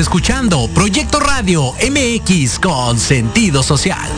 escuchando 0.00 0.66
Proyecto 0.68 1.20
Radio 1.20 1.74
MX 1.74 2.58
con 2.58 2.98
sentido 2.98 3.62
social. 3.62 4.10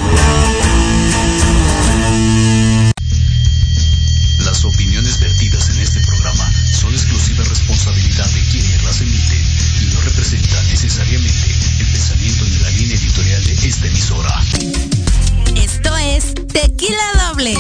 Las 4.39 4.65
opiniones 4.65 5.19
vertidas 5.19 5.71
en 5.71 5.79
este 5.81 6.01
programa 6.01 6.49
son 6.73 6.93
exclusiva 6.93 7.43
responsabilidad 7.45 8.27
de 8.31 8.41
quienes 8.53 8.83
las 8.85 9.01
emiten 9.01 9.45
y 9.83 9.95
no 9.95 10.01
representan 10.03 10.65
necesariamente 10.69 11.51
el 11.81 11.87
pensamiento 11.91 12.45
ni 12.45 12.59
la 12.59 12.71
línea 12.71 12.97
editorial 12.97 13.45
de 13.45 13.53
esta 13.69 13.87
emisora. 13.89 14.41
Esto 15.57 15.97
es 15.97 16.33
Tequila 16.53 17.29
Doble. 17.29 17.57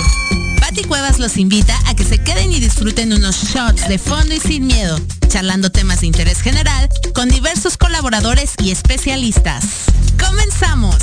Pati 0.61 0.85
Cuevas 0.85 1.19
los 1.19 1.37
invita 1.37 1.77
a 1.87 1.95
que 1.95 2.05
se 2.05 2.19
queden 2.19 2.53
y 2.53 2.61
disfruten 2.61 3.13
unos 3.13 3.43
shots 3.43 3.89
de 3.89 3.99
fondo 3.99 4.33
y 4.33 4.39
sin 4.39 4.67
miedo, 4.69 4.97
charlando 5.33 5.71
temas 5.71 6.03
de 6.03 6.09
interés 6.09 6.43
general 6.43 6.91
con 7.15 7.31
diversos 7.31 7.79
colaboradores 7.79 8.53
y 8.63 8.71
especialistas. 8.71 9.65
¡Comenzamos! 10.21 10.97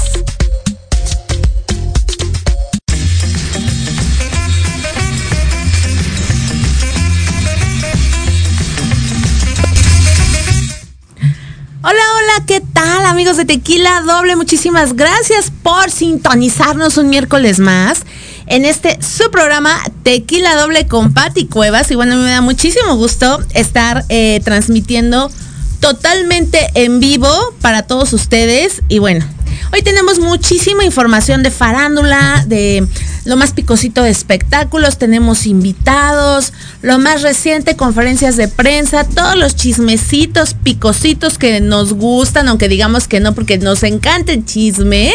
Hola, 11.81 11.91
hola, 11.91 12.45
¿qué 12.45 12.62
tal 12.62 13.07
amigos 13.07 13.35
de 13.38 13.45
Tequila 13.45 14.01
Doble? 14.01 14.35
Muchísimas 14.35 14.95
gracias 14.95 15.51
por 15.63 15.89
sintonizarnos 15.89 16.97
un 16.97 17.09
miércoles 17.09 17.57
más 17.57 18.03
en 18.50 18.66
este 18.66 19.00
su 19.02 19.32
programa 19.32 19.80
Tequila 20.04 20.56
Doble 20.56 20.88
con 20.88 21.14
Patti 21.14 21.46
Cuevas. 21.46 21.90
Y 21.92 21.96
bueno, 21.96 22.18
me 22.18 22.30
da 22.30 22.42
muchísimo 22.42 22.96
gusto 22.96 23.40
estar 23.54 24.04
eh, 24.10 24.42
transmitiendo 24.44 25.32
totalmente 25.80 26.70
en 26.74 27.00
vivo 27.00 27.30
para 27.62 27.84
todos 27.84 28.12
ustedes. 28.12 28.82
Y 28.90 29.00
bueno, 29.00 29.26
hoy 29.72 29.82
tenemos 29.82 30.20
muchísima 30.20 30.84
información 30.84 31.44
de 31.44 31.52
farándula, 31.52 32.44
de 32.48 32.86
lo 33.29 33.38
más 33.38 33.53
picosito 33.53 34.01
de 34.01 34.09
espectáculos, 34.09 34.97
tenemos 34.97 35.45
invitados, 35.45 36.51
lo 36.81 36.97
más 36.97 37.22
reciente, 37.22 37.75
conferencias 37.75 38.38
de 38.38 38.47
prensa, 38.47 39.03
todos 39.03 39.35
los 39.35 39.56
chismecitos, 39.56 40.56
picositos 40.56 41.38
que 41.38 41.62
nos 41.62 41.94
gustan, 41.94 42.47
aunque 42.47 42.68
digamos 42.68 43.07
que 43.07 43.19
no, 43.19 43.35
porque 43.35 43.59
nos 43.59 43.84
encanta 43.84 44.34
el 44.34 44.45
chisme. 44.45 45.13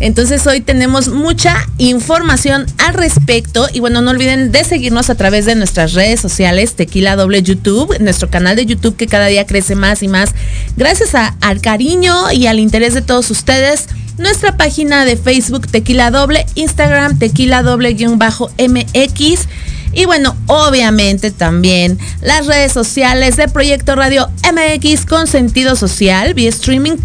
Entonces 0.00 0.46
hoy 0.46 0.60
tenemos 0.60 1.08
mucha 1.08 1.56
información 1.78 2.66
al 2.76 2.92
respecto 2.92 3.66
y 3.72 3.80
bueno, 3.80 4.02
no 4.02 4.10
olviden 4.10 4.52
de 4.52 4.62
seguirnos 4.62 5.08
a 5.08 5.14
través 5.14 5.46
de 5.46 5.54
nuestras 5.54 5.94
redes 5.94 6.20
sociales, 6.20 6.74
Tequila 6.74 7.16
Doble 7.16 7.42
YouTube, 7.42 7.98
nuestro 8.00 8.28
canal 8.28 8.56
de 8.56 8.66
YouTube 8.66 8.96
que 8.96 9.06
cada 9.06 9.28
día 9.28 9.46
crece 9.46 9.76
más 9.76 10.02
y 10.02 10.08
más 10.08 10.34
gracias 10.76 11.14
al 11.40 11.60
cariño 11.62 12.30
y 12.32 12.48
al 12.48 12.60
interés 12.60 12.92
de 12.92 13.00
todos 13.00 13.30
ustedes. 13.30 13.88
Nuestra 14.18 14.56
página 14.56 15.04
de 15.04 15.18
Facebook 15.18 15.68
Tequila 15.70 16.10
Doble, 16.10 16.46
Instagram 16.54 17.18
Tequila 17.18 17.45
Doble 17.46 17.94
guion 17.94 18.18
bajo 18.18 18.50
MX. 18.58 19.48
Y 19.92 20.04
bueno, 20.04 20.36
obviamente 20.46 21.30
también 21.30 21.98
las 22.20 22.46
redes 22.46 22.72
sociales 22.72 23.36
de 23.36 23.48
Proyecto 23.48 23.94
Radio 23.94 24.28
MX 24.42 25.06
con 25.06 25.26
sentido 25.26 25.76
social 25.76 26.34
vía 26.34 26.50
streaming 26.50 26.96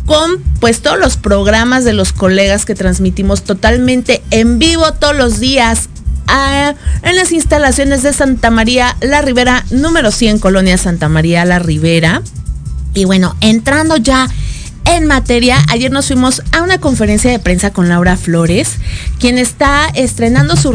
con 0.07 0.43
pues 0.61 0.81
todos 0.81 0.99
los 0.99 1.17
programas 1.17 1.85
de 1.85 1.93
los 1.93 2.13
colegas 2.13 2.65
que 2.65 2.75
transmitimos 2.75 3.43
totalmente 3.43 4.23
en 4.31 4.59
vivo 4.59 4.93
todos 4.93 5.17
los 5.17 5.41
días 5.41 5.89
en 7.03 7.17
las 7.17 7.33
instalaciones 7.33 8.03
de 8.03 8.13
Santa 8.13 8.51
María 8.51 8.97
La 9.01 9.23
Ribera, 9.23 9.65
número 9.71 10.11
100, 10.11 10.39
Colonia 10.39 10.79
Santa 10.79 11.09
María 11.09 11.45
La 11.45 11.59
Ribera. 11.59 12.23
Y 12.95 13.05
bueno, 13.05 13.37
entrando 13.41 13.97
ya 13.97 14.29
en 14.87 15.07
materia, 15.07 15.59
ayer 15.69 15.91
nos 15.91 16.07
fuimos 16.07 16.43
a 16.53 16.63
una 16.63 16.79
conferencia 16.79 17.31
de 17.31 17.39
prensa 17.39 17.73
con 17.73 17.89
Laura 17.89 18.17
Flores, 18.17 18.77
quien 19.19 19.39
está 19.39 19.89
estrenando 19.95 20.57
su, 20.57 20.73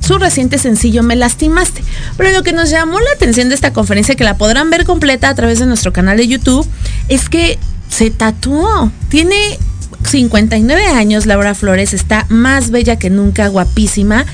su 0.00 0.18
reciente 0.18 0.58
sencillo 0.58 1.02
Me 1.02 1.16
lastimaste. 1.16 1.82
Pero 2.16 2.30
lo 2.30 2.42
que 2.42 2.52
nos 2.52 2.70
llamó 2.70 3.00
la 3.00 3.10
atención 3.12 3.48
de 3.48 3.54
esta 3.54 3.72
conferencia, 3.72 4.16
que 4.16 4.24
la 4.24 4.38
podrán 4.38 4.70
ver 4.70 4.84
completa 4.84 5.28
a 5.28 5.34
través 5.34 5.58
de 5.58 5.66
nuestro 5.66 5.92
canal 5.92 6.16
de 6.16 6.28
YouTube, 6.28 6.66
es 7.08 7.28
que 7.28 7.58
se 7.90 8.10
tatuó. 8.10 8.90
Tiene 9.08 9.58
59 10.04 10.86
años 10.86 11.26
Laura 11.26 11.54
Flores, 11.54 11.92
está 11.92 12.26
más 12.28 12.70
bella 12.70 12.96
que 12.96 13.10
nunca, 13.10 13.48
guapísima, 13.48 14.24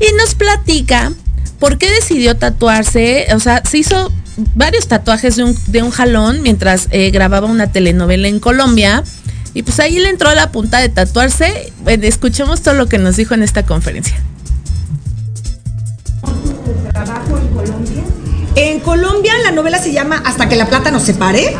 y 0.00 0.12
nos 0.18 0.34
platica 0.34 1.12
por 1.58 1.78
qué 1.78 1.90
decidió 1.90 2.36
tatuarse, 2.36 3.28
o 3.34 3.40
sea, 3.40 3.62
se 3.64 3.78
hizo 3.78 4.12
varios 4.54 4.88
tatuajes 4.88 5.36
de 5.36 5.44
un, 5.44 5.56
de 5.68 5.82
un 5.82 5.90
jalón 5.90 6.42
mientras 6.42 6.88
eh, 6.90 7.10
grababa 7.10 7.46
una 7.46 7.70
telenovela 7.72 8.28
en 8.28 8.40
Colombia. 8.40 9.04
Y 9.54 9.62
pues 9.62 9.78
ahí 9.78 9.98
le 10.00 10.08
entró 10.08 10.28
a 10.28 10.34
la 10.34 10.50
punta 10.50 10.80
de 10.80 10.88
tatuarse. 10.88 11.72
Escuchemos 11.86 12.62
todo 12.62 12.74
lo 12.74 12.86
que 12.86 12.98
nos 12.98 13.16
dijo 13.16 13.34
en 13.34 13.44
esta 13.44 13.64
conferencia. 13.64 14.16
En 18.56 18.80
Colombia 18.80 19.32
la 19.44 19.52
novela 19.52 19.78
se 19.78 19.92
llama 19.92 20.22
Hasta 20.24 20.48
que 20.48 20.56
la 20.56 20.66
plata 20.66 20.90
nos 20.90 21.04
separe. 21.04 21.56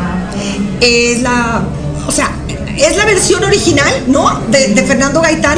Es 0.81 1.21
la, 1.21 1.63
o 2.07 2.11
sea, 2.11 2.31
es 2.77 2.97
la 2.97 3.05
versión 3.05 3.43
original, 3.43 3.91
¿no? 4.07 4.41
De, 4.51 4.81
Fernando 4.83 5.21
Gaitán, 5.21 5.57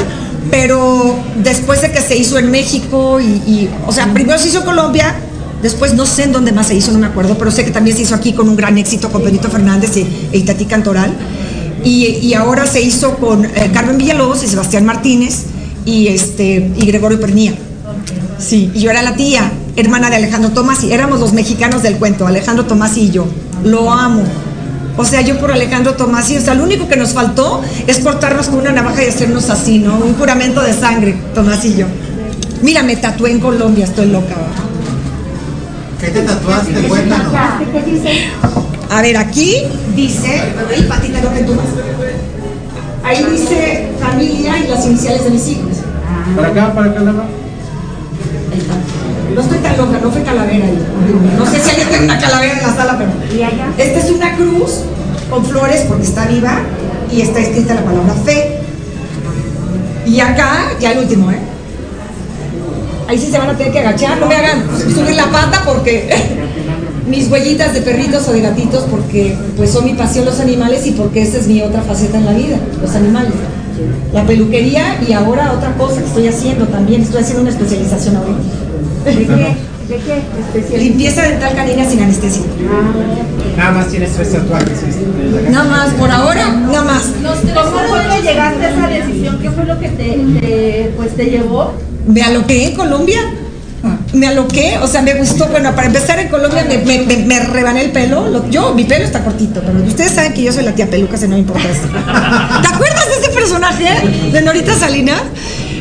pero 0.52 1.18
después 1.44 1.82
de 1.82 1.92
que 1.92 2.02
se 2.02 2.16
hizo 2.18 2.38
en 2.38 2.52
México 2.52 3.20
y, 3.20 3.70
o 3.86 3.92
sea, 3.92 4.12
primero 4.14 4.40
se 4.40 4.50
hizo 4.50 4.60
en 4.60 4.66
Colombia, 4.66 5.16
después 5.62 5.94
no 5.94 6.06
sé 6.06 6.24
en 6.24 6.32
dónde 6.32 6.52
más 6.52 6.68
se 6.68 6.76
hizo, 6.76 6.92
no 6.92 7.00
me 7.00 7.08
acuerdo, 7.08 7.38
pero 7.38 7.52
sé 7.52 7.66
que 7.66 7.72
también 7.72 7.96
se 7.96 8.04
hizo 8.04 8.16
aquí 8.16 8.34
con 8.34 8.48
un 8.48 8.56
gran 8.56 8.78
éxito 8.78 9.12
con 9.12 9.24
Benito 9.24 9.50
Fernández 9.50 9.98
y, 9.98 10.38
Itatí 10.38 10.66
Cantoral. 10.66 11.14
Y, 11.84 12.34
ahora 12.34 12.68
se 12.68 12.82
hizo 12.82 13.16
con 13.16 13.46
eh, 13.46 13.72
Carmen 13.74 13.98
Villalobos 13.98 14.44
y 14.44 14.48
Sebastián 14.48 14.86
Martínez 14.86 15.46
y, 15.86 16.08
este, 16.08 16.72
y 16.76 16.86
Gregorio 16.86 17.20
Pernía. 17.20 17.54
Sí, 18.40 18.72
y 18.74 18.82
yo 18.82 18.92
era 18.92 19.02
la 19.02 19.16
tía, 19.16 19.52
hermana 19.76 20.10
de 20.10 20.18
Alejandro 20.18 20.52
Tomás, 20.52 20.84
y 20.84 20.92
éramos 20.92 21.20
los 21.20 21.34
mexicanos 21.34 21.84
del 21.84 21.98
cuento, 21.98 22.28
Alejandro 22.28 22.66
Tomás 22.66 22.98
y 22.98 23.10
yo. 23.10 23.26
Lo 23.64 23.92
amo. 23.92 24.24
O 24.98 25.06
sea, 25.06 25.22
yo 25.22 25.38
por 25.40 25.52
Alejandro 25.52 25.94
Tomás, 25.94 26.30
y 26.32 26.38
o 26.38 26.42
sea, 26.42 26.56
lo 26.56 26.64
único 26.64 26.88
que 26.88 26.98
nos 26.98 27.14
faltó 27.14 27.62
es 27.86 28.00
cortarnos 28.00 28.48
con 28.48 28.60
una 28.60 28.72
navaja 28.72 29.04
y 29.04 29.08
hacernos 29.08 29.50
así, 29.50 29.80
¿no? 29.80 29.96
Un 29.98 30.16
juramento 30.16 30.62
de 30.62 30.74
sangre, 30.74 31.16
Tomás 31.36 31.64
y 31.66 31.76
yo. 31.76 31.86
Mira, 32.64 32.82
me 32.82 32.96
tatué 32.96 33.32
en 33.32 33.40
Colombia, 33.40 33.86
estoy 33.86 34.08
loca. 34.08 34.36
¿Qué 36.00 36.08
te 36.08 36.22
tatuaste? 36.22 36.74
Cuéntanos. 36.88 37.34
¿Qué 37.72 37.92
dice? 37.92 38.28
A 38.90 39.02
ver, 39.02 39.18
aquí 39.18 39.56
dice, 39.96 40.54
patita 40.88 41.22
lo 41.22 41.34
que 41.34 41.44
tú 41.44 41.54
Ahí 43.04 43.26
dice 43.32 43.90
familia 44.00 44.58
y 44.58 44.68
las 44.68 44.86
iniciales 44.86 45.24
de 45.24 45.30
mis 45.30 45.48
hijos. 45.48 45.78
Para 46.36 46.48
acá, 46.50 46.74
para 46.74 46.92
acá, 46.92 47.00
Ahí 48.52 48.60
está. 48.60 48.87
No 49.38 49.44
estoy 49.44 49.60
tan 49.60 49.78
loca, 49.78 50.00
no 50.02 50.10
fue 50.10 50.24
calavera 50.24 50.66
ahí. 50.66 50.80
No 51.38 51.46
sé 51.46 51.60
si 51.60 51.70
alguien 51.70 51.90
tiene 51.90 52.06
una 52.06 52.20
calavera 52.20 52.54
en 52.54 52.68
la 52.68 52.76
sala, 52.76 52.98
pero. 52.98 53.12
Esta 53.78 54.00
es 54.00 54.10
una 54.10 54.36
cruz 54.36 54.80
con 55.30 55.46
flores 55.46 55.86
porque 55.88 56.06
está 56.06 56.26
viva 56.26 56.62
y 57.12 57.22
está 57.22 57.40
escrita 57.40 57.76
la 57.76 57.86
palabra 57.86 58.14
fe. 58.26 58.62
Y 60.08 60.20
acá, 60.22 60.72
ya 60.80 60.94
el 60.94 61.00
último, 61.00 61.30
¿eh? 61.30 61.38
Ahí 63.08 63.20
sí 63.20 63.30
se 63.30 63.38
van 63.38 63.52
a 63.52 63.56
tener 63.56 63.72
que 63.72 63.80
agachar, 63.80 64.18
no 64.18 64.26
me 64.26 64.36
hagan 64.36 64.66
subir 64.76 65.16
la 65.16 65.28
pata 65.28 65.62
porque 65.66 66.10
mis 67.08 67.30
huellitas 67.30 67.76
de 67.76 67.82
perritos 67.82 68.28
o 68.28 68.34
de 68.34 68.42
gatitos 68.42 68.86
porque 68.90 69.38
pues 69.56 69.70
son 69.70 69.86
mi 69.86 69.94
pasión 69.94 70.26
los 70.26 70.40
animales 70.40 70.88
y 70.88 70.92
porque 70.92 71.22
esa 71.22 71.38
es 71.38 71.48
mi 71.48 71.62
otra 71.62 71.84
faceta 71.84 72.18
en 72.18 72.26
la 72.26 72.34
vida, 72.34 72.58
los 72.82 72.96
animales. 72.96 73.34
La 74.14 74.26
peluquería 74.26 75.00
y 75.08 75.14
ahora 75.14 75.54
otra 75.54 75.76
cosa 75.76 76.02
que 76.02 76.08
estoy 76.08 76.28
haciendo 76.28 76.66
también, 76.66 77.04
estoy 77.04 77.22
haciendo 77.22 77.44
una 77.44 77.52
especialización 77.52 78.16
ahorita. 78.16 78.40
¿De 79.08 79.96
qué? 79.96 80.70
¿De 80.70 80.78
Limpieza 80.78 81.22
dental 81.22 81.56
canina 81.56 81.90
sin 81.90 82.02
anestesia. 82.02 82.44
Nada 83.56 83.72
más 83.72 83.88
tienes 83.88 84.12
tres 84.14 84.34
tatuajes. 84.34 84.80
Nada 85.50 85.64
más, 85.64 85.94
por 85.94 86.12
ahora, 86.12 86.52
nada 86.52 86.84
más. 86.84 87.04
¿Cómo 87.24 87.80
fue 87.88 88.00
que 88.16 88.22
llegaste 88.28 88.66
a 88.66 88.70
esa 88.70 88.88
decisión? 88.88 89.40
¿Qué 89.40 89.50
fue 89.50 89.66
lo 89.66 89.80
que 89.80 89.88
te, 89.88 90.92
pues, 90.98 91.16
te 91.16 91.26
llevó? 91.26 91.74
Me 92.06 92.22
aloqué 92.22 92.68
en 92.68 92.76
Colombia. 92.76 93.20
Me 94.14 94.28
aloqué, 94.28 94.78
o 94.82 94.88
sea, 94.88 95.02
me 95.02 95.14
gustó. 95.14 95.48
Bueno, 95.48 95.74
para 95.74 95.88
empezar 95.88 96.20
en 96.20 96.28
Colombia 96.28 96.66
me, 96.68 97.26
me, 97.26 97.40
rebané 97.40 97.86
el 97.86 97.92
pelo. 97.92 98.50
yo, 98.50 98.74
mi 98.74 98.84
pelo 98.84 99.06
está 99.06 99.24
cortito, 99.24 99.62
pero 99.66 99.80
ustedes 99.86 100.12
saben 100.12 100.34
que 100.34 100.44
yo 100.44 100.52
soy 100.52 100.64
la 100.64 100.74
tía 100.74 100.90
peluca, 100.90 101.16
se 101.16 101.28
no 101.28 101.36
me 101.36 101.40
importa 101.40 101.70
esto. 101.70 101.88
¿Te 102.62 102.68
acuerdas 102.68 103.08
de 103.08 103.22
ese 103.22 103.30
personaje 103.30 104.32
de 104.32 104.42
Norita 104.42 104.74
Salinas? 104.76 105.22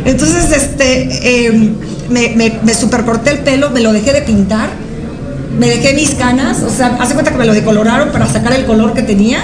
Entonces, 0.04 0.52
este. 0.52 1.08
Eh, 1.22 1.72
me, 2.10 2.30
me, 2.36 2.58
me 2.62 2.74
supercorté 2.74 3.30
el 3.30 3.38
pelo, 3.40 3.70
me 3.70 3.80
lo 3.80 3.92
dejé 3.92 4.12
de 4.12 4.22
pintar 4.22 4.68
me 5.58 5.68
dejé 5.68 5.94
mis 5.94 6.10
canas, 6.16 6.62
o 6.62 6.68
sea, 6.68 6.98
hace 7.00 7.14
cuenta 7.14 7.30
que 7.32 7.38
me 7.38 7.46
lo 7.46 7.54
decoloraron 7.54 8.10
para 8.10 8.26
sacar 8.30 8.52
el 8.52 8.66
color 8.66 8.92
que 8.92 9.02
tenía. 9.02 9.38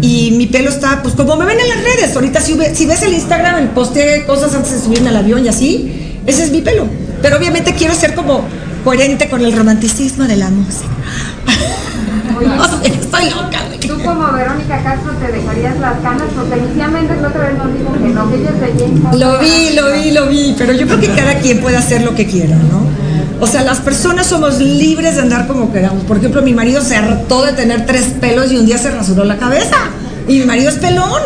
Y 0.00 0.32
mi 0.32 0.46
pelo 0.46 0.68
está, 0.68 1.00
pues 1.00 1.14
como 1.14 1.36
me 1.36 1.44
ven 1.46 1.60
en 1.60 1.68
las 1.68 1.78
redes, 1.84 2.16
ahorita 2.16 2.40
si, 2.40 2.54
ve- 2.54 2.74
si 2.74 2.86
ves 2.86 3.02
el 3.02 3.12
Instagram, 3.14 3.68
posteé 3.68 4.24
cosas 4.26 4.52
antes 4.52 4.72
de 4.72 4.80
subirme 4.80 5.10
al 5.10 5.16
avión 5.16 5.44
y 5.44 5.48
así, 5.48 6.18
ese 6.26 6.42
es 6.42 6.50
mi 6.50 6.60
pelo. 6.60 6.86
Pero 7.22 7.36
obviamente 7.38 7.72
quiero 7.74 7.94
ser 7.94 8.14
como 8.16 8.42
coherente 8.82 9.28
con 9.28 9.42
el 9.44 9.52
romanticismo 9.56 10.24
de 10.24 10.36
la 10.36 10.50
música. 10.50 10.88
No 12.40 12.64
sé, 12.64 12.88
estoy 12.88 13.30
loca, 13.30 13.62
güey. 13.66 13.80
Tú 13.80 14.02
como 14.02 14.32
Verónica 14.32 14.82
Castro 14.82 15.12
te 15.12 15.32
dejarías 15.32 15.78
las 15.78 16.00
canas 16.00 16.28
porque 16.34 16.58
inicialmente 16.58 17.16
la 17.20 17.28
otra 17.28 17.48
vez 17.48 17.58
nos 17.58 17.72
dijo 17.72 17.92
que 17.92 18.08
no, 18.08 18.30
que 18.30 18.36
ella 18.36 18.50
Bond. 19.02 19.14
Lo 19.14 19.38
vi, 19.38 19.74
lo 19.74 19.92
vi, 19.92 20.10
lo 20.10 20.26
vi, 20.26 20.54
pero 20.56 20.72
yo 20.72 20.86
creo 20.86 21.00
que 21.00 21.08
cada 21.08 21.38
quien 21.38 21.60
puede 21.60 21.76
hacer 21.76 22.02
lo 22.02 22.14
que 22.14 22.26
quiera, 22.26 22.56
¿no? 22.56 22.84
O 23.40 23.46
sea, 23.46 23.62
las 23.62 23.80
personas 23.80 24.26
somos 24.26 24.58
libres 24.58 25.16
de 25.16 25.22
andar 25.22 25.46
como 25.46 25.72
queramos. 25.72 26.04
Por 26.04 26.18
ejemplo, 26.18 26.40
mi 26.42 26.54
marido 26.54 26.80
se 26.82 26.96
hartó 26.96 27.44
de 27.44 27.52
tener 27.52 27.84
tres 27.84 28.06
pelos 28.20 28.50
y 28.52 28.56
un 28.56 28.66
día 28.66 28.78
se 28.78 28.90
rasuró 28.90 29.24
la 29.24 29.36
cabeza. 29.36 29.76
Y 30.28 30.38
mi 30.38 30.46
marido 30.46 30.70
es 30.70 30.76
pelón. 30.76 31.20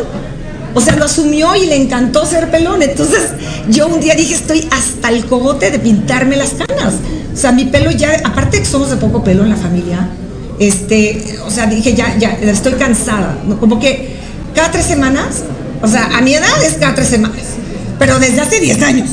O 0.75 0.81
sea, 0.81 0.97
lo 0.97 1.05
asumió 1.05 1.55
y 1.55 1.67
le 1.67 1.77
encantó 1.77 2.27
ser 2.27 2.51
pelón. 2.51 2.83
Entonces, 2.83 3.31
yo 3.69 3.87
un 3.87 4.01
día 4.01 4.15
dije, 4.15 4.35
estoy 4.35 4.67
hasta 4.71 5.11
el 5.11 5.27
cogote 5.27 5.71
de 5.71 5.79
pintarme 5.79 6.37
las 6.37 6.51
canas. 6.55 6.95
O 7.33 7.37
sea, 7.37 7.53
mi 7.53 7.67
pelo 7.67 7.91
ya, 7.91 8.21
aparte 8.25 8.59
que 8.59 8.65
somos 8.65 8.91
de 8.91 8.97
poco 8.97 9.23
pelo 9.23 9.45
en 9.45 9.51
la 9.51 9.57
familia, 9.57 10.09
este, 10.59 11.39
o 11.47 11.51
sea, 11.51 11.67
dije, 11.67 11.95
ya, 11.95 12.17
ya, 12.19 12.31
estoy 12.43 12.73
cansada. 12.75 13.39
Como 13.61 13.79
que 13.79 14.17
cada 14.55 14.71
tres 14.71 14.87
semanas, 14.87 15.43
o 15.83 15.89
sea, 15.89 16.17
a 16.17 16.21
mi 16.21 16.35
edad 16.35 16.63
es 16.65 16.75
cada 16.75 16.95
tres 16.95 17.09
semanas, 17.09 17.43
pero 17.99 18.19
desde 18.19 18.41
hace 18.41 18.61
10 18.61 18.83
años. 18.83 19.11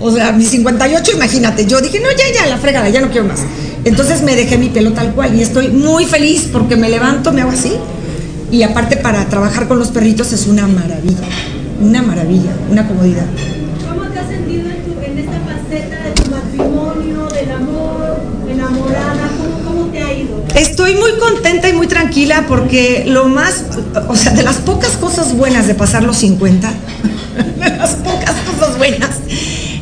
O 0.00 0.10
sea, 0.10 0.32
mis 0.32 0.48
58, 0.48 1.12
imagínate. 1.12 1.66
Yo 1.66 1.80
dije, 1.80 2.00
no, 2.00 2.08
ya, 2.10 2.24
ya, 2.34 2.46
la 2.46 2.56
fregada, 2.56 2.88
ya 2.88 3.00
no 3.02 3.10
quiero 3.10 3.26
más. 3.28 3.40
Entonces 3.84 4.22
me 4.22 4.34
dejé 4.34 4.56
mi 4.58 4.68
pelo 4.68 4.92
tal 4.92 5.12
cual 5.14 5.34
y 5.38 5.42
estoy 5.42 5.68
muy 5.68 6.04
feliz 6.06 6.48
porque 6.52 6.76
me 6.76 6.88
levanto, 6.88 7.32
me 7.32 7.42
hago 7.42 7.50
así. 7.50 7.72
Y 8.50 8.62
aparte 8.62 8.96
para 8.96 9.26
trabajar 9.26 9.68
con 9.68 9.78
los 9.78 9.88
perritos 9.88 10.32
es 10.32 10.46
una 10.46 10.66
maravilla, 10.66 11.28
una 11.80 12.02
maravilla, 12.02 12.50
una 12.70 12.86
comodidad. 12.88 13.26
¿Cómo 13.88 14.08
te 14.10 14.18
has 14.18 14.28
sentido 14.28 14.68
en, 14.70 14.82
tu- 14.84 15.00
en 15.04 15.18
esta 15.18 15.38
faceta 15.40 16.02
de 16.02 16.10
tu 16.12 16.30
matrimonio, 16.30 17.28
del 17.28 17.50
amor, 17.52 18.20
enamorada? 18.50 19.30
¿Cómo, 19.38 19.70
cómo 19.80 19.92
te 19.92 20.02
ha 20.02 20.12
ido? 20.14 20.39
Estoy 20.54 20.94
muy 20.96 21.12
contenta 21.18 21.68
y 21.68 21.72
muy 21.72 21.86
tranquila 21.86 22.46
porque 22.48 23.04
lo 23.06 23.28
más, 23.28 23.64
o 24.08 24.16
sea, 24.16 24.32
de 24.32 24.42
las 24.42 24.56
pocas 24.56 24.96
cosas 24.96 25.36
buenas 25.36 25.66
de 25.66 25.74
pasar 25.74 26.02
los 26.02 26.16
50, 26.18 26.72
de 27.60 27.76
las 27.76 27.90
pocas 27.94 28.34
cosas 28.50 28.76
buenas, 28.76 29.10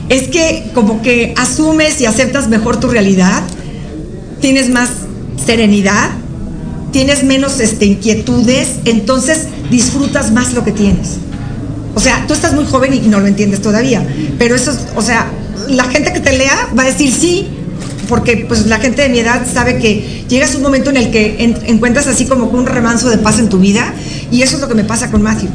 es 0.08 0.28
que 0.28 0.70
como 0.74 1.00
que 1.02 1.34
asumes 1.36 2.00
y 2.00 2.06
aceptas 2.06 2.48
mejor 2.48 2.78
tu 2.80 2.88
realidad, 2.88 3.42
tienes 4.40 4.68
más 4.68 4.90
serenidad, 5.44 6.10
tienes 6.92 7.24
menos 7.24 7.60
este, 7.60 7.86
inquietudes, 7.86 8.76
entonces 8.84 9.46
disfrutas 9.70 10.32
más 10.32 10.52
lo 10.52 10.64
que 10.64 10.72
tienes. 10.72 11.16
O 11.94 12.00
sea, 12.00 12.24
tú 12.26 12.34
estás 12.34 12.52
muy 12.54 12.64
joven 12.64 12.94
y 12.94 13.00
no 13.00 13.20
lo 13.20 13.26
entiendes 13.26 13.62
todavía, 13.62 14.06
pero 14.38 14.54
eso 14.54 14.70
es, 14.70 14.80
o 14.94 15.02
sea, 15.02 15.30
la 15.68 15.84
gente 15.84 16.12
que 16.12 16.20
te 16.20 16.36
lea 16.36 16.68
va 16.78 16.84
a 16.84 16.86
decir 16.86 17.12
sí, 17.12 17.48
porque 18.08 18.44
pues 18.48 18.66
la 18.66 18.78
gente 18.78 19.02
de 19.02 19.08
mi 19.10 19.18
edad 19.20 19.46
sabe 19.46 19.78
que 19.78 20.24
llegas 20.28 20.54
a 20.54 20.56
un 20.56 20.62
momento 20.62 20.90
en 20.90 20.96
el 20.96 21.10
que 21.10 21.36
en- 21.44 21.58
encuentras 21.66 22.06
así 22.08 22.26
como 22.26 22.46
un 22.46 22.66
remanso 22.66 23.08
de 23.08 23.18
paz 23.18 23.38
en 23.38 23.48
tu 23.48 23.58
vida 23.58 23.92
y 24.30 24.42
eso 24.42 24.56
es 24.56 24.62
lo 24.62 24.68
que 24.68 24.74
me 24.74 24.84
pasa 24.84 25.10
con 25.10 25.22
Matthew. 25.22 25.50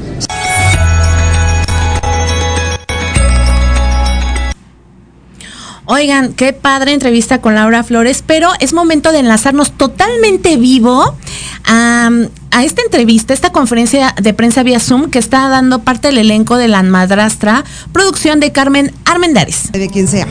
Oigan, 5.85 6.33
qué 6.33 6.53
padre 6.53 6.93
entrevista 6.93 7.41
con 7.41 7.55
Laura 7.55 7.83
Flores, 7.83 8.23
pero 8.25 8.49
es 8.61 8.71
momento 8.71 9.11
de 9.11 9.19
enlazarnos 9.19 9.71
totalmente 9.73 10.55
vivo 10.55 11.13
a, 11.65 12.09
a 12.51 12.63
esta 12.63 12.81
entrevista, 12.83 13.33
esta 13.33 13.51
conferencia 13.51 14.15
de 14.21 14.33
prensa 14.33 14.63
vía 14.63 14.79
Zoom 14.79 15.09
que 15.09 15.19
está 15.19 15.49
dando 15.49 15.79
parte 15.79 16.07
del 16.07 16.19
elenco 16.19 16.55
de 16.55 16.69
La 16.69 16.83
Madrastra, 16.83 17.65
producción 17.91 18.39
de 18.39 18.53
Carmen 18.53 18.93
Armendares. 19.03 19.73
De 19.73 19.89
quien 19.89 20.07
sea. 20.07 20.25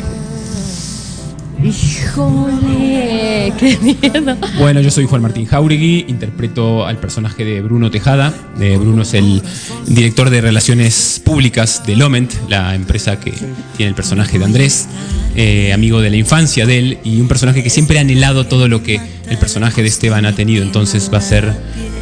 Híjole, 1.65 3.53
qué 3.57 3.79
miedo. 3.81 4.37
Bueno, 4.59 4.81
yo 4.81 4.91
soy 4.91 5.07
Juan 5.07 5.23
Martín 5.23 5.47
Jauregui, 5.47 6.07
interpreto 6.09 6.85
al 6.85 6.99
personaje 6.99 7.45
de 7.45 7.61
Bruno 7.61 7.91
Tejada. 7.91 8.35
Eh, 8.61 8.77
Bruno 8.81 9.03
es 9.03 9.15
el 9.15 9.41
director 9.87 10.31
de 10.31 10.41
relaciones 10.41 11.23
públicas 11.25 11.85
de 11.87 11.95
Loment, 11.95 12.33
la 12.49 12.75
empresa 12.75 13.21
que 13.21 13.33
tiene 13.77 13.91
el 13.91 13.95
personaje 13.95 14.41
de 14.41 14.45
Andrés, 14.45 14.89
eh, 15.37 15.73
amigo 15.73 16.01
de 16.01 16.11
la 16.11 16.17
infancia 16.17 16.67
de 16.67 16.79
él 16.79 16.99
y 17.05 17.21
un 17.21 17.29
personaje 17.29 17.63
que 17.63 17.71
siempre 17.71 17.99
ha 17.99 18.01
anhelado 18.01 18.47
todo 18.47 18.67
lo 18.67 18.83
que 18.83 19.01
el 19.31 19.39
personaje 19.39 19.83
de 19.83 19.89
Esteban 19.89 20.27
ha 20.27 20.35
tenido. 20.35 20.65
Entonces 20.65 21.11
va 21.13 21.19
a 21.19 21.21
hacer 21.21 21.53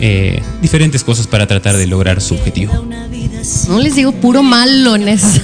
eh, 0.00 0.40
diferentes 0.62 1.04
cosas 1.04 1.26
para 1.26 1.46
tratar 1.46 1.76
de 1.76 1.86
lograr 1.86 2.22
su 2.22 2.34
objetivo. 2.34 2.86
No 3.68 3.78
les 3.78 3.94
digo 3.94 4.12
puro 4.12 4.42
malones. 4.42 5.40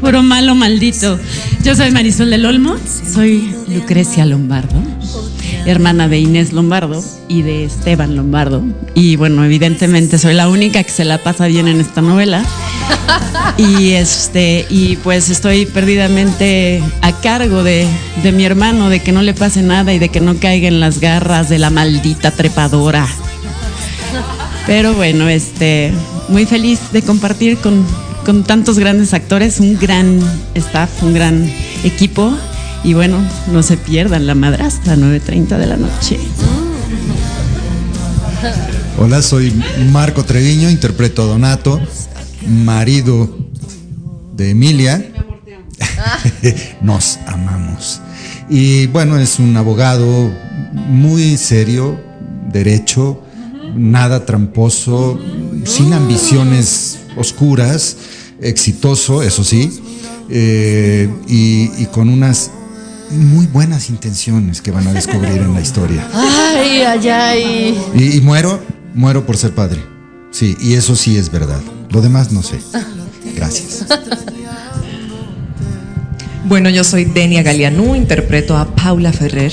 Puro 0.00 0.22
malo 0.22 0.54
maldito. 0.54 1.18
Yo 1.62 1.74
soy 1.74 1.90
Marisol 1.90 2.30
del 2.30 2.44
Olmo, 2.46 2.76
soy 3.12 3.54
Lucrecia 3.68 4.26
Lombardo, 4.26 4.74
hermana 5.66 6.08
de 6.08 6.18
Inés 6.18 6.52
Lombardo 6.52 7.02
y 7.28 7.42
de 7.42 7.64
Esteban 7.64 8.14
Lombardo. 8.14 8.62
Y 8.94 9.16
bueno, 9.16 9.44
evidentemente 9.44 10.18
soy 10.18 10.34
la 10.34 10.48
única 10.48 10.82
que 10.82 10.90
se 10.90 11.04
la 11.04 11.22
pasa 11.22 11.46
bien 11.46 11.68
en 11.68 11.80
esta 11.80 12.02
novela. 12.02 12.44
Y 13.56 13.92
este, 13.92 14.66
y 14.68 14.96
pues 14.96 15.30
estoy 15.30 15.66
perdidamente 15.66 16.82
a 17.02 17.12
cargo 17.12 17.62
de, 17.62 17.86
de 18.22 18.32
mi 18.32 18.44
hermano, 18.44 18.90
de 18.90 19.00
que 19.00 19.12
no 19.12 19.22
le 19.22 19.32
pase 19.32 19.62
nada 19.62 19.94
y 19.94 19.98
de 19.98 20.08
que 20.08 20.20
no 20.20 20.36
caiga 20.36 20.68
en 20.68 20.80
las 20.80 21.00
garras 21.00 21.48
de 21.48 21.58
la 21.58 21.70
maldita 21.70 22.30
trepadora. 22.30 23.06
Pero 24.66 24.94
bueno, 24.94 25.28
este, 25.28 25.92
muy 26.28 26.46
feliz 26.46 26.80
de 26.92 27.02
compartir 27.02 27.58
con, 27.58 27.84
con 28.24 28.42
tantos 28.42 28.78
grandes 28.78 29.12
actores, 29.14 29.60
un 29.60 29.78
gran 29.78 30.20
staff, 30.54 31.02
un 31.02 31.12
gran 31.12 31.50
equipo. 31.84 32.32
Y 32.82 32.94
bueno, 32.94 33.18
no 33.52 33.62
se 33.62 33.76
pierdan 33.76 34.26
la 34.26 34.34
madrastra, 34.34 34.96
9.30 34.96 35.58
de 35.58 35.66
la 35.66 35.76
noche. 35.76 36.18
Hola, 38.98 39.22
soy 39.22 39.52
Marco 39.92 40.24
Treviño, 40.24 40.70
interpreto 40.70 41.22
a 41.22 41.26
Donato, 41.26 41.80
marido 42.46 43.36
de 44.34 44.50
Emilia. 44.50 45.12
Nos 46.82 47.18
amamos. 47.26 48.00
Y 48.48 48.86
bueno, 48.88 49.18
es 49.18 49.38
un 49.38 49.56
abogado 49.56 50.30
muy 50.72 51.36
serio, 51.36 51.98
derecho, 52.52 53.22
nada 53.74 54.26
tramposo, 54.26 55.18
sin 55.64 55.92
ambiciones 55.92 57.03
oscuras, 57.16 57.96
exitoso, 58.40 59.22
eso 59.22 59.44
sí, 59.44 59.80
eh, 60.28 61.08
y, 61.28 61.70
y 61.82 61.86
con 61.92 62.08
unas 62.08 62.50
muy 63.10 63.46
buenas 63.46 63.90
intenciones 63.90 64.60
que 64.60 64.70
van 64.70 64.86
a 64.88 64.92
descubrir 64.92 65.36
en 65.36 65.54
la 65.54 65.60
historia. 65.60 66.08
Ay, 66.12 66.82
ay, 66.82 67.08
ay. 67.08 67.78
Y, 67.94 68.16
y 68.16 68.20
muero, 68.20 68.60
muero 68.94 69.24
por 69.26 69.36
ser 69.36 69.54
padre. 69.54 69.80
Sí, 70.30 70.56
y 70.60 70.74
eso 70.74 70.96
sí 70.96 71.16
es 71.16 71.30
verdad. 71.30 71.60
Lo 71.90 72.00
demás 72.00 72.32
no 72.32 72.42
sé. 72.42 72.58
Gracias. 73.36 73.86
Bueno, 76.46 76.68
yo 76.70 76.84
soy 76.84 77.04
Denia 77.04 77.42
Galianú, 77.42 77.94
interpreto 77.94 78.56
a 78.56 78.66
Paula 78.74 79.12
Ferrer, 79.12 79.52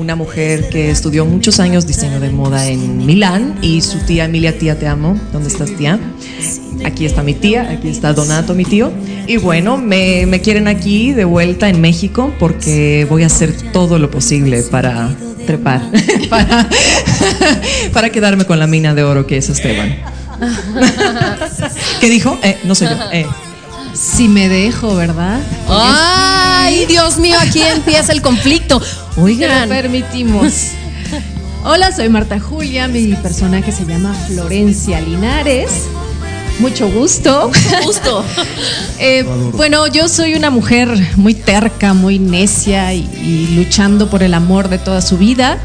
una 0.00 0.16
mujer 0.16 0.70
que 0.70 0.90
estudió 0.90 1.26
muchos 1.26 1.60
años 1.60 1.86
diseño 1.86 2.20
de 2.20 2.30
moda 2.30 2.66
en 2.68 3.04
Milán 3.04 3.58
y 3.60 3.82
su 3.82 3.98
tía 3.98 4.24
Emilia, 4.24 4.58
tía, 4.58 4.78
te 4.78 4.86
amo. 4.88 5.20
¿Dónde 5.30 5.48
estás, 5.48 5.76
tía? 5.76 6.00
Aquí 6.84 7.04
está 7.04 7.22
mi 7.22 7.34
tía, 7.34 7.70
aquí 7.70 7.88
está 7.88 8.14
Donato, 8.14 8.54
mi 8.54 8.64
tío. 8.64 8.90
Y 9.26 9.36
bueno, 9.36 9.76
me, 9.76 10.24
me 10.26 10.40
quieren 10.40 10.68
aquí 10.68 11.12
de 11.12 11.26
vuelta 11.26 11.68
en 11.68 11.82
México 11.82 12.32
porque 12.38 13.06
voy 13.10 13.24
a 13.24 13.26
hacer 13.26 13.52
todo 13.72 13.98
lo 13.98 14.10
posible 14.10 14.62
para 14.62 15.10
trepar, 15.46 15.82
para, 16.30 16.66
para 17.92 18.10
quedarme 18.10 18.46
con 18.46 18.58
la 18.58 18.66
mina 18.66 18.94
de 18.94 19.04
oro 19.04 19.26
que 19.26 19.36
es 19.36 19.50
Esteban. 19.50 19.98
¿Qué 22.00 22.08
dijo? 22.08 22.38
Eh, 22.42 22.56
no 22.64 22.74
soy 22.74 22.88
yo. 22.88 22.96
Eh. 23.12 23.26
Si 23.92 24.28
me 24.28 24.48
dejo, 24.48 24.94
¿verdad? 24.94 25.40
Ay, 25.68 26.86
Dios 26.86 27.18
mío, 27.18 27.36
aquí 27.40 27.60
empieza 27.74 28.12
el 28.12 28.22
conflicto. 28.22 28.80
Oigan. 29.16 29.68
Lo 29.68 29.74
permitimos. 29.74 30.52
Hola, 31.64 31.94
soy 31.94 32.08
Marta 32.08 32.40
Julia, 32.40 32.88
mi 32.88 33.14
personaje 33.16 33.72
se 33.72 33.84
llama 33.84 34.14
Florencia 34.14 35.00
Linares. 35.00 35.70
Mucho 36.58 36.88
gusto. 36.88 37.50
Justo. 37.84 38.24
Eh, 39.02 39.24
bueno, 39.54 39.86
yo 39.86 40.10
soy 40.10 40.34
una 40.34 40.50
mujer 40.50 40.94
muy 41.16 41.32
terca, 41.32 41.94
muy 41.94 42.18
necia 42.18 42.92
y, 42.92 43.08
y 43.22 43.54
luchando 43.56 44.10
por 44.10 44.22
el 44.22 44.34
amor 44.34 44.68
de 44.68 44.76
toda 44.76 45.00
su 45.00 45.16
vida, 45.16 45.56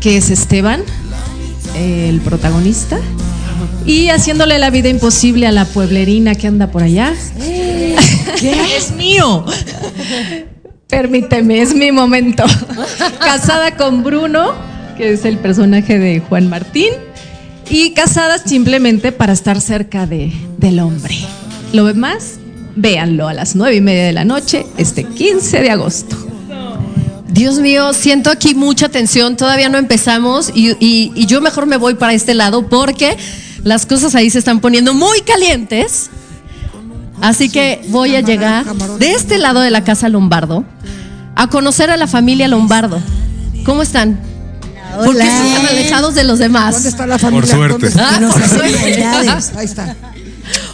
que 0.00 0.16
es 0.16 0.30
Esteban, 0.30 0.82
el 1.74 2.22
protagonista, 2.22 2.98
y 3.86 4.08
haciéndole 4.08 4.58
la 4.58 4.70
vida 4.70 4.88
imposible 4.88 5.46
a 5.46 5.52
la 5.52 5.64
pueblerina 5.64 6.34
que 6.34 6.46
anda 6.48 6.70
por 6.70 6.82
allá. 6.82 7.14
¿Qué 7.38 8.76
es 8.76 8.92
mío? 8.92 9.44
Permíteme, 10.88 11.60
es 11.62 11.74
mi 11.74 11.92
momento. 11.92 12.44
casada 13.20 13.76
con 13.76 14.02
Bruno, 14.04 14.52
que 14.96 15.12
es 15.12 15.24
el 15.24 15.38
personaje 15.38 15.98
de 15.98 16.20
Juan 16.20 16.48
Martín, 16.48 16.92
y 17.68 17.90
casadas 17.92 18.42
simplemente 18.46 19.12
para 19.12 19.32
estar 19.32 19.60
cerca 19.60 20.06
de, 20.06 20.32
del 20.58 20.78
hombre. 20.80 21.16
Lo 21.72 21.84
demás, 21.86 22.34
véanlo 22.76 23.26
a 23.28 23.34
las 23.34 23.56
nueve 23.56 23.76
y 23.76 23.80
media 23.80 24.04
de 24.04 24.12
la 24.12 24.24
noche, 24.24 24.66
este 24.78 25.04
15 25.04 25.60
de 25.60 25.70
agosto. 25.70 26.16
Dios 27.28 27.58
mío, 27.58 27.92
siento 27.92 28.30
aquí 28.30 28.54
mucha 28.54 28.88
tensión, 28.88 29.36
todavía 29.36 29.68
no 29.68 29.76
empezamos 29.78 30.50
y, 30.54 30.70
y- 30.80 31.12
y 31.14 31.26
yo 31.26 31.40
mejor 31.42 31.66
me 31.66 31.76
voy 31.76 31.94
para 31.94 32.14
este 32.14 32.32
lado 32.34 32.66
porque 32.68 33.16
las 33.66 33.84
cosas 33.84 34.14
ahí 34.14 34.30
se 34.30 34.38
están 34.38 34.60
poniendo 34.60 34.94
muy 34.94 35.22
calientes. 35.22 36.08
Así 37.20 37.48
que 37.48 37.80
voy 37.88 38.14
a 38.14 38.20
llegar 38.20 38.64
de 38.98 39.10
este 39.12 39.38
lado 39.38 39.60
de 39.60 39.70
la 39.70 39.82
casa 39.82 40.08
Lombardo 40.08 40.64
a 41.34 41.48
conocer 41.48 41.90
a 41.90 41.96
la 41.96 42.06
familia 42.06 42.46
Lombardo. 42.46 43.00
¿Cómo 43.64 43.82
están? 43.82 44.20
¿Por 45.04 45.16
qué 45.16 45.22
están 45.24 45.54
tan 45.54 45.66
alejados 45.66 46.14
de 46.14 46.22
los 46.24 46.38
demás? 46.38 46.74
¿Dónde 46.74 46.88
está 46.90 47.06
la 47.08 47.18
familia? 47.18 47.50
Por 47.56 47.58
suerte. 47.80 47.88
Ah, 47.98 48.20
por 48.32 48.48
suerte. 48.48 49.04
Ahí 49.56 49.64
está. 49.64 49.96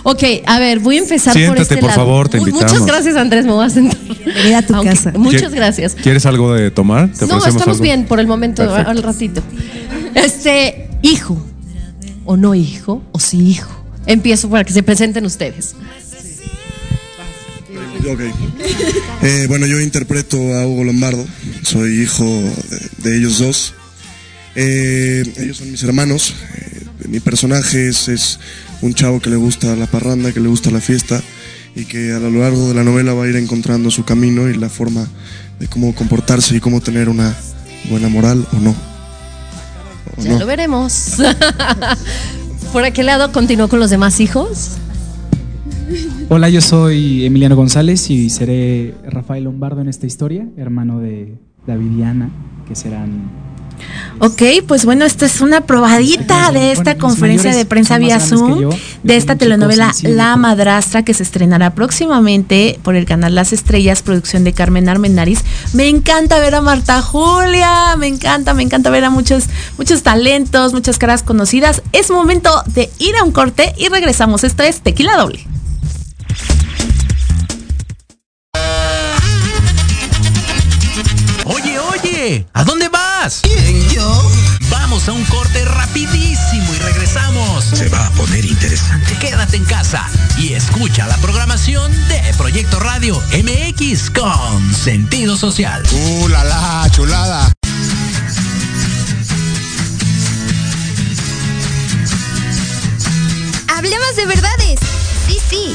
Ok, 0.02 0.22
a 0.46 0.58
ver, 0.58 0.80
voy 0.80 0.96
a 0.96 0.98
empezar 0.98 1.32
por 1.32 1.40
Siéntate, 1.40 1.62
este 1.62 1.76
por 1.78 1.88
lado. 1.88 2.00
favor, 2.00 2.28
te 2.28 2.36
invitamos. 2.36 2.70
Muchas 2.72 2.86
gracias, 2.86 3.16
Andrés, 3.16 3.46
me 3.46 3.52
voy 3.52 3.64
a 3.64 3.70
sentar. 3.70 3.96
Bienvenida 4.22 4.58
a 4.58 4.62
tu 4.62 4.74
Aunque- 4.74 4.90
casa. 4.94 5.12
Muchas 5.16 5.50
¿Quie- 5.50 5.54
gracias. 5.56 5.94
¿Quieres 5.94 6.26
algo 6.26 6.52
de 6.52 6.70
tomar? 6.70 7.08
¿Te 7.08 7.26
No, 7.26 7.38
estamos 7.38 7.62
algo? 7.68 7.78
bien 7.82 8.04
por 8.04 8.20
el 8.20 8.26
momento, 8.26 8.62
Perfecto. 8.62 8.90
al 8.90 9.02
ratito. 9.02 9.42
Este, 10.14 10.90
hijo, 11.00 11.42
o 12.24 12.36
no 12.36 12.54
hijo, 12.54 13.02
o 13.12 13.20
sí 13.20 13.48
hijo. 13.48 13.70
Empiezo 14.06 14.50
para 14.50 14.64
que 14.64 14.72
se 14.72 14.82
presenten 14.82 15.24
ustedes. 15.24 15.74
Eh, 19.22 19.46
bueno, 19.48 19.66
yo 19.66 19.80
interpreto 19.80 20.36
a 20.54 20.66
Hugo 20.66 20.82
Lombardo, 20.82 21.24
soy 21.62 22.02
hijo 22.02 22.24
de, 22.98 23.16
ellos 23.16 23.38
dos. 23.38 23.74
Eh, 24.56 25.22
ellos 25.38 25.58
son 25.58 25.70
mis 25.70 25.82
hermanos. 25.84 26.34
Eh, 26.56 27.08
mi 27.08 27.20
personaje 27.20 27.88
es 27.88 28.40
un 28.80 28.94
chavo 28.94 29.20
que 29.20 29.30
le 29.30 29.36
gusta 29.36 29.76
la 29.76 29.86
parranda, 29.86 30.32
que 30.32 30.40
le 30.40 30.48
gusta 30.48 30.70
la 30.70 30.80
fiesta 30.80 31.22
y 31.76 31.84
que 31.84 32.12
a 32.12 32.18
lo 32.18 32.30
largo 32.30 32.68
de 32.68 32.74
la 32.74 32.84
novela 32.84 33.14
va 33.14 33.24
a 33.24 33.28
ir 33.28 33.36
encontrando 33.36 33.90
su 33.90 34.04
camino 34.04 34.48
y 34.48 34.54
la 34.54 34.68
forma 34.68 35.06
de 35.60 35.68
cómo 35.68 35.94
comportarse 35.94 36.56
y 36.56 36.60
cómo 36.60 36.80
tener 36.80 37.08
una 37.08 37.36
buena 37.88 38.08
moral 38.08 38.46
o 38.52 38.58
no. 38.58 38.91
Ya 40.18 40.38
lo 40.38 40.46
veremos. 40.46 41.16
por 42.72 42.84
aquel 42.84 43.06
lado 43.06 43.32
continúo 43.32 43.68
con 43.68 43.80
los 43.80 43.90
demás 43.90 44.20
hijos. 44.20 44.78
Hola, 46.28 46.48
yo 46.48 46.60
soy 46.60 47.26
Emiliano 47.26 47.54
González 47.54 48.08
y 48.08 48.30
seré 48.30 48.94
Rafael 49.04 49.44
Lombardo 49.44 49.82
en 49.82 49.88
esta 49.88 50.06
historia, 50.06 50.48
hermano 50.56 50.98
de 51.00 51.36
David 51.66 51.98
y 51.98 52.02
Ana, 52.02 52.30
que 52.66 52.74
serán 52.74 53.30
Ok, 54.18 54.42
pues 54.68 54.84
bueno, 54.84 55.04
esta 55.04 55.26
es 55.26 55.40
una 55.40 55.62
probadita 55.62 56.52
de 56.52 56.70
esta 56.70 56.94
mis 56.94 57.02
conferencia 57.02 57.50
mayores 57.50 57.64
de 57.64 57.68
prensa 57.68 57.98
vía 57.98 58.20
Zoom 58.20 58.60
yo, 58.60 58.70
de 59.02 59.16
esta 59.16 59.36
telenovela. 59.36 59.92
La 60.02 60.36
Madrastra 60.36 61.02
que 61.04 61.12
se 61.12 61.24
estrenará 61.24 61.74
próximamente 61.74 62.78
por 62.82 62.94
el 62.94 63.04
canal 63.04 63.34
Las 63.34 63.52
Estrellas, 63.52 64.02
producción 64.02 64.44
de 64.44 64.52
Carmen 64.52 64.88
Armenariz. 64.88 65.40
Me 65.72 65.88
encanta 65.88 66.38
ver 66.38 66.54
a 66.54 66.60
Marta 66.60 67.02
Julia, 67.02 67.96
me 67.96 68.06
encanta, 68.06 68.54
me 68.54 68.62
encanta 68.62 68.90
ver 68.90 69.04
a 69.04 69.10
muchos, 69.10 69.46
muchos 69.76 70.02
talentos, 70.02 70.72
muchas 70.72 70.98
caras 70.98 71.22
conocidas. 71.22 71.82
Es 71.92 72.10
momento 72.10 72.62
de 72.66 72.90
ir 72.98 73.16
a 73.16 73.24
un 73.24 73.32
corte 73.32 73.74
y 73.76 73.88
regresamos. 73.88 74.44
Esto 74.44 74.62
es 74.62 74.82
Tequila 74.82 75.16
Doble. 75.16 75.46
Oye, 81.44 81.78
oye, 81.80 82.46
¿a 82.52 82.62
dónde 82.62 82.88
¿Quién, 83.40 83.88
yo? 83.88 84.30
Vamos 84.68 85.08
a 85.08 85.12
un 85.12 85.24
corte 85.24 85.64
rapidísimo 85.64 86.74
y 86.74 86.78
regresamos. 86.78 87.64
Se 87.64 87.88
va 87.88 88.06
a 88.06 88.10
poner 88.10 88.44
interesante. 88.44 89.16
Quédate 89.18 89.56
en 89.56 89.64
casa 89.64 90.06
y 90.36 90.52
escucha 90.52 91.06
la 91.06 91.16
programación 91.18 91.90
de 92.08 92.20
Proyecto 92.36 92.78
Radio 92.80 93.22
MX 93.32 94.10
con 94.10 94.74
sentido 94.74 95.36
social. 95.36 95.82
¡Uh, 95.92 96.28
la, 96.28 96.44
la, 96.44 96.90
chulada! 96.90 97.50
Hablemos 103.68 104.16
de 104.16 104.26
verdades. 104.26 104.80
Sí, 105.26 105.38
sí. 105.48 105.74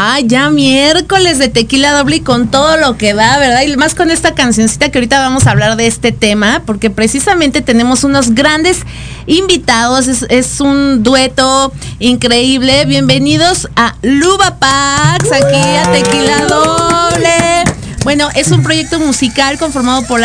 Ah, 0.00 0.20
ya 0.20 0.48
miércoles 0.48 1.40
de 1.40 1.48
tequila 1.48 1.92
doble 1.92 2.18
y 2.18 2.20
con 2.20 2.52
todo 2.52 2.76
lo 2.76 2.96
que 2.96 3.14
da, 3.14 3.36
¿verdad? 3.40 3.62
Y 3.62 3.76
más 3.76 3.96
con 3.96 4.12
esta 4.12 4.32
cancioncita 4.32 4.90
que 4.90 4.98
ahorita 4.98 5.18
vamos 5.18 5.48
a 5.48 5.50
hablar 5.50 5.74
de 5.76 5.88
este 5.88 6.12
tema, 6.12 6.62
porque 6.64 6.88
precisamente 6.88 7.62
tenemos 7.62 8.04
unos 8.04 8.32
grandes 8.32 8.82
invitados, 9.26 10.06
es, 10.06 10.60
un 10.60 11.02
dueto 11.02 11.72
increíble. 11.98 12.84
Bienvenidos 12.84 13.68
a 13.74 13.96
Luba 14.02 14.60
Pax, 14.60 15.32
aquí 15.32 15.56
a 15.56 15.90
Tequila 15.90 16.46
Doble. 16.46 17.64
Bueno, 18.04 18.28
es 18.36 18.52
un 18.52 18.62
proyecto 18.62 19.00
musical 19.00 19.58
conformado 19.58 20.02
por, 20.02 20.20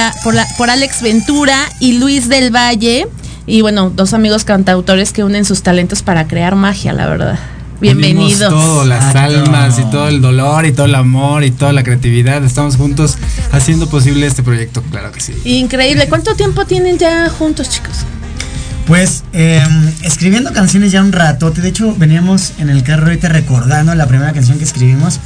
por 0.56 0.70
Alex 0.70 1.02
Ventura 1.02 1.58
y 1.80 1.94
Luis 1.94 2.30
del 2.30 2.56
Valle. 2.56 3.08
Y 3.48 3.62
bueno, 3.62 3.90
dos 3.90 4.14
amigos 4.14 4.44
cantautores 4.44 5.12
que 5.14 5.24
unen 5.24 5.46
sus 5.46 5.64
talentos 5.64 6.04
para 6.04 6.28
crear 6.28 6.54
magia, 6.54 6.94
la 6.94 7.08
verdad. 7.08 7.40
Unimos 7.92 8.02
Bienvenidos. 8.08 8.50
todo, 8.54 8.86
las 8.86 9.08
Exacto. 9.08 9.44
almas 9.44 9.78
y 9.80 9.84
todo 9.92 10.08
el 10.08 10.22
dolor 10.22 10.66
y 10.66 10.72
todo 10.72 10.86
el 10.86 10.96
amor 10.96 11.44
y 11.44 11.52
toda 11.52 11.74
la 11.74 11.84
creatividad. 11.84 12.44
Estamos 12.46 12.78
juntos 12.78 13.18
haciendo 13.52 13.90
posible 13.90 14.26
este 14.26 14.42
proyecto, 14.42 14.82
claro 14.84 15.12
que 15.12 15.20
sí. 15.20 15.34
Increíble. 15.44 16.08
¿Cuánto 16.08 16.34
tiempo 16.36 16.66
tienen 16.66 16.98
ya 16.98 17.28
juntos, 17.30 17.70
chicos? 17.70 17.98
Pues 18.88 19.24
eh, 19.34 19.62
escribiendo 20.02 20.54
canciones 20.54 20.92
ya 20.94 21.02
un 21.02 21.12
ratote. 21.12 21.62
De 21.62 21.70
hecho, 21.70 21.94
veníamos 21.98 22.54
en 22.58 22.70
el 22.70 22.84
carro 22.84 23.08
ahorita 23.08 23.28
recordando 23.30 23.94
la 23.96 24.08
primera 24.08 24.32
canción 24.32 24.58
que 24.58 24.64
escribimos. 24.64 25.20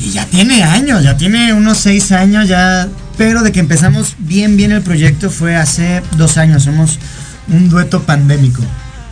Y 0.00 0.10
ya 0.12 0.24
tiene 0.26 0.62
años, 0.64 1.04
ya 1.04 1.16
tiene 1.16 1.52
unos 1.52 1.78
seis 1.78 2.10
años 2.10 2.48
ya. 2.48 2.88
Pero 3.18 3.42
de 3.42 3.52
que 3.52 3.60
empezamos 3.60 4.16
bien, 4.18 4.56
bien 4.56 4.72
el 4.72 4.82
proyecto 4.82 5.30
fue 5.30 5.54
hace 5.54 6.02
dos 6.16 6.38
años. 6.38 6.64
Somos 6.64 6.98
un 7.48 7.68
dueto 7.68 8.02
pandémico. 8.02 8.62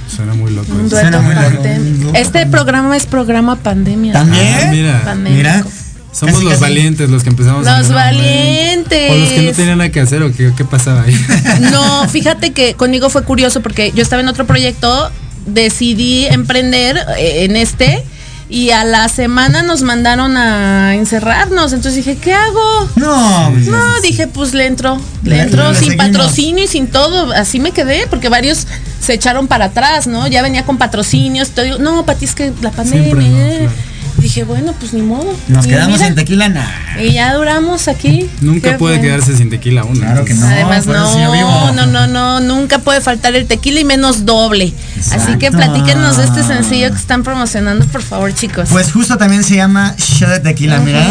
Suena 0.09 0.35
muy 0.35 0.53
loco. 0.53 0.73
Un 0.73 0.87
eso. 0.87 0.97
dueto 0.97 1.19
pandémico. 1.19 2.11
Este 2.15 2.47
programa 2.47 2.97
es 2.97 3.07
programa 3.07 3.57
pandemia. 3.57 4.15
Ah, 4.17 4.25
mira, 4.25 5.03
Pandémico. 5.05 5.37
mira. 5.37 5.65
Somos 6.11 6.35
Casi, 6.37 6.45
los 6.45 6.53
casi. 6.55 6.63
valientes 6.63 7.11
los 7.11 7.23
que 7.23 7.29
empezamos 7.29 7.67
a 7.67 7.79
Los 7.79 7.91
valientes. 7.93 9.11
O 9.13 9.15
los 9.17 9.29
que 9.29 9.43
no 9.43 9.53
tenían 9.53 9.79
nada 9.79 9.91
que 9.91 10.01
hacer 10.01 10.23
o 10.23 10.33
qué, 10.33 10.53
qué 10.57 10.65
pasaba 10.65 11.03
ahí. 11.03 11.15
No, 11.71 12.09
fíjate 12.09 12.53
que 12.53 12.75
conmigo 12.75 13.11
fue 13.11 13.23
curioso 13.23 13.61
porque 13.61 13.93
yo 13.95 14.03
estaba 14.03 14.23
en 14.23 14.29
otro 14.29 14.47
proyecto, 14.47 15.11
decidí 15.47 16.27
emprender 16.27 16.97
eh, 17.19 17.45
en 17.45 17.57
este 17.57 18.03
y 18.51 18.71
a 18.71 18.83
la 18.85 19.09
semana 19.09 19.63
nos 19.63 19.83
mandaron 19.83 20.37
a 20.37 20.95
encerrarnos. 20.95 21.73
Entonces 21.73 21.97
dije, 22.05 22.17
¿qué 22.17 22.33
hago? 22.33 22.89
No, 22.97 23.51
No, 23.51 24.01
dije, 24.01 24.27
pues 24.27 24.55
le 24.55 24.67
entro, 24.67 24.99
le 25.23 25.41
entro 25.41 25.75
sin 25.75 25.91
seguimos. 25.91 26.07
patrocinio 26.07 26.65
y 26.65 26.69
sin 26.69 26.87
todo. 26.87 27.33
Así 27.33 27.61
me 27.61 27.73
quedé 27.73 28.07
porque 28.09 28.29
varios 28.29 28.67
se 29.01 29.15
echaron 29.15 29.49
para 29.49 29.67
atrás, 29.67 30.07
¿no? 30.07 30.27
Ya 30.29 30.43
venía 30.43 30.65
con 30.65 30.79
patrocinios. 30.79 31.51
Todo. 31.51 31.79
No, 31.79 32.05
Pati, 32.07 32.25
es 32.25 32.35
que 32.35 32.53
la 32.63 32.71
pandemia. 32.71 33.05
Siempre 33.05 33.29
no. 33.65 33.88
Dije, 34.19 34.43
bueno, 34.45 34.75
pues 34.79 34.93
ni 34.93 35.03
modo. 35.03 35.33
Nos 35.47 35.67
Y 35.67 35.69
quedamos 35.69 35.95
mira, 35.99 36.07
sin 36.07 36.15
tequila, 36.17 36.49
nada. 36.49 36.73
Y 37.01 37.13
ya 37.13 37.35
duramos 37.35 37.87
aquí. 37.87 38.29
Nunca 38.41 38.77
puede 38.77 38.97
bueno. 38.97 39.03
quedarse 39.03 39.37
sin 39.37 39.49
tequila 39.49 39.85
uno. 39.85 40.01
Claro 40.01 40.25
que 40.25 40.35
no. 40.35 40.45
Además, 40.47 40.87
vivo. 40.87 40.97
no, 40.97 41.73
no, 41.73 41.87
no, 41.87 42.07
no, 42.07 42.41
nunca 42.41 42.81
puede 42.81 43.01
faltar 43.01 43.35
el 43.37 43.47
tequila 43.47 43.81
y 43.81 43.85
menos 43.85 44.27
doble. 44.27 44.73
Así 45.13 45.39
que 45.39 45.51
platíquenos 45.53 46.17
de 46.17 46.25
este 46.25 46.43
sencillo 46.43 46.91
que 46.91 46.97
están 46.97 47.23
promocionando, 47.23 47.87
por 47.87 48.03
favor, 48.03 48.35
chicos. 48.35 48.69
Pues 48.71 48.91
justo 48.93 49.17
también 49.17 49.45
se 49.45 49.57
llama 49.57 49.95
Shot 49.97 50.31
de 50.31 50.41
Tequila, 50.41 50.81
mira. 50.81 51.07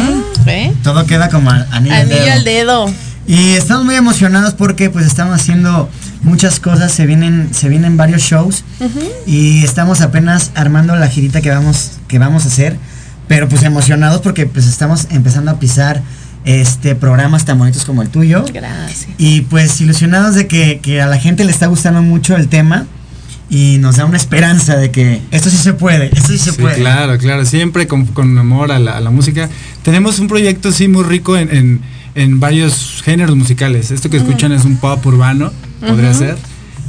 Todo 0.83 1.05
queda 1.05 1.29
como 1.29 1.49
anillo, 1.49 1.93
al 1.95 2.01
Anillo 2.01 2.15
dedo. 2.15 2.31
al 2.33 2.43
dedo. 2.43 2.93
Y 3.27 3.53
estamos 3.53 3.83
muy 3.83 3.95
emocionados 3.95 4.53
porque 4.53 4.89
pues 4.89 5.05
estamos 5.05 5.35
haciendo 5.35 5.89
muchas 6.23 6.61
cosas, 6.61 6.93
se 6.93 7.05
vienen, 7.05 7.49
se 7.53 7.67
vienen 7.67 7.97
varios 7.97 8.21
shows 8.21 8.63
y 9.25 9.63
estamos 9.65 9.99
apenas 9.99 10.51
armando 10.55 10.95
la 10.95 11.09
girita 11.09 11.41
que 11.41 11.49
vamos, 11.49 11.91
que 12.07 12.19
vamos 12.19 12.45
a 12.45 12.47
hacer, 12.47 12.77
pero 13.27 13.47
pues 13.49 13.63
emocionados 13.63 14.21
porque 14.21 14.45
pues 14.45 14.67
estamos 14.67 15.07
empezando 15.09 15.51
a 15.51 15.59
pisar 15.59 16.01
este 16.45 16.95
programas 16.95 17.43
tan 17.45 17.57
bonitos 17.59 17.83
como 17.85 18.01
el 18.01 18.09
tuyo. 18.09 18.45
Gracias. 18.53 19.07
Y 19.17 19.41
pues 19.41 19.79
ilusionados 19.81 20.35
de 20.35 20.47
que, 20.47 20.79
que 20.81 21.01
a 21.01 21.07
la 21.07 21.17
gente 21.19 21.43
le 21.43 21.51
está 21.51 21.67
gustando 21.67 22.01
mucho 22.01 22.35
el 22.37 22.47
tema 22.47 22.85
y 23.49 23.77
nos 23.79 23.95
da 23.97 24.05
una 24.05 24.17
esperanza 24.17 24.75
de 24.75 24.91
que 24.91 25.21
esto 25.31 25.49
sí 25.49 25.57
se 25.57 25.73
puede, 25.73 26.07
esto 26.07 26.27
sí 26.27 26.37
se 26.37 26.51
Sí, 26.51 26.61
puede. 26.61 26.75
claro, 26.75 27.17
claro, 27.17 27.45
siempre 27.45 27.87
con, 27.87 28.05
con 28.05 28.37
amor 28.37 28.71
a 28.71 28.79
la, 28.79 28.97
a 28.97 29.01
la 29.01 29.09
música. 29.09 29.49
Tenemos 29.83 30.19
un 30.19 30.27
proyecto 30.27 30.71
sí 30.71 30.87
muy 30.87 31.03
rico 31.03 31.37
en, 31.37 31.55
en- 31.55 31.81
en 32.15 32.39
varios 32.39 33.01
géneros 33.05 33.35
musicales. 33.35 33.91
Esto 33.91 34.09
que 34.09 34.17
escuchan 34.17 34.51
es 34.51 34.65
un 34.65 34.77
pop 34.77 35.05
urbano, 35.05 35.51
podría 35.85 36.11
ser. 36.15 36.35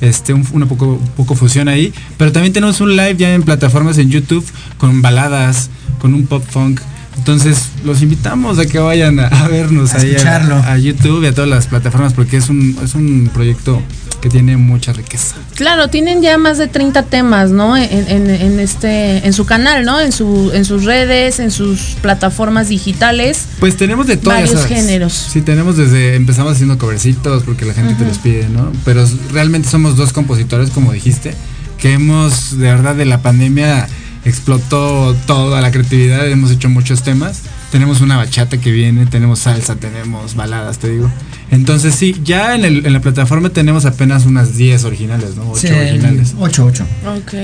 Este, 0.00 0.32
un, 0.32 0.46
una 0.52 0.64
poco, 0.64 0.86
un 0.94 1.08
poco 1.18 1.34
fusión 1.34 1.68
ahí. 1.68 1.92
Pero 2.16 2.32
también 2.32 2.54
tenemos 2.54 2.80
un 2.80 2.96
live 2.96 3.16
ya 3.16 3.34
en 3.34 3.42
plataformas 3.42 3.98
en 3.98 4.08
YouTube 4.08 4.46
con 4.78 5.02
baladas, 5.02 5.68
con 5.98 6.14
un 6.14 6.26
pop 6.26 6.44
funk. 6.48 6.80
Entonces 7.16 7.70
los 7.84 8.00
invitamos 8.00 8.60
a 8.60 8.66
que 8.66 8.78
vayan 8.78 9.18
a, 9.18 9.26
a 9.26 9.48
vernos 9.48 9.92
A 9.92 9.98
ahí 9.98 10.10
escucharlo. 10.10 10.54
a, 10.54 10.72
a 10.74 10.78
YouTube 10.78 11.24
y 11.24 11.26
a 11.26 11.34
todas 11.34 11.50
las 11.50 11.66
plataformas 11.66 12.12
porque 12.12 12.36
es 12.36 12.48
un, 12.48 12.78
es 12.82 12.94
un 12.94 13.28
proyecto 13.34 13.82
que 14.20 14.28
tiene 14.28 14.56
mucha 14.56 14.92
riqueza. 14.92 15.34
Claro, 15.54 15.88
tienen 15.88 16.22
ya 16.22 16.38
más 16.38 16.58
de 16.58 16.68
30 16.68 17.04
temas, 17.04 17.50
¿no? 17.50 17.76
En, 17.76 17.88
en- 18.08 18.30
en 18.30 18.60
este, 18.60 19.24
en 19.26 19.32
su 19.32 19.46
canal, 19.46 19.84
¿no? 19.84 20.00
En 20.00 20.10
su, 20.12 20.50
en 20.54 20.64
sus 20.64 20.84
redes, 20.84 21.38
en 21.40 21.50
sus 21.50 21.96
plataformas 22.02 22.68
digitales. 22.68 23.46
Pues 23.60 23.76
tenemos 23.76 24.06
de 24.06 24.16
todo. 24.16 24.30
ya 24.34 24.40
Varios 24.40 24.60
sabes. 24.60 24.68
géneros. 24.76 25.12
Sí, 25.12 25.40
tenemos 25.40 25.76
desde, 25.76 26.14
empezamos 26.16 26.52
haciendo 26.54 26.78
covercitos 26.78 27.42
porque 27.44 27.64
la 27.64 27.74
gente 27.74 27.94
te 27.94 28.04
los 28.04 28.18
pide, 28.18 28.48
¿no? 28.48 28.72
Pero 28.84 29.04
realmente 29.32 29.68
somos 29.68 29.96
dos 29.96 30.12
compositores, 30.12 30.70
como 30.70 30.92
dijiste, 30.92 31.34
que 31.78 31.92
hemos, 31.92 32.58
de 32.58 32.66
verdad, 32.66 32.94
de 32.96 33.04
la 33.06 33.22
pandemia 33.22 33.88
explotó 34.24 35.14
toda 35.26 35.60
la 35.60 35.70
creatividad, 35.70 36.28
hemos 36.28 36.50
hecho 36.50 36.68
muchos 36.68 37.02
temas. 37.02 37.42
Tenemos 37.72 38.00
una 38.00 38.16
bachata 38.16 38.58
que 38.58 38.70
viene, 38.70 39.04
tenemos 39.06 39.40
salsa, 39.40 39.76
tenemos 39.76 40.34
baladas, 40.34 40.78
te 40.78 40.88
digo. 40.90 41.10
Entonces 41.50 41.94
sí, 41.94 42.14
ya 42.24 42.54
en, 42.54 42.64
el- 42.64 42.86
en 42.86 42.92
la 42.92 43.00
plataforma 43.00 43.50
tenemos 43.50 43.84
apenas 43.84 44.24
unas 44.26 44.56
10 44.56 44.84
originales, 44.84 45.36
¿no? 45.36 45.50
8 45.50 45.60
Sí, 45.68 45.72
originales. 45.72 46.34
8, 46.38 46.64
8. 46.64 46.86
Ok. 47.16 47.34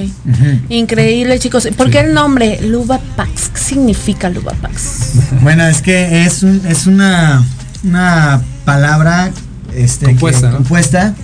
Increíble, 0.68 1.38
chicos. 1.38 1.68
¿Por 1.76 1.90
qué 1.90 2.00
el 2.00 2.14
nombre 2.14 2.60
Luba 2.62 3.00
Pax? 3.16 3.50
¿Qué 3.52 3.58
significa 3.60 4.28
Luba 4.30 4.52
Pax? 4.60 5.12
Bueno, 5.42 5.66
es 5.66 5.80
que 5.82 6.24
es, 6.24 6.42
un, 6.42 6.62
es 6.66 6.86
una, 6.86 7.44
una 7.82 8.42
palabra 8.64 9.30
este, 9.74 10.06
Compuesta, 10.06 10.40
que, 10.46 10.46
¿no? 10.52 10.56
compuesta 10.58 11.14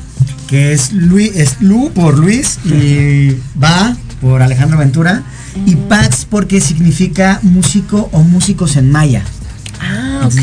que 0.48 0.72
es, 0.72 0.92
Luis, 0.92 1.36
es 1.36 1.60
Lu 1.60 1.90
por 1.94 2.18
Luis 2.18 2.58
y 2.64 3.36
Va 3.62 3.96
por 4.20 4.42
Alejandro 4.42 4.76
Ventura 4.78 5.22
y 5.66 5.74
Pax 5.76 6.26
porque 6.28 6.60
significa 6.60 7.38
músico 7.42 8.08
o 8.12 8.20
músicos 8.22 8.76
en 8.76 8.90
maya. 8.90 9.22
Ah, 9.80 10.22
ok. 10.26 10.40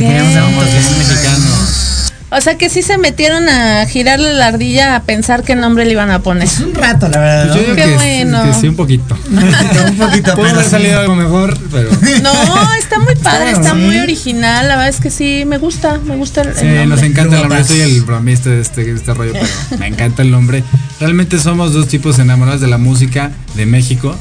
O 2.30 2.42
sea 2.42 2.58
que 2.58 2.68
sí 2.68 2.82
se 2.82 2.98
metieron 2.98 3.48
a 3.48 3.86
girarle 3.86 4.34
la 4.34 4.48
ardilla 4.48 4.98
a 4.98 5.04
pensar 5.04 5.44
qué 5.44 5.56
nombre 5.56 5.86
le 5.86 5.92
iban 5.94 6.12
a 6.12 6.20
poner. 6.20 6.50
un 6.62 6.74
rato, 6.76 7.08
la 7.08 7.20
verdad. 7.20 7.54
Pues 7.54 7.56
yo 7.56 7.62
digo 7.62 7.76
Qué 7.76 7.84
que, 7.84 7.94
bueno. 7.96 8.44
que 8.44 8.54
sí, 8.60 8.68
un 8.68 8.76
poquito. 8.76 9.18
un 9.32 9.96
poquito, 9.98 10.36
Pudo 10.36 10.50
haber 10.50 10.66
sí. 10.66 10.72
salido 10.72 11.00
algo 11.00 11.16
mejor, 11.16 11.58
pero... 11.72 11.90
No, 12.22 12.34
está 12.78 13.00
muy 13.00 13.16
padre, 13.16 13.52
Está 13.52 13.76
muy 13.76 13.96
sí. 13.96 14.02
original. 14.02 14.68
La 14.68 14.76
verdad 14.76 14.90
es 14.90 15.00
que 15.00 15.10
sí, 15.10 15.46
me 15.48 15.58
gusta, 15.58 16.00
me 16.04 16.18
gusta 16.18 16.42
el, 16.42 16.50
el 16.50 16.56
Sí, 16.58 16.66
nombre. 16.66 16.86
nos 16.88 17.02
encanta 17.04 17.36
el 17.38 17.42
nombre. 17.44 17.60
Yo 17.60 17.66
soy 17.66 17.80
el 17.80 18.02
bromista 18.02 18.50
de 18.50 18.60
este, 18.60 18.84
de 18.84 18.92
este 18.96 19.14
rollo, 19.14 19.32
pero 19.32 19.80
me 19.80 19.88
encanta 19.88 20.22
el 20.22 20.30
nombre. 20.32 20.66
Realmente 21.00 21.40
somos 21.40 21.72
dos 21.72 21.88
tipos 21.88 22.20
enamorados 22.20 22.60
de 22.60 22.68
la 22.68 22.78
música 22.78 23.32
de 23.56 23.66
México. 23.66 24.18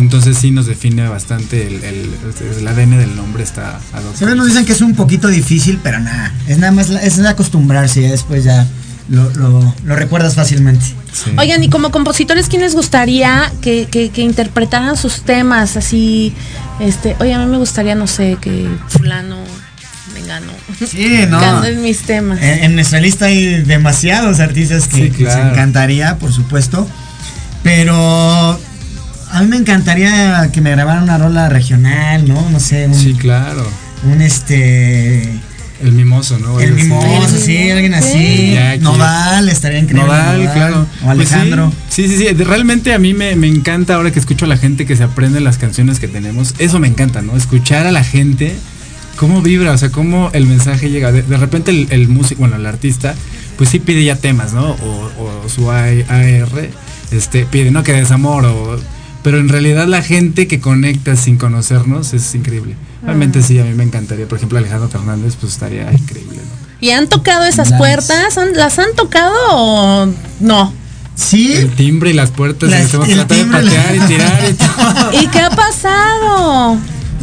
Entonces 0.00 0.36
sí 0.38 0.50
nos 0.50 0.66
define 0.66 1.06
bastante 1.08 1.66
el, 1.66 1.84
el, 1.84 2.10
el 2.58 2.66
ADN 2.68 2.98
del 2.98 3.14
nombre 3.16 3.42
está 3.42 3.76
ad 3.92 4.02
hoc. 4.04 4.16
Se 4.16 4.26
nos 4.34 4.46
dicen 4.46 4.64
que 4.64 4.72
es 4.72 4.80
un 4.80 4.94
poquito 4.94 5.28
difícil, 5.28 5.78
pero 5.82 6.00
nada, 6.00 6.32
es 6.48 6.58
nada 6.58 6.72
más 6.72 6.90
es 6.90 7.18
acostumbrarse 7.20 8.00
y 8.00 8.02
ya 8.04 8.10
después 8.10 8.42
ya 8.44 8.66
lo, 9.08 9.28
lo, 9.34 9.74
lo 9.84 9.96
recuerdas 9.96 10.34
fácilmente. 10.34 10.84
Sí. 11.12 11.32
Oigan, 11.38 11.62
y 11.62 11.68
como 11.68 11.90
compositores, 11.90 12.46
¿quién 12.48 12.62
les 12.62 12.74
gustaría 12.74 13.52
que, 13.60 13.88
que, 13.90 14.10
que 14.10 14.22
interpretaran 14.22 14.96
sus 14.96 15.22
temas 15.22 15.76
así? 15.76 16.32
Este, 16.80 17.16
oye, 17.20 17.34
a 17.34 17.38
mí 17.40 17.46
me 17.46 17.58
gustaría, 17.58 17.94
no 17.94 18.06
sé, 18.06 18.38
que 18.40 18.68
fulano, 18.88 19.36
vengano, 20.14 20.52
Sí, 20.88 21.24
no. 21.28 21.40
canten 21.40 21.82
mis 21.82 21.98
temas. 22.02 22.40
En, 22.40 22.64
en 22.64 22.74
nuestra 22.76 23.00
lista 23.00 23.26
hay 23.26 23.62
demasiados 23.62 24.38
artistas 24.40 24.86
que, 24.88 25.06
Sí, 25.06 25.10
que 25.10 25.24
nos 25.24 25.34
encantaría, 25.34 26.16
por 26.18 26.32
supuesto. 26.32 26.88
Pero 27.62 28.58
a 29.32 29.42
mí 29.42 29.48
me 29.48 29.56
encantaría 29.56 30.50
que 30.52 30.60
me 30.60 30.70
grabaran 30.70 31.04
una 31.04 31.18
rola 31.18 31.48
regional, 31.48 32.26
¿no? 32.28 32.50
No 32.50 32.60
sé, 32.60 32.86
un, 32.86 32.94
Sí, 32.94 33.14
claro. 33.14 33.66
un 34.04 34.20
este. 34.22 35.22
El 35.82 35.92
mimoso, 35.92 36.38
¿no? 36.38 36.60
El 36.60 36.74
mimoso, 36.74 37.38
sí, 37.38 37.70
alguien 37.70 37.94
así. 37.94 38.52
Jackie. 38.52 38.80
Nodal, 38.82 39.48
estaría 39.48 39.78
increíble. 39.78 40.06
Nodal, 40.06 40.52
claro. 40.52 40.80
O 40.80 40.84
Pues 41.14 41.28
sí, 41.28 41.34
Alejandro. 41.34 41.72
sí, 41.88 42.06
sí, 42.06 42.18
sí, 42.18 42.28
Realmente 42.34 42.92
a 42.92 42.98
mí 42.98 43.14
me, 43.14 43.34
me 43.34 43.46
encanta 43.46 43.94
ahora 43.94 44.10
que 44.10 44.18
escucho 44.18 44.44
a 44.44 44.48
la 44.48 44.58
gente 44.58 44.84
que 44.84 44.94
se 44.94 45.04
aprende 45.04 45.40
las 45.40 45.56
canciones 45.56 45.98
que 45.98 46.06
tenemos. 46.08 46.54
Eso 46.58 46.78
me 46.80 46.88
encanta, 46.88 47.22
¿no? 47.22 47.34
Escuchar 47.34 47.86
a 47.86 47.92
la 47.92 48.04
gente 48.04 48.54
cómo 49.16 49.40
vibra, 49.40 49.72
o 49.72 49.78
sea, 49.78 49.90
cómo 49.90 50.28
el 50.34 50.44
mensaje 50.46 50.90
llega. 50.90 51.12
De, 51.12 51.22
de 51.22 51.36
repente 51.38 51.70
el, 51.70 51.86
el 51.90 52.08
músico, 52.08 52.40
bueno, 52.40 52.56
el 52.56 52.66
artista, 52.66 53.14
pues 53.56 53.70
sí 53.70 53.78
pide 53.80 54.04
ya 54.04 54.16
temas, 54.16 54.52
¿no? 54.52 54.72
O, 54.72 55.10
o 55.44 55.48
su 55.48 55.70
AR, 55.70 56.68
este, 57.10 57.46
pide, 57.46 57.70
¿no? 57.70 57.82
Que 57.82 57.94
desamor, 57.94 58.44
o, 58.44 58.78
pero 59.22 59.38
en 59.38 59.48
realidad 59.48 59.86
la 59.86 60.02
gente 60.02 60.46
que 60.48 60.60
conecta 60.60 61.16
sin 61.16 61.36
conocernos 61.36 62.12
es 62.14 62.34
increíble. 62.34 62.74
Realmente 63.02 63.42
sí, 63.42 63.58
a 63.58 63.64
mí 63.64 63.74
me 63.74 63.84
encantaría. 63.84 64.26
Por 64.26 64.36
ejemplo, 64.38 64.58
Alejandro 64.58 64.88
Fernández, 64.88 65.36
pues 65.40 65.52
estaría 65.52 65.90
increíble, 65.92 66.36
¿no? 66.36 66.60
¿Y 66.86 66.90
han 66.90 67.08
tocado 67.08 67.44
esas 67.44 67.72
puertas? 67.74 68.38
¿Han- 68.38 68.54
¿Las 68.56 68.78
han 68.78 68.94
tocado 68.96 69.34
o 69.52 70.08
no? 70.40 70.72
Sí. 71.14 71.52
El 71.52 71.70
timbre 71.74 72.10
y 72.10 72.12
las 72.14 72.30
puertas, 72.30 72.70
Las- 72.70 72.92
y 73.08 73.12
el 73.12 73.26
de 73.26 73.44
patear 73.44 73.96
y 73.96 74.00
tirar 74.00 74.42
y 74.50 74.52
todo. 75.12 75.22
¿Y 75.22 75.26
qué 75.28 75.40
ha 75.40 75.50
pasado? 75.50 76.78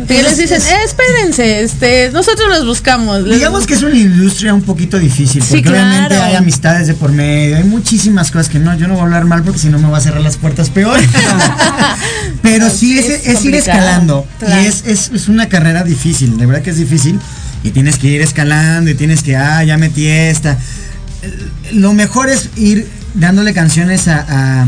Y 0.09 0.21
les 0.21 0.37
dicen, 0.37 0.61
eh, 0.61 0.83
espérense, 0.85 1.61
este, 1.63 2.11
nosotros 2.11 2.47
los 2.49 2.65
buscamos. 2.65 3.25
Digamos 3.25 3.65
que 3.67 3.73
es 3.73 3.83
una 3.83 3.95
industria 3.97 4.53
un 4.53 4.61
poquito 4.61 4.97
difícil, 4.97 5.43
Sí, 5.43 5.55
porque 5.55 5.69
obviamente 5.69 6.15
claro. 6.15 6.23
hay 6.23 6.35
amistades 6.35 6.87
de 6.87 6.93
por 6.93 7.11
medio, 7.11 7.57
hay 7.57 7.65
muchísimas 7.65 8.31
cosas 8.31 8.47
que 8.47 8.57
no, 8.59 8.73
yo 8.77 8.87
no 8.87 8.93
voy 8.93 9.01
a 9.01 9.05
hablar 9.05 9.25
mal 9.25 9.43
porque 9.43 9.59
si 9.59 9.67
no 9.69 9.79
me 9.79 9.89
va 9.89 9.97
a 9.97 10.01
cerrar 10.01 10.21
las 10.21 10.37
puertas 10.37 10.69
peor. 10.69 10.99
Pero 12.41 12.69
sí, 12.69 12.97
es, 12.99 13.09
es 13.09 13.27
es 13.27 13.45
ir 13.45 13.55
escalando. 13.55 14.25
claro. 14.39 14.61
Y 14.61 14.65
es, 14.65 14.83
es, 14.85 15.11
es 15.13 15.27
una 15.27 15.49
carrera 15.49 15.83
difícil, 15.83 16.37
de 16.37 16.45
verdad 16.45 16.61
que 16.61 16.69
es 16.69 16.77
difícil. 16.77 17.19
Y 17.63 17.71
tienes 17.71 17.97
que 17.97 18.07
ir 18.07 18.21
escalando 18.21 18.89
y 18.91 18.95
tienes 18.95 19.23
que, 19.23 19.35
ah, 19.35 19.63
ya 19.63 19.77
metí 19.77 20.07
esta. 20.07 20.57
Lo 21.73 21.93
mejor 21.93 22.29
es 22.29 22.49
ir 22.55 22.87
dándole 23.13 23.53
canciones 23.53 24.07
a, 24.07 24.25
a 24.29 24.67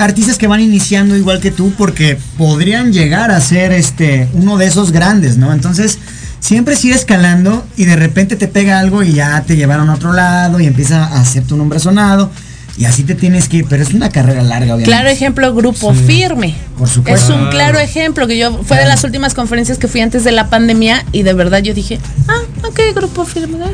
artistas 0.00 0.38
que 0.38 0.46
van 0.46 0.60
iniciando 0.60 1.16
igual 1.16 1.40
que 1.40 1.50
tú 1.50 1.72
porque 1.76 2.18
podrían 2.38 2.92
llegar 2.92 3.30
a 3.30 3.40
ser 3.40 3.72
este 3.72 4.28
uno 4.32 4.56
de 4.56 4.66
esos 4.66 4.92
grandes, 4.92 5.36
¿no? 5.36 5.52
Entonces, 5.52 5.98
siempre 6.40 6.74
ir 6.82 6.92
escalando 6.92 7.64
y 7.76 7.84
de 7.84 7.96
repente 7.96 8.36
te 8.36 8.48
pega 8.48 8.78
algo 8.78 9.02
y 9.02 9.12
ya 9.12 9.42
te 9.42 9.56
llevaron 9.56 9.90
a 9.90 9.94
otro 9.94 10.12
lado 10.12 10.58
y 10.60 10.66
empieza 10.66 11.04
a 11.04 11.20
hacer 11.20 11.44
tu 11.44 11.56
nombre 11.56 11.78
sonado 11.78 12.30
y 12.78 12.86
así 12.86 13.02
te 13.02 13.14
tienes 13.14 13.48
que 13.48 13.58
ir, 13.58 13.66
pero 13.68 13.82
es 13.82 13.92
una 13.92 14.08
carrera 14.08 14.42
larga, 14.42 14.74
obviamente. 14.74 14.90
Claro 14.90 15.08
ejemplo, 15.10 15.54
Grupo 15.54 15.92
Sí. 15.92 16.00
Firme. 16.06 16.54
Por 16.78 16.88
supuesto. 16.88 17.34
Es 17.34 17.38
un 17.38 17.50
claro 17.50 17.78
ejemplo 17.78 18.26
que 18.26 18.38
yo 18.38 18.62
fue 18.64 18.78
de 18.78 18.86
las 18.86 19.04
últimas 19.04 19.34
conferencias 19.34 19.76
que 19.76 19.86
fui 19.86 20.00
antes 20.00 20.24
de 20.24 20.32
la 20.32 20.48
pandemia 20.48 21.04
y 21.12 21.22
de 21.22 21.34
verdad 21.34 21.58
yo 21.58 21.74
dije, 21.74 21.98
ah, 22.26 22.40
ok, 22.66 22.80
Grupo 22.94 23.26
Firme. 23.26 23.66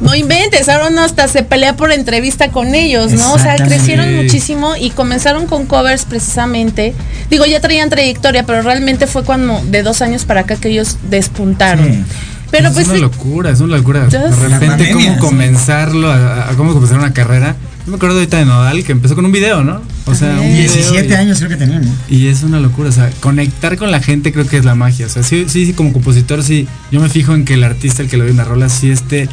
Ah". 0.00 0.04
No 0.04 0.14
inventes, 0.14 0.68
ahora 0.68 0.88
uno 0.88 1.02
hasta 1.02 1.28
se 1.28 1.42
pelea 1.42 1.76
por 1.76 1.92
entrevista 1.92 2.50
con 2.50 2.74
ellos, 2.74 3.12
¿no? 3.12 3.34
O 3.34 3.38
sea, 3.38 3.56
crecieron 3.56 4.14
muchísimo 4.16 4.76
y 4.76 4.90
comenzaron 4.90 5.46
con 5.46 5.66
covers 5.66 6.04
precisamente. 6.04 6.94
Digo, 7.30 7.46
ya 7.46 7.60
traían 7.60 7.90
trayectoria, 7.90 8.44
pero 8.44 8.62
realmente 8.62 9.06
fue 9.06 9.24
cuando 9.24 9.60
de 9.66 9.82
dos 9.82 10.02
años 10.02 10.24
para 10.24 10.40
acá 10.40 10.56
que 10.56 10.68
ellos 10.70 10.96
despuntaron. 11.10 11.92
Sí. 11.92 12.04
Pero 12.50 12.72
pues 12.72 12.86
es 12.86 12.88
una 12.88 12.96
sí, 12.96 13.02
locura, 13.02 13.50
es 13.50 13.60
una 13.60 13.76
locura. 13.76 14.06
De 14.06 14.28
repente, 14.28 14.90
cómo 14.90 15.12
sí. 15.14 15.18
comenzarlo, 15.20 16.10
a, 16.10 16.50
a 16.50 16.56
cómo 16.56 16.72
comenzar 16.72 16.98
una 16.98 17.12
carrera. 17.12 17.54
Yo 17.86 17.92
me 17.92 17.96
acuerdo 17.96 18.16
ahorita 18.16 18.38
de 18.38 18.44
Nodal 18.44 18.84
que 18.84 18.92
empezó 18.92 19.14
con 19.14 19.24
un 19.24 19.32
video, 19.32 19.62
¿no? 19.62 19.80
O 20.06 20.14
sea, 20.14 20.32
un 20.32 20.52
video 20.52 20.72
17 20.72 21.08
y- 21.08 21.12
años 21.12 21.38
creo 21.38 21.48
que 21.50 21.56
tenían, 21.56 21.84
¿no? 21.86 21.92
Y 22.08 22.26
es 22.26 22.42
una 22.42 22.58
locura, 22.58 22.88
o 22.88 22.92
sea, 22.92 23.10
conectar 23.20 23.76
con 23.78 23.90
la 23.90 24.00
gente 24.00 24.32
creo 24.32 24.46
que 24.46 24.56
es 24.58 24.64
la 24.64 24.74
magia. 24.74 25.06
O 25.06 25.08
sea, 25.08 25.22
sí, 25.22 25.46
sí, 25.48 25.64
sí, 25.66 25.72
como 25.72 25.92
compositor, 25.92 26.42
sí, 26.42 26.66
yo 26.90 27.00
me 27.00 27.08
fijo 27.08 27.34
en 27.34 27.44
que 27.44 27.54
el 27.54 27.62
artista, 27.64 28.02
el 28.02 28.08
que 28.08 28.16
le 28.16 28.24
doy 28.24 28.32
una 28.32 28.44
rola, 28.44 28.68
sí 28.68 28.90
esté 28.90 29.28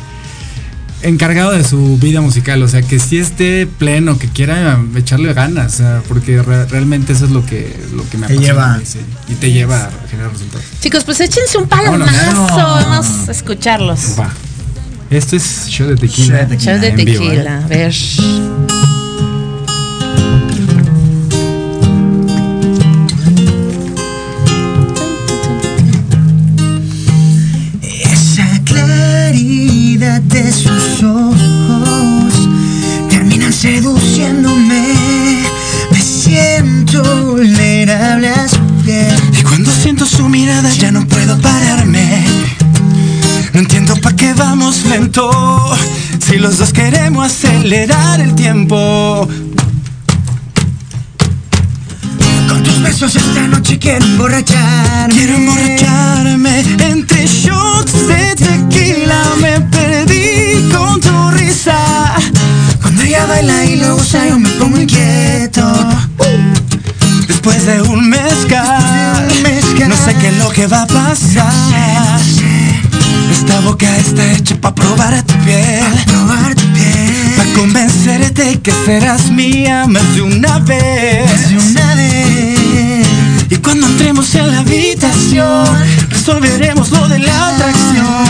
encargado 1.04 1.52
de 1.52 1.64
su 1.64 1.98
vida 1.98 2.22
musical, 2.22 2.62
o 2.64 2.68
sea, 2.68 2.82
que 2.82 3.00
sí 3.00 3.18
esté 3.18 3.68
pleno, 3.68 4.18
que 4.18 4.28
quiera 4.30 4.80
echarle 4.96 5.34
ganas, 5.34 5.76
o 5.76 5.78
sea, 5.78 6.02
porque 6.08 6.42
re- 6.42 6.66
realmente 6.66 7.14
eso 7.14 7.26
es 7.26 7.32
lo 7.32 7.46
que, 7.46 7.76
lo 7.96 8.08
que 8.10 8.18
me 8.18 8.28
Te 8.28 8.34
apasiona, 8.34 8.78
lleva. 8.78 8.82
sí, 8.86 9.00
y 9.30 9.34
te 9.36 9.52
lleva 9.52 9.86
a 9.86 10.08
generar 10.10 10.32
resultados. 10.32 10.66
chicos, 10.82 11.04
pues 11.04 11.20
échense 11.22 11.58
un 11.58 11.68
palomazo. 11.68 12.48
Vamos 12.48 13.28
a 13.28 13.32
escucharlos. 13.32 14.16
Va. 14.20 14.32
Esto 15.10 15.36
es 15.38 15.68
show 15.70 15.88
de 15.88 15.96
tequila. 15.96 16.48
Shot 16.50 16.80
de 16.82 16.92
vivo, 16.92 17.24
¿eh? 17.24 17.30
tequila, 17.30 17.64
a 17.64 17.68
ver. 17.68 17.94
Esa 27.82 28.62
claridad 28.66 30.22
de 30.22 30.52
sus 30.52 30.87
ojos 31.04 32.50
terminan 33.10 33.54
seduciéndome. 33.54 34.94
Me 35.92 36.02
siento 36.02 37.04
vulnerable 37.26 38.30
a 38.30 38.48
su 38.48 38.60
piel. 38.84 39.16
Y 39.40 39.44
cuando 39.44 39.72
siento 39.72 40.06
su 40.06 40.28
mirada 40.30 40.70
ya 40.74 40.92
no 40.92 41.08
puedo 41.08 41.40
pararme. 41.40 42.26
No 43.54 43.60
entiendo 43.60 43.96
pa' 43.98 44.16
qué 44.16 44.34
vamos 44.34 44.86
lento. 44.86 45.30
Si 46.20 46.38
los 46.38 46.58
dos 46.58 46.74
queremos 46.74 47.26
acelerar 47.26 48.20
el 48.20 48.36
tiempo. 48.36 49.28
Besos 52.88 53.16
esta 53.16 53.48
noche 53.48 53.78
quiero 53.78 54.06
emborracharme. 54.06 55.14
Quiero 55.14 55.36
emborracharme 55.36 56.64
entre 56.80 57.28
shots 57.28 58.08
de 58.08 58.36
tequila. 58.36 59.22
Me 59.42 59.60
perdí 59.62 60.70
con 60.72 61.00
tu 61.02 61.32
risa. 61.32 62.16
Cuando 62.82 63.02
ella 63.02 63.26
baila 63.26 63.66
y 63.66 63.76
lo 63.76 63.96
usa 63.96 64.28
yo 64.30 64.40
me 64.40 64.50
pongo 64.52 64.78
inquieto. 64.78 65.66
Después 67.28 67.66
de 67.66 67.82
un 67.82 68.10
mezcal, 68.10 69.28
no 69.88 69.96
sé 70.06 70.16
qué 70.20 70.28
es 70.30 70.38
lo 70.38 70.50
que 70.50 70.68
va 70.68 70.84
a 70.84 70.88
pasar. 70.88 72.22
Esta 73.32 73.60
boca 73.62 73.98
está 73.98 74.24
hecha 74.32 74.56
para 74.62 74.76
probar 74.76 75.24
tu 75.24 75.34
piel. 75.46 75.84
Probar 76.06 76.56
tu 76.56 76.66
piel. 76.74 77.27
Para 77.38 77.54
convencerte 77.54 78.60
que 78.60 78.72
serás 78.86 79.30
mía 79.30 79.86
más 79.88 80.16
de 80.16 80.22
una 80.24 80.60
vez. 80.60 81.50
De 81.50 81.58
una 81.58 81.96
vez. 81.96 83.08
Y 83.50 83.56
cuando 83.58 83.88
entremos 83.88 84.36
en 84.36 84.52
la 84.52 84.60
habitación, 84.60 85.68
resolveremos 86.10 86.90
lo 86.90 87.08
de 87.08 87.20
la 87.20 87.50
atracción. 87.50 88.26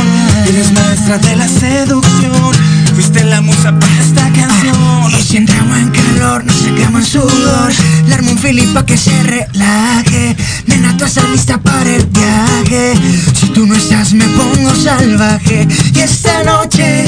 Eres 0.47 0.71
maestra 0.73 1.17
de 1.17 1.35
la 1.35 1.47
seducción, 1.47 2.53
fuiste 2.93 3.23
la 3.23 3.41
musa 3.41 3.77
para 3.79 3.99
esta 3.99 4.31
canción. 4.31 5.11
Y 5.17 5.23
si 5.23 5.37
entramos 5.37 5.77
en 5.77 5.89
calor, 5.89 6.45
nos 6.45 6.55
sacamos 6.55 7.01
en 7.01 7.21
sudor. 7.21 7.73
Le 8.07 8.13
armo 8.13 8.31
un 8.31 8.37
fili 8.37 8.61
pa' 8.73 8.85
que 8.85 8.97
se 8.97 9.23
relaje. 9.23 10.35
Nena, 10.67 10.95
tú 10.97 11.05
estás 11.05 11.27
lista 11.29 11.57
para 11.57 11.89
el 11.89 12.05
viaje. 12.05 12.93
Si 13.33 13.47
tú 13.47 13.65
no 13.65 13.75
estás, 13.75 14.13
me 14.13 14.25
pongo 14.25 14.75
salvaje. 14.75 15.67
Y 15.95 15.99
esta 15.99 16.43
noche, 16.43 17.05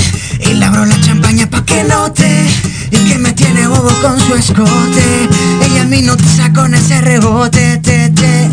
y 0.49 0.53
le 0.55 0.65
abro 0.65 0.85
la 0.85 0.99
champaña 1.01 1.47
pa' 1.49 1.63
que 1.63 1.83
note. 1.83 2.47
Y 2.91 2.97
que 3.07 3.17
me 3.19 3.31
tiene 3.33 3.67
bobo 3.67 3.89
con 4.01 4.19
su 4.19 4.35
escote. 4.35 5.29
Ella 5.63 5.83
me 5.85 5.97
hipnotiza 5.97 6.51
con 6.53 6.73
ese 6.73 7.01
rebote, 7.01 7.77
te, 7.77 8.09
te. 8.09 8.49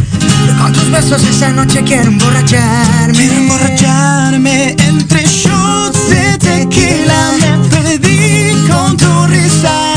Con 0.61 0.72
tus 0.72 0.90
besos 0.90 1.22
esta 1.24 1.50
noche 1.50 1.82
quiero 1.85 2.09
emborracharme. 2.09 3.14
Quiero 3.14 3.35
emborracharme 3.35 4.76
entre 4.78 5.24
shots 5.26 6.09
de 6.11 6.38
tequila. 6.38 7.32
Me 7.40 7.68
perdí 7.68 8.52
con 8.68 8.96
tu 8.96 9.26
risa. 9.26 9.94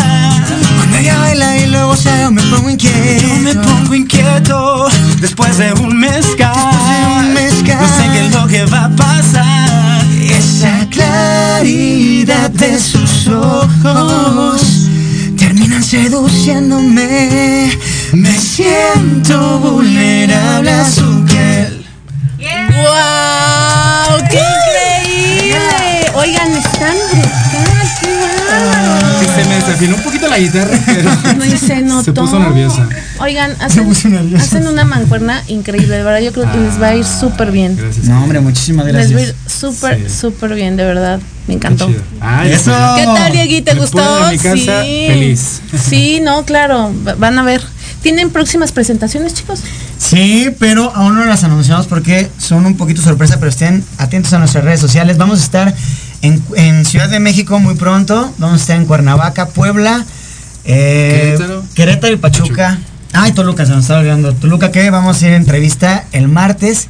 Cuando 0.78 0.98
ella 0.98 1.20
baila 1.20 1.58
y 1.58 1.68
luego 1.68 1.96
se 1.96 2.22
yo 2.22 2.32
me 2.32 2.44
pongo 2.44 2.70
inquieto. 2.70 3.28
Yo 3.28 3.36
me 3.36 3.56
pongo 3.56 3.94
inquieto 3.96 4.88
después 5.20 5.58
de 5.58 5.74
un 5.74 6.00
mezcal. 6.00 6.54
un 7.20 7.34
mezcal. 7.34 7.82
No 7.82 7.88
sé 7.98 8.10
qué 8.14 8.26
es 8.26 8.34
lo 8.34 8.48
que 8.48 8.66
va 8.66 8.86
a 8.86 8.90
pasar. 8.90 9.49
Esa 11.70 11.76
claridad 11.76 12.50
de 12.50 12.80
sus 12.80 13.28
ojos 13.28 14.88
terminan 15.38 15.84
seduciéndome. 15.84 17.78
Me 18.12 18.36
siento 18.40 19.60
vulnerable 19.60 20.72
a 20.72 20.90
su 20.90 21.26
piel. 21.26 21.86
¡Wow! 22.40 23.29
Se 29.78 29.82
me 29.86 29.88
desafinó 29.88 29.96
un 29.98 30.04
poquito 30.04 30.28
la 30.28 30.40
guitarra, 30.40 30.78
pero 30.86 31.12
No, 31.38 31.46
y 31.46 31.58
se 31.58 31.82
notó. 31.82 32.04
se 32.04 32.14
puso 32.14 32.40
nerviosa. 32.40 32.88
Oigan, 33.20 33.52
hacen, 33.60 33.86
puso 33.86 34.08
nerviosa. 34.10 34.44
hacen 34.44 34.68
una 34.68 34.84
mancuerna 34.84 35.44
increíble, 35.48 35.98
de 35.98 36.04
verdad. 36.04 36.20
Yo 36.22 36.32
creo 36.34 36.52
que 36.52 36.58
les 36.58 36.82
va 36.82 36.88
a 36.88 36.96
ir 36.96 37.06
súper 37.06 37.52
bien. 37.52 37.76
Gracias. 37.78 38.06
No, 38.06 38.22
hombre, 38.24 38.40
muchísimas 38.40 38.86
Les 38.86 38.96
va 38.96 39.00
a 39.00 39.04
ir 39.06 39.12
gracias. 39.36 39.36
súper, 39.52 40.10
súper 40.10 40.54
bien, 40.56 40.76
de 40.78 40.86
verdad. 40.86 41.20
Me 41.48 41.56
encantó. 41.56 41.90
Ay, 42.22 42.52
Eso. 42.52 42.72
¿Qué 42.96 43.04
tal, 43.06 43.32
Diegui? 43.32 43.62
¿Te 43.62 43.74
Me 43.74 43.82
gustó? 43.82 43.98
puedo 43.98 44.18
ir 44.20 44.24
a 44.26 44.32
mi 44.32 44.38
casa 44.38 44.84
sí. 44.84 45.06
feliz. 45.08 45.62
Sí, 45.90 46.20
no, 46.22 46.46
claro. 46.46 46.94
va- 47.08 47.16
Van 47.16 47.38
a 47.40 47.44
ver. 47.44 47.62
¿Tienen 48.04 48.30
próximas 48.30 48.72
presentaciones, 48.72 49.34
chicos? 49.34 49.60
Sí, 49.98 50.52
pero 50.58 50.96
aún 50.96 51.16
no 51.16 51.26
las 51.26 51.44
anunciamos 51.44 51.86
porque 51.88 52.30
son 52.38 52.66
un 52.66 52.78
poquito 52.78 53.02
sorpresa, 53.02 53.38
pero 53.40 53.50
estén 53.50 53.84
atentos 53.98 54.32
a 54.32 54.40
nuestras 54.40 54.64
redes 54.64 54.80
sociales. 54.80 55.18
Vamos 55.18 55.42
a 55.42 55.44
estar 55.44 55.76
en, 56.22 56.42
en 56.56 56.86
Ciudad 56.86 57.10
de 57.10 57.20
México 57.20 57.60
muy 57.60 57.76
pronto. 57.76 58.34
Vamos 58.38 58.60
a 58.60 58.62
estar 58.62 58.78
en 58.78 58.86
Cuernavaca, 58.86 59.50
Puebla, 59.50 60.06
eh, 60.66 61.36
Querétaro. 61.38 61.64
Querétaro 61.74 62.14
y 62.14 62.18
Pachuca. 62.18 62.80
Ay, 63.14 63.32
Toluca, 63.32 63.66
se 63.66 63.72
nos 63.72 63.82
estaba 63.82 64.02
olvidando. 64.02 64.34
Toluca 64.34 64.72
que 64.72 64.90
vamos 64.90 65.22
a 65.22 65.28
ir 65.28 65.34
a 65.34 65.38
entrevista 65.38 66.06
el 66.12 66.28
martes. 66.28 66.88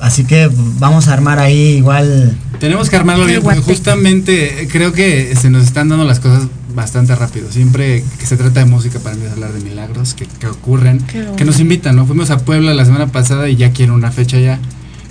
Así 0.00 0.24
que 0.24 0.50
vamos 0.78 1.08
a 1.08 1.12
armar 1.12 1.38
ahí 1.38 1.76
igual. 1.76 2.36
Tenemos 2.60 2.90
que 2.90 2.96
armarlo 2.96 3.24
bien 3.26 3.42
porque 3.42 3.60
justamente 3.60 4.62
eh, 4.62 4.68
creo 4.68 4.92
que 4.92 5.34
se 5.36 5.50
nos 5.50 5.64
están 5.64 5.88
dando 5.88 6.04
las 6.04 6.20
cosas 6.20 6.48
bastante 6.74 7.14
rápido. 7.14 7.50
Siempre 7.50 8.04
que 8.18 8.26
se 8.26 8.36
trata 8.36 8.60
de 8.60 8.66
música 8.66 8.98
para 8.98 9.16
mí 9.16 9.24
es 9.24 9.32
hablar 9.32 9.52
de 9.52 9.60
milagros 9.60 10.14
que, 10.14 10.26
que 10.26 10.46
ocurren, 10.46 10.98
Qué 11.00 11.26
que 11.36 11.44
nos 11.44 11.60
invitan, 11.60 11.96
¿no? 11.96 12.06
Fuimos 12.06 12.30
a 12.30 12.38
Puebla 12.38 12.74
la 12.74 12.84
semana 12.84 13.06
pasada 13.06 13.48
y 13.48 13.56
ya 13.56 13.70
quiero 13.70 13.94
una 13.94 14.10
fecha 14.10 14.38
ya. 14.38 14.58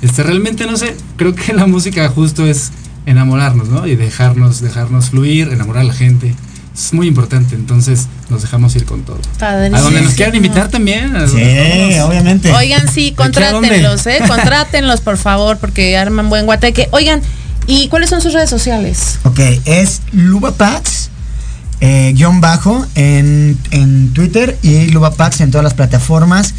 Este, 0.02 0.22
realmente 0.22 0.66
no 0.66 0.76
sé, 0.76 0.96
creo 1.16 1.34
que 1.34 1.54
la 1.54 1.66
música 1.66 2.08
justo 2.10 2.46
es 2.46 2.72
enamorarnos, 3.06 3.70
¿no? 3.70 3.86
Y 3.88 3.96
dejarnos, 3.96 4.62
dejarnos 4.62 5.10
fluir, 5.10 5.50
enamorar 5.50 5.82
a 5.82 5.86
la 5.86 5.94
gente. 5.94 6.36
es 6.76 6.92
muy 6.92 7.08
importante, 7.08 7.54
entonces 7.54 8.08
nos 8.30 8.42
dejamos 8.42 8.76
ir 8.76 8.86
con 8.86 9.04
todo. 9.04 9.20
Padrísimo. 9.38 9.78
A 9.78 9.82
donde 9.82 10.02
nos 10.02 10.14
quieran 10.16 10.34
invitar 10.36 10.70
también. 10.70 11.16
a- 11.16 11.28
Sí, 11.28 11.36
vamos. 11.40 12.10
obviamente. 12.10 12.52
Oigan, 12.52 12.92
sí, 12.92 13.12
contrátenlos, 13.12 14.08
¿eh? 14.08 14.20
Contrátenlos, 14.28 15.02
por 15.02 15.18
favor, 15.18 15.58
porque 15.60 15.96
arman 15.98 16.30
buen 16.30 16.46
guateque. 16.48 16.88
Oigan, 16.92 17.22
¿y 17.68 17.90
cuáles 17.90 18.10
son 18.10 18.22
sus 18.22 18.34
redes 18.34 18.50
sociales? 18.50 19.20
Ok, 19.24 19.40
es 19.66 20.02
Lubapax, 20.14 21.10
eh, 21.80 22.12
guion 22.16 22.42
bajo, 22.42 22.84
en, 22.96 23.56
en 23.70 24.12
Twitter 24.14 24.58
y 24.64 24.88
Lubapax 24.88 25.42
en 25.42 25.52
todas 25.52 25.64
las 25.64 25.76
plataformas. 25.76 26.56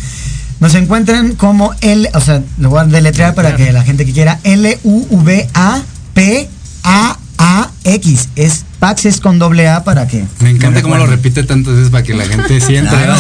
Nos 0.61 0.77
encuentran 0.77 1.35
como 1.35 1.75
L, 1.81 2.09
o 2.15 2.21
sea, 2.21 2.41
lo 2.59 2.71
voy 2.71 2.81
a 2.81 2.85
deletrear 2.85 3.35
para 3.35 3.57
que 3.57 3.73
la 3.73 3.83
gente 3.83 4.07
que 4.07 4.13
quiera, 4.13 4.39
L-U-V-A-P-A-A-X. 6.15 8.29
Es 8.37 8.65
Pax 8.79 9.07
es 9.07 9.21
con 9.21 9.39
doble 9.39 9.67
A 9.69 9.83
para 9.83 10.07
que. 10.07 10.25
Me 10.41 10.51
encanta 10.51 10.83
cómo 10.83 10.97
lo 10.97 11.07
repite 11.07 11.43
tantas 11.43 11.75
veces 11.75 11.91
para 11.91 12.03
que 12.03 12.13
la 12.13 12.27
gente 12.27 12.61
sienta. 12.61 12.91
Claro, 12.91 13.15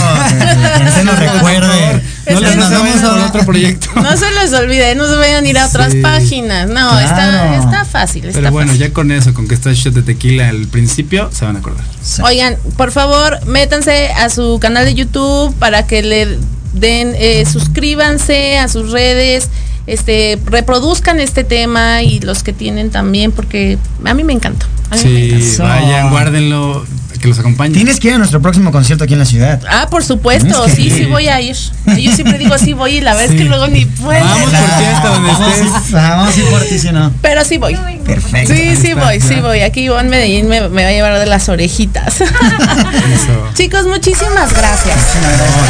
gente 0.77 1.05
lo 1.05 1.17
recuerde. 1.17 2.03
No 2.31 2.41
les 2.41 2.57
Nos 2.57 2.71
no 2.71 2.79
vamos 2.81 3.01
por 3.01 3.19
a- 3.19 3.27
otro 3.27 3.47
proyecto. 3.47 3.89
No 3.97 4.15
se 4.17 4.31
les 4.33 4.53
olvide, 4.53 4.95
no 4.95 5.07
se 5.07 5.17
vayan 5.17 5.45
a 5.45 5.49
ir 5.49 5.59
a 5.59 5.67
otras 5.67 5.93
Sí. 5.93 6.03
páginas. 6.03 6.69
No, 6.69 6.99
está, 7.01 7.15
Claro. 7.15 7.65
está 7.65 7.85
fácil. 7.87 8.27
Está 8.27 8.41
Pero 8.41 8.53
bueno, 8.53 8.73
fácil. 8.73 8.87
ya 8.89 8.93
con 8.93 9.11
eso, 9.11 9.33
con 9.33 9.49
que 9.49 9.55
está 9.55 9.71
el 9.71 9.77
shot 9.77 9.95
de 9.95 10.03
tequila 10.03 10.51
al 10.51 10.67
principio, 10.67 11.31
se 11.33 11.47
van 11.47 11.57
a 11.57 11.61
acordar. 11.61 11.85
Oigan, 12.23 12.57
por 12.77 12.93
favor, 12.93 13.45
métanse 13.47 14.09
a 14.13 14.29
su 14.29 14.59
canal 14.61 14.85
de 14.85 14.95
YouTube 14.95 15.55
para 15.59 15.87
que 15.87 16.03
le 16.03 16.39
den, 16.75 17.15
eh, 17.17 17.45
suscríbanse 17.51 18.59
a 18.59 18.69
sus 18.69 18.91
redes, 18.93 19.49
este, 19.87 20.39
reproduzcan 20.47 21.21
este 21.21 21.45
tema 21.45 22.03
y 22.03 22.21
los 22.21 22.43
que 22.43 22.53
tienen 22.53 22.91
también, 22.91 23.33
porque 23.33 23.79
a 24.05 24.15
mí 24.15 24.25
me 24.25 24.33
encanta. 24.33 24.67
A 24.91 24.97
mí 24.97 25.03
me 25.05 25.21
Sí, 25.41 25.53
encanta. 25.55 25.63
vayan, 25.65 26.11
guárdenlo, 26.11 26.87
que 27.21 27.29
los 27.29 27.39
acompañen. 27.39 27.73
Tienes 27.73 28.01
que 28.01 28.09
ir 28.09 28.15
a 28.15 28.19
nuestro 28.19 28.43
próximo 28.43 28.71
concierto 28.71 29.05
aquí 29.05 29.15
en 29.15 29.19
la 29.19 29.25
ciudad. 29.25 29.61
Ah, 29.69 29.89
por 29.91 30.05
supuesto, 30.05 30.69
sí, 30.69 30.83
ir. 30.89 30.93
sí 30.95 31.05
voy 31.07 31.29
a 31.29 31.41
ir. 31.41 31.57
Yo 31.99 32.13
siempre 32.15 32.37
digo 32.39 32.57
sí 32.59 32.75
voy 32.75 32.97
y 32.97 33.01
la 33.01 33.15
verdad 33.15 33.31
es 33.31 33.37
que 33.39 33.45
Sí. 33.45 33.49
luego 33.49 33.67
ni 33.69 33.87
puedo. 33.87 34.23
Vamos 34.23 34.51
por 34.51 34.79
ti 34.79 34.85
hasta 34.85 35.09
donde 35.09 35.31
estés. 35.33 35.93
Vamos 35.93 36.35
a 36.35 36.39
ir 36.39 36.45
por 36.47 36.61
ti, 36.65 36.79
si 36.79 36.93
no. 36.93 37.13
Pero 37.23 37.45
sí 37.45 37.57
voy. 37.57 37.77
Perfecto. 38.05 38.53
Sí, 38.55 38.77
sí 38.77 38.89
está, 38.89 39.05
voy, 39.05 39.21
sí 39.23 39.37
voy. 39.41 39.61
Aquí 39.61 39.81
Iván 39.85 40.11
Medellín 40.11 40.49
me, 40.49 40.69
me 40.69 40.83
va 40.83 40.89
a 40.89 40.93
llevar 40.93 41.19
de 41.19 41.25
las 41.27 41.49
orejitas. 41.49 42.17
Chicos, 43.55 43.87
muchísimas 43.87 44.53
gracias. 44.53 44.97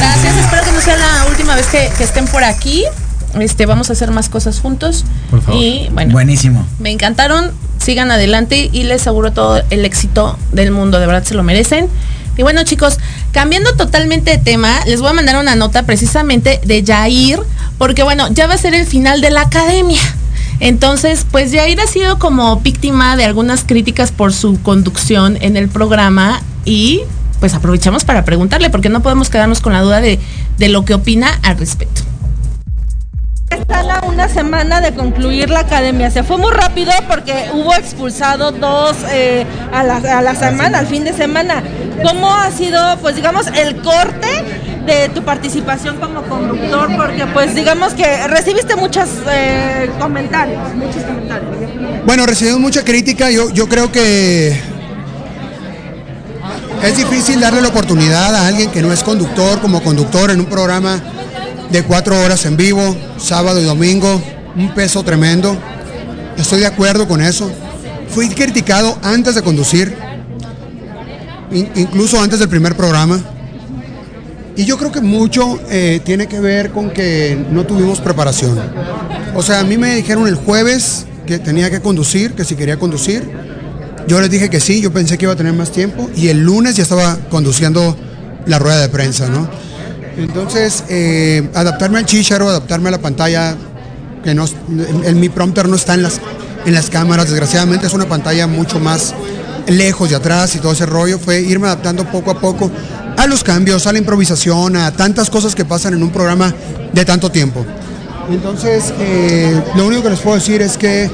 Gracias, 0.01 0.37
espero 0.37 0.65
que 0.65 0.73
no 0.73 0.81
sea 0.81 0.97
la 0.97 1.27
última 1.31 1.55
vez 1.55 1.67
que, 1.67 1.89
que 1.97 2.05
estén 2.05 2.27
por 2.27 2.43
aquí. 2.43 2.85
Este, 3.41 3.67
vamos 3.67 3.91
a 3.91 3.95
hacer 3.95 4.11
más 4.11 4.29
cosas 4.29 4.61
juntos. 4.61 5.05
Por 5.31 5.41
favor. 5.43 5.61
Y 5.63 5.89
bueno, 5.93 6.13
Buenísimo. 6.13 6.67
me 6.79 6.91
encantaron. 6.91 7.51
Sigan 7.83 8.11
adelante 8.11 8.71
y 8.73 8.85
les 8.85 9.03
aseguro 9.03 9.33
todo 9.33 9.63
el 9.69 9.85
éxito 9.85 10.39
del 10.53 10.71
mundo. 10.71 11.01
De 11.01 11.07
verdad 11.07 11.25
se 11.25 11.35
lo 11.35 11.43
merecen. 11.43 11.89
Y 12.37 12.43
bueno, 12.43 12.65
chicos, 12.65 12.99
cambiando 13.33 13.75
totalmente 13.75 14.31
de 14.31 14.39
tema, 14.39 14.81
les 14.87 15.01
voy 15.01 15.11
a 15.11 15.13
mandar 15.13 15.37
una 15.41 15.55
nota 15.55 15.85
precisamente 15.85 16.61
de 16.65 16.83
Jair, 16.85 17.41
porque 17.79 18.03
bueno, 18.03 18.27
ya 18.33 18.47
va 18.47 18.55
a 18.55 18.59
ser 18.59 18.75
el 18.75 18.87
final 18.87 19.21
de 19.21 19.31
la 19.31 19.43
academia. 19.43 20.01
Entonces, 20.61 21.27
pues 21.31 21.53
Jair 21.53 21.81
ha 21.81 21.87
sido 21.87 22.19
como 22.19 22.57
víctima 22.61 23.17
de 23.17 23.25
algunas 23.25 23.65
críticas 23.65 24.13
por 24.13 24.33
su 24.33 24.61
conducción 24.63 25.37
en 25.43 25.57
el 25.57 25.69
programa 25.69 26.41
y 26.65 27.03
pues 27.41 27.55
aprovechamos 27.55 28.05
para 28.05 28.25
preguntarle, 28.25 28.71
porque 28.71 28.89
no 28.89 29.03
podemos 29.03 29.29
quedarnos 29.29 29.61
con 29.61 29.73
la 29.75 29.83
duda 29.83 30.01
de, 30.01 30.19
de 30.59 30.69
lo 30.69 30.85
que 30.85 30.95
opina 30.95 31.39
al 31.43 31.59
respecto. 31.59 32.03
Están 33.67 33.91
a 33.91 34.01
una 34.07 34.29
semana 34.29 34.83
de 34.83 34.93
concluir 34.93 35.49
la 35.49 35.61
academia. 35.61 36.11
Se 36.11 36.23
fue 36.23 36.37
muy 36.37 36.53
rápido 36.53 36.93
porque 37.09 37.49
hubo 37.55 37.75
expulsado 37.75 38.53
dos 38.53 38.95
eh, 39.11 39.47
a, 39.73 39.83
la, 39.83 39.97
a 39.97 40.21
la 40.21 40.35
semana, 40.35 40.81
al 40.81 40.87
fin 40.87 41.03
de 41.03 41.15
semana. 41.15 41.63
¿Cómo 42.07 42.31
ha 42.31 42.51
sido, 42.51 42.99
pues 43.01 43.17
digamos, 43.17 43.47
el 43.47 43.77
corte 43.77 44.29
de 44.85 45.09
tu 45.09 45.23
participación 45.23 45.97
como 45.97 46.21
conductor? 46.25 46.95
Porque, 46.95 47.27
pues 47.29 47.55
digamos 47.55 47.95
que 47.95 48.29
recibiste 48.29 48.77
muchos 48.77 49.09
eh, 49.31 49.91
comentarios, 49.99 50.61
muchos 50.75 51.03
comentarios. 51.03 52.05
Bueno, 52.05 52.27
recibimos 52.27 52.61
mucha 52.61 52.85
crítica. 52.85 53.31
Yo, 53.31 53.49
yo 53.49 53.67
creo 53.67 53.91
que 53.91 54.61
es 56.83 56.97
difícil 56.99 57.41
darle 57.41 57.63
la 57.63 57.69
oportunidad 57.69 58.35
a 58.35 58.47
alguien 58.47 58.71
que 58.71 58.83
no 58.83 58.93
es 58.93 59.03
conductor 59.03 59.59
como 59.63 59.83
conductor 59.83 60.31
en 60.31 60.41
un 60.41 60.47
programa 60.47 61.01
de 61.71 61.83
cuatro 61.83 62.21
horas 62.23 62.45
en 62.47 62.57
vivo, 62.57 62.97
sábado 63.19 63.61
y 63.61 63.65
domingo. 63.65 64.23
Un 64.57 64.73
peso 64.75 65.03
tremendo. 65.03 65.57
Estoy 66.37 66.61
de 66.61 66.67
acuerdo 66.67 67.09
con 67.09 67.21
eso. 67.21 67.51
Fui 68.09 68.29
criticado 68.29 68.97
antes 69.03 69.35
de 69.35 69.43
conducir, 69.43 69.95
in- 71.53 71.71
incluso 71.75 72.21
antes 72.21 72.39
del 72.39 72.49
primer 72.49 72.77
programa. 72.77 73.21
Y 74.57 74.65
yo 74.65 74.79
creo 74.79 74.93
que 74.93 75.01
mucho 75.01 75.59
eh, 75.69 76.01
tiene 76.05 76.29
que 76.29 76.39
ver 76.39 76.71
con 76.71 76.91
que 76.91 77.37
no 77.51 77.65
tuvimos 77.67 78.01
preparación. 78.01 78.57
O 79.35 79.43
sea, 79.43 79.61
a 79.61 79.65
mí 79.65 79.77
me 79.77 79.97
dijeron 79.97 80.29
el 80.29 80.37
jueves 80.37 81.07
que 81.27 81.41
tenía 81.41 81.71
que 81.71 81.81
conducir, 81.81 82.35
que 82.35 82.45
si 82.45 82.55
quería 82.55 82.79
conducir. 82.79 83.29
Yo 84.07 84.21
les 84.21 84.31
dije 84.31 84.51
que 84.51 84.61
sí, 84.61 84.81
yo 84.81 84.93
pensé 84.93 85.19
que 85.19 85.25
iba 85.25 85.33
a 85.33 85.37
tener 85.37 85.55
más 85.55 85.73
tiempo. 85.73 86.09
Y 86.15 86.29
el 86.29 86.41
lunes 86.45 86.77
ya 86.77 86.85
estaba 86.85 87.17
conduciendo 87.31 87.97
la 88.47 88.61
rueda 88.61 88.81
de 88.81 88.89
prensa, 88.91 89.27
¿no? 89.29 89.49
Entonces, 90.17 90.85
eh, 90.89 91.49
adaptarme 91.55 91.99
al 91.99 92.07
chicharo, 92.07 92.49
adaptarme 92.49 92.89
a 92.89 92.93
la 92.93 92.99
pantalla, 92.99 93.57
que 94.23 94.35
no, 94.35 94.45
el, 94.45 95.05
el- 95.05 95.17
mi 95.17 95.29
prompter 95.29 95.69
no 95.69 95.77
está 95.77 95.95
en 95.95 96.03
las, 96.03 96.21
en 96.65 96.73
las 96.75 96.89
cámaras, 96.91 97.27
desgraciadamente 97.29 97.87
es 97.87 97.93
una 97.93 98.07
pantalla 98.09 98.47
mucho 98.47 98.79
más 98.81 99.15
lejos 99.67 100.11
de 100.11 100.17
atrás 100.17 100.55
y 100.55 100.59
todo 100.59 100.73
ese 100.73 100.87
rollo, 100.87 101.19
fue 101.19 101.41
irme 101.41 101.67
adaptando 101.67 102.05
poco 102.11 102.31
a 102.31 102.39
poco 102.41 102.71
a 103.17 103.27
los 103.27 103.43
cambios, 103.43 103.87
a 103.87 103.93
la 103.93 103.99
improvisación, 103.99 104.77
a 104.77 104.91
tantas 104.93 105.31
cosas 105.31 105.55
que 105.55 105.65
pasan 105.65 105.95
en 105.95 106.03
un 106.03 106.11
programa 106.11 106.55
de 106.93 107.05
tanto 107.05 107.31
tiempo. 107.31 107.65
Entonces, 108.31 108.93
eh, 109.01 109.61
lo 109.77 109.87
único 109.87 110.03
que 110.03 110.11
les 110.11 110.21
puedo 110.21 110.37
decir 110.37 110.63
es 110.63 110.77
que 110.79 111.11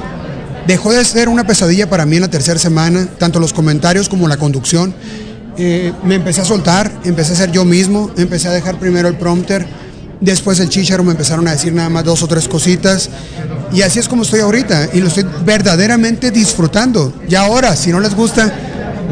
dejó 0.66 0.92
de 0.92 1.04
ser 1.04 1.28
una 1.28 1.44
pesadilla 1.46 1.88
para 1.88 2.06
mí 2.06 2.16
en 2.16 2.22
la 2.22 2.28
tercera 2.30 2.58
semana, 2.58 3.06
tanto 3.18 3.40
los 3.40 3.52
comentarios 3.52 4.08
como 4.08 4.28
la 4.28 4.36
conducción. 4.36 4.94
Eh, 5.56 5.92
me 6.04 6.16
empecé 6.16 6.40
a 6.40 6.44
soltar, 6.44 6.90
empecé 7.04 7.32
a 7.32 7.36
ser 7.36 7.52
yo 7.52 7.64
mismo, 7.64 8.10
empecé 8.16 8.48
a 8.48 8.52
dejar 8.52 8.78
primero 8.78 9.08
el 9.08 9.16
prompter, 9.16 9.66
después 10.20 10.60
el 10.60 10.68
chicharo 10.68 11.02
me 11.04 11.12
empezaron 11.12 11.46
a 11.48 11.52
decir 11.52 11.72
nada 11.72 11.88
más 11.88 12.04
dos 12.04 12.22
o 12.22 12.28
tres 12.28 12.48
cositas 12.48 13.10
y 13.72 13.82
así 13.82 13.98
es 13.98 14.08
como 14.08 14.22
estoy 14.22 14.40
ahorita 14.40 14.90
y 14.92 15.00
lo 15.00 15.08
estoy 15.08 15.26
verdaderamente 15.44 16.30
disfrutando. 16.30 17.12
Y 17.28 17.34
ahora, 17.34 17.76
si 17.76 17.90
no 17.90 18.00
les 18.00 18.14
gusta, 18.14 18.52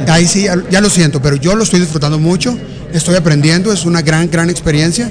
ahí 0.09 0.27
sí, 0.27 0.44
ya, 0.44 0.57
ya 0.70 0.81
lo 0.81 0.90
siento, 0.90 1.20
pero 1.20 1.37
yo 1.37 1.55
lo 1.55 1.64
estoy 1.64 1.81
disfrutando 1.81 2.18
mucho, 2.18 2.57
estoy 2.92 3.16
aprendiendo, 3.16 3.72
es 3.72 3.85
una 3.85 4.03
gran, 4.03 4.31
gran 4.31 4.51
experiencia. 4.51 5.11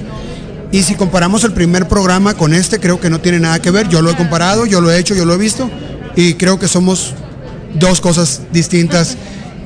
Y 0.71 0.83
si 0.83 0.95
comparamos 0.95 1.43
el 1.43 1.53
primer 1.53 1.87
programa 1.87 2.33
con 2.33 2.53
este, 2.53 2.79
creo 2.79 2.99
que 2.99 3.09
no 3.09 3.21
tiene 3.21 3.39
nada 3.39 3.61
que 3.61 3.71
ver. 3.71 3.87
Yo 3.87 4.01
lo 4.01 4.11
he 4.11 4.15
comparado, 4.15 4.65
yo 4.65 4.81
lo 4.81 4.91
he 4.91 4.99
hecho, 4.99 5.15
yo 5.15 5.23
lo 5.23 5.33
he 5.33 5.37
visto 5.37 5.69
y 6.17 6.33
creo 6.33 6.59
que 6.59 6.67
somos 6.67 7.13
dos 7.75 8.01
cosas 8.01 8.41
distintas 8.51 9.15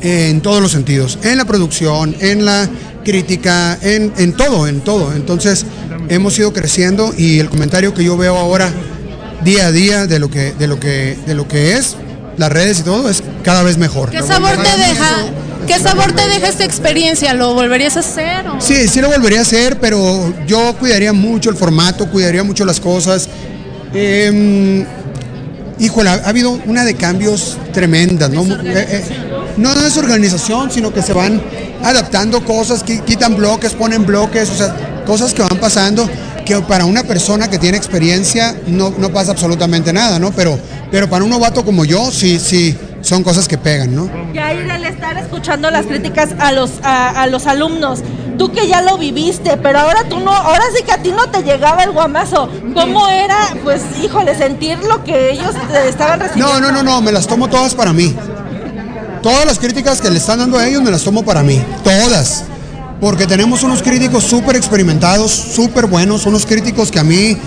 en 0.01 0.41
todos 0.41 0.61
los 0.61 0.71
sentidos, 0.71 1.19
en 1.23 1.37
la 1.37 1.45
producción, 1.45 2.15
en 2.19 2.45
la 2.45 2.69
crítica, 3.03 3.77
en, 3.81 4.13
en 4.17 4.33
todo, 4.33 4.67
en 4.67 4.81
todo. 4.81 5.13
Entonces 5.13 5.65
hemos 6.09 6.37
ido 6.37 6.53
creciendo 6.53 7.13
y 7.17 7.39
el 7.39 7.49
comentario 7.49 7.93
que 7.93 8.03
yo 8.03 8.17
veo 8.17 8.37
ahora 8.37 8.71
día 9.43 9.67
a 9.67 9.71
día 9.71 10.07
de 10.07 10.19
lo 10.19 10.29
que, 10.29 10.53
de 10.53 10.67
lo 10.67 10.79
que, 10.79 11.17
de 11.25 11.35
lo 11.35 11.47
que 11.47 11.77
es 11.77 11.95
las 12.37 12.51
redes 12.51 12.79
y 12.79 12.83
todo 12.83 13.09
es 13.09 13.23
cada 13.43 13.63
vez 13.63 13.77
mejor. 13.77 14.09
¿Qué 14.09 14.21
sabor 14.21 14.51
te 14.51 14.77
deja? 14.77 15.25
¿Qué 15.67 15.77
sabor 15.79 16.11
te 16.13 16.27
deja 16.27 16.47
esta 16.47 16.65
experiencia? 16.65 17.33
¿Lo 17.33 17.53
volverías 17.53 17.97
a 17.97 17.99
hacer? 17.99 18.47
o? 18.47 18.59
Sí, 18.59 18.87
sí 18.87 18.99
lo 18.99 19.09
volvería 19.09 19.39
a 19.39 19.41
hacer, 19.43 19.79
pero 19.79 20.33
yo 20.47 20.75
cuidaría 20.79 21.13
mucho 21.13 21.49
el 21.49 21.55
formato, 21.55 22.09
cuidaría 22.09 22.43
mucho 22.43 22.65
las 22.65 22.79
cosas. 22.79 23.29
Eh, 23.93 24.85
híjole, 25.79 26.09
ha, 26.09 26.13
ha 26.13 26.29
habido 26.29 26.51
una 26.65 26.83
de 26.83 26.95
cambios 26.95 27.57
tremendas, 27.73 28.29
¿no? 28.29 28.43
Eh, 28.43 28.59
eh, 28.65 29.03
no, 29.57 29.71
es 29.73 29.97
organización, 29.97 30.71
sino 30.71 30.93
que 30.93 31.01
se 31.01 31.13
van 31.13 31.41
adaptando 31.83 32.43
cosas, 32.45 32.85
qui- 32.85 33.03
quitan 33.03 33.35
bloques, 33.35 33.73
ponen 33.73 34.05
bloques, 34.05 34.49
o 34.49 34.55
sea, 34.55 34.75
cosas 35.05 35.33
que 35.33 35.41
van 35.41 35.57
pasando 35.59 36.07
que 36.45 36.59
para 36.61 36.85
una 36.85 37.03
persona 37.03 37.49
que 37.49 37.59
tiene 37.59 37.77
experiencia 37.77 38.55
no, 38.67 38.93
no 38.97 39.09
pasa 39.09 39.31
absolutamente 39.31 39.93
nada, 39.93 40.17
¿no? 40.19 40.31
Pero, 40.31 40.57
pero 40.89 41.07
para 41.09 41.23
un 41.23 41.29
novato 41.29 41.63
como 41.63 41.85
yo, 41.85 42.11
sí, 42.11 42.39
sí, 42.39 42.75
son 43.01 43.23
cosas 43.23 43.47
que 43.47 43.57
pegan, 43.57 43.95
¿no? 43.95 44.09
Y 44.33 44.37
ahí 44.39 44.67
al 44.69 44.83
estar 44.85 45.17
escuchando 45.17 45.69
las 45.69 45.85
críticas 45.85 46.29
a 46.39 46.51
los, 46.51 46.71
a, 46.83 47.09
a 47.21 47.27
los 47.27 47.45
alumnos, 47.45 47.99
tú 48.39 48.51
que 48.51 48.67
ya 48.67 48.81
lo 48.81 48.97
viviste, 48.97 49.55
pero 49.57 49.79
ahora 49.79 50.03
tú 50.09 50.19
no, 50.19 50.31
ahora 50.31 50.63
sí 50.75 50.83
que 50.83 50.91
a 50.91 50.97
ti 50.97 51.11
no 51.11 51.29
te 51.29 51.43
llegaba 51.43 51.83
el 51.83 51.91
guamazo. 51.91 52.49
¿Cómo 52.73 53.07
era, 53.07 53.37
pues, 53.63 53.81
híjole, 54.03 54.35
sentir 54.35 54.79
lo 54.79 55.03
que 55.03 55.31
ellos 55.31 55.53
estaban 55.87 56.19
recibiendo? 56.19 56.59
No, 56.59 56.59
no, 56.59 56.71
no, 56.71 56.83
no, 56.83 57.01
me 57.01 57.11
las 57.11 57.27
tomo 57.27 57.47
todas 57.49 57.75
para 57.75 57.93
mí. 57.93 58.15
Todas 59.21 59.45
las 59.45 59.59
críticas 59.59 60.01
que 60.01 60.09
le 60.09 60.17
están 60.17 60.39
dando 60.39 60.57
a 60.57 60.67
ellos 60.67 60.81
me 60.81 60.91
las 60.91 61.03
tomo 61.03 61.23
para 61.23 61.43
mí. 61.43 61.61
Todas. 61.83 62.43
Porque 62.99 63.27
tenemos 63.27 63.63
unos 63.63 63.81
críticos 63.81 64.23
súper 64.23 64.55
experimentados, 64.55 65.31
súper 65.31 65.85
buenos, 65.85 66.25
unos 66.25 66.45
críticos 66.45 66.91
que 66.91 66.99
a 66.99 67.03
mí 67.03 67.37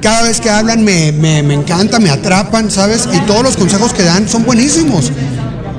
cada 0.00 0.22
vez 0.22 0.40
que 0.40 0.50
hablan 0.50 0.82
me, 0.82 1.12
me, 1.12 1.42
me 1.42 1.54
encanta, 1.54 1.98
me 1.98 2.10
atrapan, 2.10 2.70
¿sabes? 2.70 3.08
Y 3.12 3.18
todos 3.20 3.42
los 3.42 3.56
consejos 3.56 3.92
que 3.92 4.02
dan 4.02 4.28
son 4.28 4.44
buenísimos. 4.44 5.10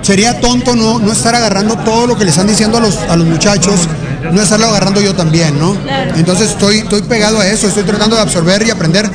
sería 0.01 0.39
tonto 0.39 0.75
no, 0.75 0.99
no 0.99 1.12
estar 1.12 1.34
agarrando 1.36 1.77
todo 1.77 2.08
lo 2.08 2.17
que 2.17 2.23
le 2.25 2.32
están 2.32 2.47
diciendo 2.47 2.77
a 2.77 2.82
los, 2.82 2.97
a 2.97 3.15
los 3.15 3.27
muchachos, 3.27 3.88
no 4.32 4.41
estarlo 4.41 4.67
agarrando 4.67 5.01
yo 5.01 5.15
también, 5.15 5.58
¿no? 5.60 5.75
Entonces 6.15 6.51
estoy, 6.51 6.80
estoy 6.80 7.01
pegado 7.04 7.39
a 7.39 7.47
eso, 7.47 7.67
estoy 7.67 7.84
tratando 7.84 8.15
de 8.15 8.21
absorber 8.21 8.65
y 8.65 8.69
aprender 8.69 9.10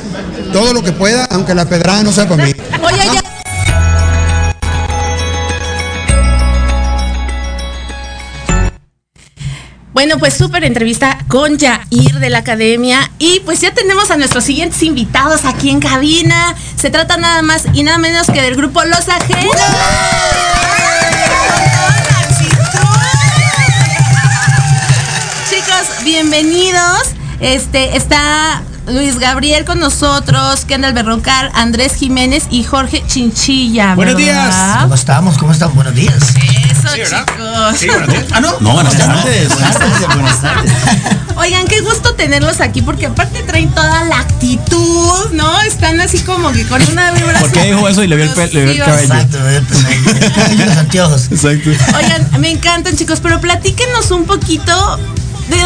todo 0.51 0.73
lo 0.73 0.83
que 0.83 0.91
pueda, 0.91 1.25
aunque 1.31 1.53
la 1.53 1.65
pedrada 1.65 2.03
no 2.03 2.11
sea 2.11 2.27
para 2.27 2.45
mí. 2.45 2.53
Oye, 2.83 2.97
ya. 2.97 3.36
Bueno, 9.97 10.19
pues 10.19 10.35
súper 10.35 10.63
entrevista 10.63 11.17
con 11.27 11.57
Jair 11.57 12.19
de 12.19 12.29
la 12.29 12.37
Academia. 12.37 13.09
Y 13.17 13.39
pues 13.39 13.61
ya 13.61 13.73
tenemos 13.73 14.11
a 14.11 14.15
nuestros 14.15 14.43
siguientes 14.43 14.83
invitados 14.83 15.43
aquí 15.43 15.71
en 15.71 15.79
cabina. 15.79 16.53
Se 16.75 16.91
trata 16.91 17.17
nada 17.17 17.41
más 17.41 17.63
y 17.73 17.81
nada 17.81 17.97
menos 17.97 18.27
que 18.27 18.39
del 18.43 18.55
grupo 18.55 18.83
Los 18.83 19.09
Ajenos. 19.09 19.55
Chicos, 25.49 26.03
bienvenidos. 26.03 27.15
Este 27.39 27.97
está 27.97 28.61
Luis 28.85 29.17
Gabriel 29.17 29.65
con 29.65 29.79
nosotros, 29.79 30.63
Kendall 30.65 30.93
Berrocal, 30.93 31.49
Andrés 31.55 31.95
Jiménez 31.95 32.45
y 32.51 32.65
Jorge 32.65 33.03
Chinchilla. 33.07 33.95
¿verdad? 33.95 34.81
¿Cómo 34.83 34.93
estamos? 34.93 35.37
¿Cómo 35.39 35.51
están? 35.53 35.73
Buenos 35.73 35.95
días. 35.95 36.35
Eso, 36.95 37.25
chicos. 37.79 37.97
Ah, 38.31 38.39
no. 38.41 38.55
No, 38.59 38.73
buenas 38.73 38.97
tardes. 38.97 39.49
Buenas 39.49 39.77
tardes, 39.77 40.07
buenas 40.15 40.41
tardes. 40.41 40.71
Oigan, 41.35 41.67
qué 41.67 41.81
gusto 41.81 42.15
tenerlos 42.15 42.61
aquí 42.61 42.81
porque 42.81 43.05
aparte 43.05 43.43
traen 43.43 43.69
toda 43.69 44.03
la 44.05 44.19
actitud, 44.19 45.31
¿no? 45.33 45.61
Están 45.61 45.99
así 46.01 46.19
como 46.19 46.51
que 46.51 46.65
con 46.65 46.81
una 46.91 47.11
vibra. 47.11 47.39
¿Por 47.39 47.51
qué 47.51 47.63
dijo 47.65 47.87
eso 47.87 48.03
y 48.03 48.07
le 48.07 48.15
vio 48.15 48.25
el, 48.25 48.31
pe- 48.31 48.47
le 48.53 48.63
vio 48.65 48.71
el 48.73 48.79
cabello? 48.79 49.13
Exacto, 49.13 49.37
me 49.39 49.43
veo 49.51 50.63
el 50.63 50.71
anteojos. 50.79 51.25
Exacto. 51.31 51.69
Oigan, 51.95 52.27
me 52.39 52.49
encantan, 52.51 52.95
chicos, 52.95 53.19
pero 53.21 53.39
platíquenos 53.39 54.09
un 54.11 54.25
poquito 54.25 54.97
de 55.49 55.57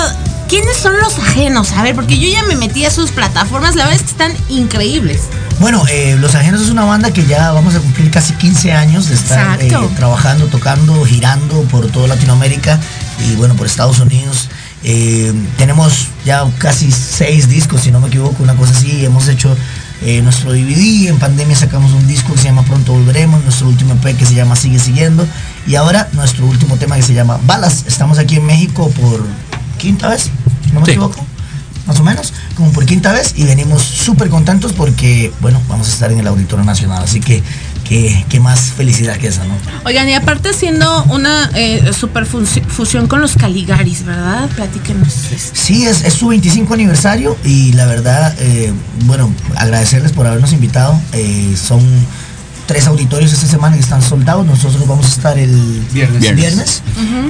quiénes 0.52 0.76
son 0.76 1.00
los 1.00 1.18
ajenos. 1.18 1.72
A 1.72 1.82
ver, 1.82 1.96
porque 1.96 2.20
yo 2.20 2.28
ya 2.28 2.44
me 2.44 2.58
metí 2.58 2.84
a 2.84 2.92
sus 2.92 3.12
plataformas, 3.12 3.78
la 3.78 3.86
verdad 3.86 4.02
es 4.02 4.04
que 4.04 4.12
están 4.12 4.34
increíbles. 4.50 5.22
Bueno, 5.62 5.82
eh, 5.90 6.18
Los 6.20 6.36
Ajenos 6.36 6.60
es 6.60 6.70
una 6.70 6.84
banda 6.84 7.14
que 7.14 7.26
ya 7.26 7.54
vamos 7.54 7.74
a 7.76 7.80
cumplir 7.80 8.12
casi 8.12 8.34
15 8.34 8.74
años 8.74 9.08
de 9.08 9.16
estar 9.16 9.62
eh, 9.62 9.72
trabajando, 9.96 10.48
tocando, 10.48 11.06
girando 11.06 11.62
por 11.64 11.90
toda 11.90 12.10
Latinoamérica 12.10 12.78
y 13.26 13.36
bueno, 13.36 13.56
por 13.56 13.66
Estados 13.66 14.00
Unidos. 14.02 14.50
Eh, 14.84 15.32
tenemos 15.58 16.08
ya 16.26 16.46
casi 16.58 16.92
seis 16.92 17.48
discos, 17.48 17.84
si 17.84 17.92
no 17.92 18.02
me 18.02 18.10
equivoco, 18.10 18.44
una 18.44 18.56
cosa 18.56 18.74
así. 18.74 19.06
Hemos 19.06 19.30
hecho 19.30 19.56
eh, 20.02 20.22
nuestro 20.22 20.52
DVD, 20.52 21.08
en 21.08 21.18
pandemia 21.18 21.56
sacamos 21.56 21.94
un 21.94 22.06
disco 22.08 22.34
que 22.34 22.40
se 22.40 22.46
llama 22.46 22.64
Pronto 22.64 22.92
Volveremos, 22.92 23.42
nuestro 23.46 23.70
último 23.70 23.94
EP 23.94 24.18
que 24.18 24.26
se 24.26 24.34
llama 24.34 24.58
Sigue 24.58 24.80
Siguiendo 24.80 25.26
y 25.66 25.76
ahora 25.76 26.10
nuestro 26.12 26.46
último 26.46 26.76
tema 26.76 26.98
que 26.98 27.04
se 27.04 27.14
llama 27.14 27.40
Balas. 27.46 27.86
Estamos 27.88 28.18
aquí 28.18 28.36
en 28.36 28.46
México 28.46 28.90
por 29.00 29.24
quinta 29.82 30.08
vez, 30.10 30.30
si 30.66 30.72
no 30.74 30.80
me 30.80 30.86
Sí. 30.86 30.92
equivoco 30.92 31.26
más 31.88 32.00
o 32.00 32.04
menos, 32.04 32.32
como 32.56 32.72
por 32.72 32.86
quinta 32.86 33.12
vez 33.12 33.34
y 33.36 33.44
venimos 33.44 33.82
súper 33.82 34.30
contentos 34.30 34.72
porque, 34.72 35.34
bueno, 35.42 35.60
vamos 35.68 35.90
a 35.90 35.92
estar 35.92 36.12
en 36.12 36.20
el 36.20 36.28
Auditorio 36.28 36.64
Nacional, 36.64 37.04
así 37.04 37.20
que 37.20 37.42
qué, 37.84 38.24
qué 38.30 38.40
más 38.40 38.60
felicidad 38.78 39.18
que 39.18 39.28
esa, 39.28 39.44
¿no? 39.46 39.56
Oigan, 39.84 40.08
y 40.08 40.14
aparte 40.14 40.50
haciendo 40.50 41.04
una 41.06 41.50
eh, 41.56 41.92
super 41.92 42.26
fusión 42.28 43.08
con 43.08 43.20
los 43.20 43.36
Caligaris, 43.36 44.06
¿verdad? 44.06 44.48
Platíquenos. 44.56 45.12
Sí, 45.54 45.86
es, 45.88 46.04
es 46.04 46.14
su 46.14 46.28
25 46.28 46.74
aniversario 46.76 47.36
y 47.44 47.74
la 47.74 47.88
verdad, 47.88 48.36
eh, 48.40 48.72
bueno, 49.06 49.34
agradecerles 49.58 50.12
por 50.14 50.28
habernos 50.28 50.54
invitado. 50.54 50.98
Eh, 51.14 51.56
son 51.62 51.82
tres 52.72 52.88
auditorios 52.88 53.34
esta 53.34 53.48
semana 53.48 53.76
que 53.76 53.82
están 53.82 54.02
soldados. 54.02 54.46
Nosotros 54.46 54.88
vamos 54.88 55.06
a 55.06 55.10
estar 55.10 55.38
el 55.38 55.52
Viernes. 55.92 56.22
viernes. 56.36 56.82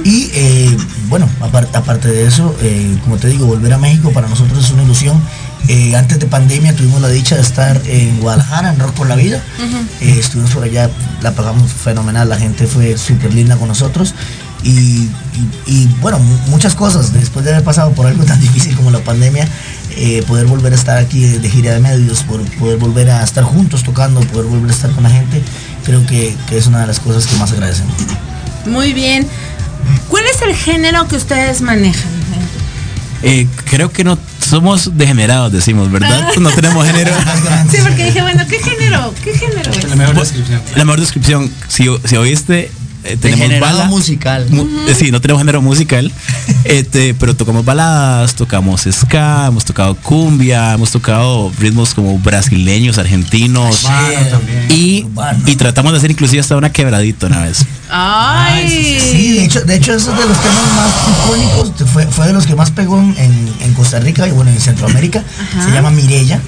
Y 0.04 0.30
eh, 0.34 0.76
bueno, 1.08 1.28
aparte, 1.40 1.76
aparte 1.76 2.06
de 2.08 2.26
eso, 2.28 2.54
eh, 2.62 2.96
como 3.02 3.16
te 3.16 3.26
digo, 3.26 3.46
volver 3.46 3.72
a 3.72 3.78
México 3.78 4.12
para 4.12 4.28
nosotros 4.28 4.64
es 4.64 4.70
una 4.70 4.84
ilusión. 4.84 5.20
Eh, 5.66 5.96
antes 5.96 6.20
de 6.20 6.26
pandemia 6.26 6.74
tuvimos 6.76 7.00
la 7.00 7.08
dicha 7.08 7.34
de 7.34 7.40
estar 7.42 7.80
en 7.86 8.20
Guadalajara, 8.20 8.72
en 8.72 8.78
Rock 8.78 8.92
por 8.92 9.08
la 9.08 9.16
Vida. 9.16 9.42
Eh, 10.00 10.16
estuvimos 10.20 10.52
por 10.52 10.62
allá, 10.62 10.88
la 11.22 11.32
pagamos 11.32 11.72
fenomenal, 11.72 12.28
la 12.28 12.36
gente 12.36 12.66
fue 12.68 12.96
súper 12.96 13.34
linda 13.34 13.56
con 13.56 13.66
nosotros. 13.66 14.14
Y, 14.64 14.70
y- 14.70 15.10
y, 15.66 15.86
bueno, 16.00 16.20
mu- 16.20 16.38
muchas 16.50 16.76
cosas, 16.76 17.12
después 17.12 17.44
de 17.44 17.50
haber 17.50 17.64
pasado 17.64 17.90
por 17.94 18.06
algo 18.06 18.22
tan 18.24 18.40
difícil 18.46 18.76
como 18.76 18.92
la 18.92 19.00
pandemia, 19.00 19.48
eh, 19.96 20.22
poder 20.26 20.46
volver 20.46 20.72
a 20.72 20.76
estar 20.76 20.98
aquí 20.98 21.20
de, 21.20 21.38
de 21.38 21.48
gira 21.48 21.74
de 21.74 21.80
medios, 21.80 22.22
por, 22.22 22.42
poder 22.58 22.78
volver 22.78 23.10
a 23.10 23.22
estar 23.22 23.44
juntos 23.44 23.82
tocando, 23.82 24.20
poder 24.20 24.46
volver 24.46 24.70
a 24.70 24.74
estar 24.74 24.90
con 24.92 25.02
la 25.04 25.10
gente, 25.10 25.42
creo 25.84 26.04
que, 26.06 26.34
que 26.48 26.58
es 26.58 26.66
una 26.66 26.80
de 26.80 26.86
las 26.86 27.00
cosas 27.00 27.26
que 27.26 27.36
más 27.36 27.52
agradecemos. 27.52 27.94
Muy 28.66 28.92
bien. 28.92 29.26
¿Cuál 30.08 30.24
es 30.26 30.42
el 30.42 30.54
género 30.54 31.08
que 31.08 31.16
ustedes 31.16 31.60
manejan? 31.60 32.22
Eh, 33.22 33.46
creo 33.66 33.90
que 33.92 34.02
no 34.02 34.18
somos 34.40 34.96
degenerados, 34.96 35.52
decimos, 35.52 35.90
¿verdad? 35.90 36.32
No 36.38 36.50
tenemos 36.50 36.86
género. 36.86 37.12
Sí, 37.70 37.78
porque 37.82 38.06
dije, 38.06 38.20
bueno, 38.20 38.44
¿qué 38.48 38.58
género? 38.58 39.14
¿Qué 39.22 39.34
género 39.34 39.70
es? 39.70 39.88
La 39.88 39.96
mejor 39.96 40.18
descripción. 40.18 40.60
La 40.74 40.84
mejor 40.84 41.00
descripción, 41.00 41.50
si, 41.68 41.86
si 42.04 42.16
oíste, 42.16 42.70
eh, 43.04 43.16
tenemos 43.20 43.40
Degenerado 43.48 43.78
bala- 43.78 43.90
musical. 43.90 44.46
mu- 44.50 44.66
eh, 44.88 44.94
sí, 44.94 45.10
no 45.10 45.20
tenemos 45.20 45.40
género 45.40 45.60
musical, 45.62 46.10
este, 46.64 47.14
pero 47.14 47.34
tocamos 47.36 47.64
baladas, 47.64 48.34
tocamos 48.34 48.82
ska, 48.90 49.46
hemos 49.46 49.64
tocado 49.64 49.94
cumbia, 49.96 50.72
hemos 50.74 50.90
tocado 50.90 51.50
ritmos 51.58 51.94
como 51.94 52.18
brasileños, 52.18 52.98
argentinos. 52.98 53.86
Y, 54.68 55.06
y 55.46 55.56
tratamos 55.56 55.92
de 55.92 55.98
hacer 55.98 56.10
inclusive 56.10 56.40
hasta 56.40 56.56
una 56.56 56.70
quebradita 56.72 57.26
una 57.26 57.40
vez. 57.44 57.64
Ay. 57.90 58.98
Sí, 59.00 59.32
de 59.32 59.44
hecho, 59.44 59.60
de 59.62 59.74
hecho 59.76 59.92
eso 59.94 60.12
es 60.12 60.18
de 60.18 60.26
los 60.26 60.38
temas 60.38 60.64
más 60.76 60.92
icónicos, 61.26 61.90
fue, 61.92 62.06
fue 62.06 62.26
de 62.26 62.32
los 62.32 62.46
que 62.46 62.54
más 62.54 62.70
pegó 62.70 62.98
en, 62.98 63.14
en- 63.18 63.52
en 63.60 63.74
Costa 63.74 63.98
Rica 64.00 64.26
y 64.26 64.30
bueno, 64.30 64.50
en 64.50 64.60
Centroamérica. 64.60 65.22
Ajá. 65.52 65.64
Se 65.64 65.70
llama 65.72 65.90
Mirella 65.90 66.40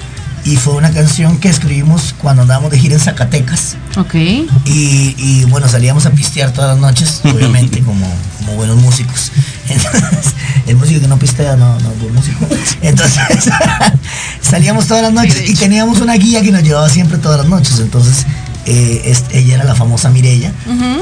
y 0.45 0.55
fue 0.57 0.75
una 0.75 0.91
canción 0.91 1.37
que 1.39 1.49
escribimos 1.49 2.13
cuando 2.21 2.43
andábamos 2.43 2.71
de 2.71 2.79
gira 2.79 2.93
en 2.93 2.99
Zacatecas. 3.01 3.75
Ok. 3.97 4.13
Y, 4.15 5.15
y, 5.17 5.45
bueno, 5.49 5.67
salíamos 5.67 6.05
a 6.05 6.11
pistear 6.11 6.51
todas 6.53 6.69
las 6.71 6.79
noches, 6.79 7.21
obviamente, 7.25 7.79
como, 7.81 8.05
como 8.37 8.53
buenos 8.53 8.77
músicos. 8.77 9.31
Entonces, 9.69 10.33
el 10.67 10.75
músico 10.77 11.01
que 11.01 11.07
no 11.07 11.17
pistea 11.17 11.55
no, 11.55 11.79
no 11.79 11.91
es 11.91 11.99
buen 11.99 12.13
músico. 12.13 12.45
Entonces, 12.81 13.19
salíamos 14.41 14.87
todas 14.87 15.03
las 15.03 15.13
noches 15.13 15.49
y 15.49 15.55
teníamos 15.55 15.99
una 16.01 16.13
guía 16.13 16.41
que 16.41 16.51
nos 16.51 16.63
llevaba 16.63 16.89
siempre 16.89 17.17
todas 17.17 17.39
las 17.39 17.47
noches. 17.47 17.79
Entonces, 17.79 18.25
eh, 18.65 19.01
es- 19.05 19.25
ella 19.31 19.55
era 19.55 19.63
la 19.63 19.75
famosa 19.75 20.09
Mirella. 20.09 20.51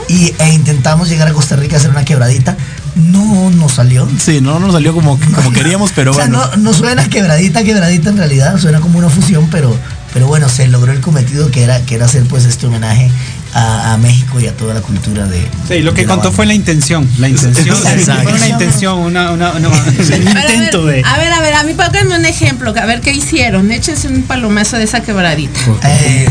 Y, 0.08 0.34
e 0.39 0.54
intentamos 0.54 1.10
llegar 1.10 1.28
a 1.28 1.34
Costa 1.34 1.56
Rica 1.56 1.76
a 1.76 1.80
hacer 1.80 1.91
una 1.91 2.06
quebradita. 2.06 2.56
No 2.96 3.50
nos 3.52 3.74
salió. 3.74 4.08
Sí, 4.20 4.39
no 4.41 4.60
nos 4.60 4.74
salió 4.74 4.94
como, 4.94 5.20
como 5.20 5.52
queríamos, 5.52 5.91
pero 5.96 6.12
o 6.12 6.14
sea, 6.14 6.26
bueno. 6.28 6.46
no, 6.52 6.58
no 6.58 6.74
suena 6.74 7.08
quebradita, 7.10 7.64
quebradita 7.64 8.10
en 8.10 8.18
realidad, 8.18 8.58
suena 8.60 8.80
como 8.82 9.00
una 9.00 9.10
fusión, 9.10 9.48
pero, 9.50 9.76
pero 10.14 10.28
bueno, 10.28 10.48
se 10.48 10.68
logró 10.68 10.91
el 10.91 11.00
cometido 11.02 11.50
que 11.50 11.64
era, 11.64 11.82
que 11.86 11.96
era 11.96 12.06
hacer 12.06 12.24
pues 12.26 12.46
este 12.46 12.68
homenaje 12.68 13.10
a, 13.56 13.94
a 13.94 13.98
México 13.98 14.39
y 14.39 14.48
a 14.48 14.56
toda 14.56 14.74
la 14.76 14.82
cultura 14.82 15.26
de. 15.28 15.48
Sí, 15.68 15.82
lo 15.82 15.94
que 15.94 16.02
de 16.02 16.08
contó 16.08 16.24
banda. 16.26 16.36
fue 16.36 16.46
la 16.46 16.54
intención. 16.54 17.08
La 17.18 17.30
intención. 17.30 17.76
Exacto. 17.76 18.24
Fue 18.24 18.34
una 18.34 18.48
intención, 18.48 19.00
una, 19.00 19.32
una, 19.32 19.52
una- 19.54 19.70
un 19.70 19.74
A 19.76 19.82
ver, 19.82 20.52
intento 20.52 20.86
de. 20.86 21.04
A 21.04 21.18
ver, 21.18 21.34
a 21.34 21.39
ver, 21.41 21.54
a 21.56 21.64
mí 21.64 21.74
pónganme 21.74 22.16
un 22.18 22.26
ejemplo, 22.26 22.74
a 22.80 22.86
ver 22.86 23.02
qué 23.02 23.12
hicieron. 23.12 23.72
Échense 23.72 24.08
un 24.08 24.22
palomazo 24.24 24.78
de 24.78 24.84
esa 24.84 25.02
quebradita. 25.02 25.60
Eh, 25.84 26.28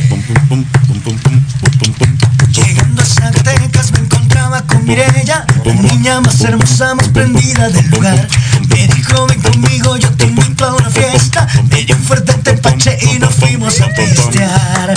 Mirella, 4.82 5.46
la 5.64 5.74
niña 5.74 6.20
más 6.20 6.40
hermosa, 6.40 6.94
más 6.94 7.08
prendida 7.08 7.68
del 7.68 7.88
lugar. 7.90 8.26
Me 8.68 8.86
dijo, 8.88 9.26
ven 9.26 9.40
conmigo, 9.40 9.96
yo 9.96 10.10
te 10.16 10.26
invito 10.26 10.64
a 10.66 10.74
una 10.74 10.90
fiesta. 10.90 11.46
Me 11.70 11.84
dio 11.84 11.94
un 11.96 12.02
fuerte 12.02 12.32
tepache 12.34 12.98
y 13.02 13.18
nos 13.18 13.34
fuimos 13.34 13.80
a 13.80 13.88
pistear. 13.88 14.94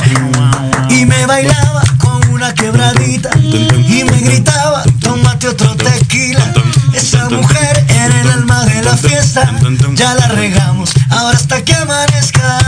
Y 0.89 1.05
me 1.05 1.25
bailaba 1.25 1.83
con 1.97 2.27
una 2.29 2.53
quebradita 2.53 3.29
y 3.37 4.03
me 4.03 4.19
gritaba, 4.21 4.83
tómate 4.99 5.49
otro 5.49 5.75
tequila. 5.75 6.53
Esa 6.93 7.29
mujer 7.29 7.85
era 7.89 8.21
el 8.21 8.29
alma 8.31 8.65
de 8.65 8.81
la 8.81 8.97
fiesta, 8.97 9.51
ya 9.93 10.15
la 10.15 10.27
regamos, 10.29 10.91
ahora 11.09 11.37
hasta 11.37 11.63
que 11.63 11.75
amanezca. 11.75 12.59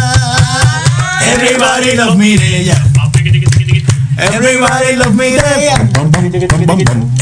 Everybody 1.26 1.95
love 1.95 2.15
Mirella. 2.15 3.07
Everybody 4.18 4.95
love. 4.95 5.13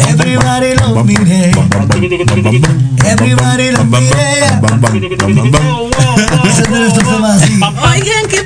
Everybody 0.08 0.76
love 0.76 1.06
Mireya. 1.06 1.52
Everybody 3.06 3.72
love. 3.72 3.94
Ese 6.46 6.62
es 6.62 6.70
de 6.70 6.80
nuestros 6.80 7.10
temas 7.10 7.42
así. 7.42 7.54
Oigan, 7.54 8.28
qué 8.30 8.46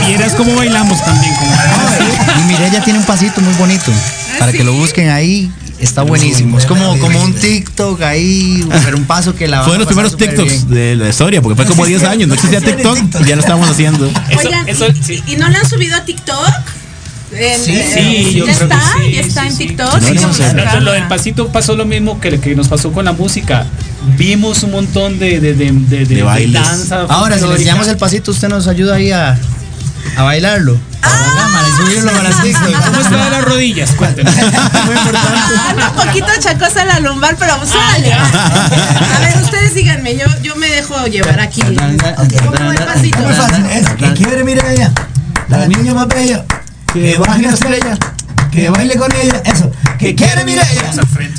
Y 0.00 0.06
vieras 0.06 0.32
cómo 0.36 0.54
bailamos 0.54 1.04
también. 1.04 1.34
Y 2.38 2.42
Mireya 2.46 2.84
tiene 2.84 3.00
un 3.00 3.04
pasito 3.04 3.40
muy 3.40 3.54
bonito. 3.54 3.92
Para 4.38 4.52
que 4.52 4.62
lo 4.62 4.72
busquen 4.74 5.10
ahí. 5.10 5.50
Está 5.80 6.02
buenísimo. 6.02 6.58
Es 6.58 6.66
como, 6.66 6.98
como 6.98 7.22
un 7.22 7.34
TikTok 7.34 8.02
ahí, 8.02 8.66
pero 8.84 8.96
un 8.96 9.04
paso 9.04 9.34
que 9.34 9.46
la 9.46 9.62
Fue 9.62 9.74
de 9.74 9.78
los 9.78 9.86
primeros 9.86 10.16
TikToks 10.16 10.68
de 10.68 10.96
la 10.96 11.08
historia, 11.08 11.40
porque 11.40 11.54
fue 11.54 11.66
como 11.66 11.86
10 11.86 12.02
años, 12.02 12.28
no 12.28 12.34
existía 12.34 12.60
TikTok, 12.60 12.98
ya 13.24 13.36
lo 13.36 13.40
estábamos 13.40 13.70
haciendo. 13.70 14.10
Oigan, 14.36 14.66
¿y, 14.68 15.32
y 15.32 15.36
no 15.36 15.48
le 15.48 15.56
han 15.56 15.68
subido 15.68 15.96
a 15.96 16.04
TikTok? 16.04 16.77
En- 17.32 17.60
Sí, 17.60 17.72
eh, 17.76 17.90
sí, 17.94 18.34
yo 18.38 18.46
ya 18.46 18.54
creo 18.56 18.68
que 18.68 18.74
está, 18.74 18.92
sí, 19.04 19.12
ya 19.12 19.20
está 19.20 19.40
sí, 19.42 19.46
en 19.48 19.52
sí. 19.56 19.66
TikTok. 19.68 19.94
No, 19.94 20.00
sí, 20.00 20.14
no, 20.14 20.20
vamos 20.22 20.40
a 20.40 20.42
no, 20.44 20.52
buscarla. 20.54 20.80
lo 20.80 20.92
del 20.92 21.08
pasito 21.08 21.48
pasó 21.48 21.76
lo 21.76 21.84
mismo 21.84 22.20
que, 22.20 22.40
que 22.40 22.54
nos 22.56 22.68
pasó 22.68 22.90
con 22.92 23.04
la 23.04 23.12
música. 23.12 23.66
Vimos 24.16 24.62
un 24.62 24.70
montón 24.70 25.18
de, 25.18 25.38
de, 25.40 25.54
de, 25.54 25.70
de, 25.72 26.04
de- 26.04 26.14
de 26.14 26.22
bailes. 26.22 26.62
danza. 26.62 27.02
Ahora, 27.08 27.36
si 27.38 27.44
le 27.46 27.52
enseñamos 27.52 27.86
el 27.88 27.96
pasito, 27.96 28.30
usted 28.30 28.48
nos 28.48 28.66
ayuda 28.68 28.94
ahí 28.96 29.10
a, 29.12 29.38
a 30.16 30.22
bailarlo. 30.22 30.78
A 31.02 31.08
la 31.08 31.36
cámara 31.36 31.68
y 31.68 31.76
subirlo 31.76 32.10
para 32.12 32.30
TikTok. 32.42 32.84
¿Cómo 32.86 33.00
está 33.00 33.24
de 33.24 33.30
las 33.30 33.44
rodillas? 33.44 33.90
Cuéntenos. 33.92 34.34
Anda 34.36 35.90
un 35.90 36.06
poquito 36.06 36.26
chacosa 36.40 36.84
la 36.86 36.98
lumbar, 37.00 37.36
pero 37.38 37.54
sale. 37.66 38.12
A 38.12 39.18
ver, 39.20 39.42
ustedes 39.44 39.74
díganme, 39.74 40.16
yo, 40.16 40.26
yo 40.42 40.56
me 40.56 40.68
dejo 40.68 41.06
llevar 41.06 41.40
aquí. 41.40 41.60
¿Cómo 41.62 42.52
va 42.66 42.72
el 42.74 42.84
pasito? 42.84 43.18
Muy 43.18 43.34
fácil, 43.34 43.66
es 43.66 43.88
que 43.90 44.12
quiere 44.14 44.44
Mireia, 44.44 44.92
la 45.48 45.66
niña 45.66 45.94
más 45.94 46.08
bella, 46.08 46.44
que 46.92 47.18
baje 47.18 47.42
la 47.42 47.52
estrella, 47.52 47.98
que 48.50 48.70
baile 48.70 48.96
con 48.96 49.12
ella, 49.12 49.42
eso, 49.44 49.70
que 49.98 50.14
quiere 50.14 50.44
Mireia, 50.44 50.90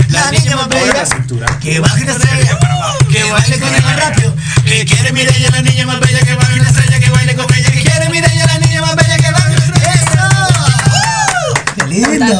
la 0.09 0.31
niña 0.31 0.55
más 0.55 0.69
bella, 0.69 1.05
que 1.59 1.79
baje 1.79 2.05
la 2.05 2.11
estrella, 2.13 2.59
que 3.09 3.31
baile 3.31 3.59
con 3.59 3.75
ella. 3.75 3.95
rápido, 3.95 4.35
que 4.65 4.85
quiere 4.85 5.11
Mireia, 5.11 5.49
la 5.49 5.61
niña 5.61 5.85
más 5.87 5.99
bella, 5.99 6.19
que 6.19 6.35
baje 6.35 6.57
la 6.57 6.69
estrella, 6.69 6.99
que 6.99 7.09
baile 7.09 7.35
con 7.35 7.53
ella, 7.53 7.71
que 7.71 7.81
quiere 7.81 8.09
Mireia, 8.09 8.45
la 8.45 8.59
niña 8.59 8.81
más 8.81 8.95
bella, 8.95 9.17
que 9.17 9.31
baje 9.31 9.48
lindo! 12.07 12.39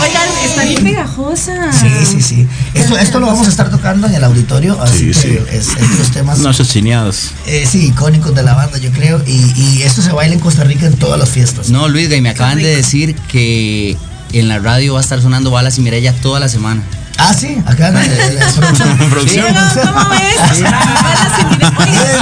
Oigan, 0.00 0.28
está 0.44 0.64
bien 0.64 0.82
pegajosa. 0.84 1.72
Sí, 1.72 1.88
sí, 2.04 2.20
sí. 2.22 2.46
Esto, 2.74 2.96
esto 2.98 3.20
lo 3.20 3.26
vamos 3.26 3.46
a 3.46 3.50
estar 3.50 3.70
tocando 3.70 4.06
en 4.06 4.14
el 4.14 4.24
auditorio, 4.24 4.80
así 4.82 5.10
que 5.10 5.42
es, 5.52 5.68
es 5.68 5.98
los 5.98 6.10
temas 6.10 6.38
No, 6.38 6.52
chineados. 6.52 7.30
eh, 7.46 7.66
sí, 7.70 7.86
icónicos 7.86 8.34
de 8.34 8.42
la 8.42 8.54
banda, 8.54 8.78
yo 8.78 8.90
creo. 8.92 9.22
Y, 9.26 9.52
y 9.60 9.82
esto 9.82 10.02
se 10.02 10.12
baila 10.12 10.34
en 10.34 10.40
Costa 10.40 10.64
Rica 10.64 10.86
en 10.86 10.94
todas 10.96 11.18
las 11.18 11.30
fiestas. 11.30 11.70
No, 11.70 11.88
Luis, 11.88 12.10
y 12.12 12.20
me 12.20 12.30
acaban 12.30 12.58
de 12.58 12.76
decir 12.76 13.14
que 13.28 13.96
en 14.32 14.48
la 14.48 14.58
radio 14.58 14.94
va 14.94 15.00
a 15.00 15.02
estar 15.02 15.20
sonando 15.22 15.50
Balas 15.50 15.78
y 15.78 15.80
Mireya 15.82 16.12
toda 16.14 16.40
la 16.40 16.48
semana. 16.48 16.82
Ah, 17.18 17.32
sí, 17.32 17.56
acá 17.64 17.88
en 17.88 17.96
el- 17.96 18.12
en 18.12 19.10
producción. 19.10 19.46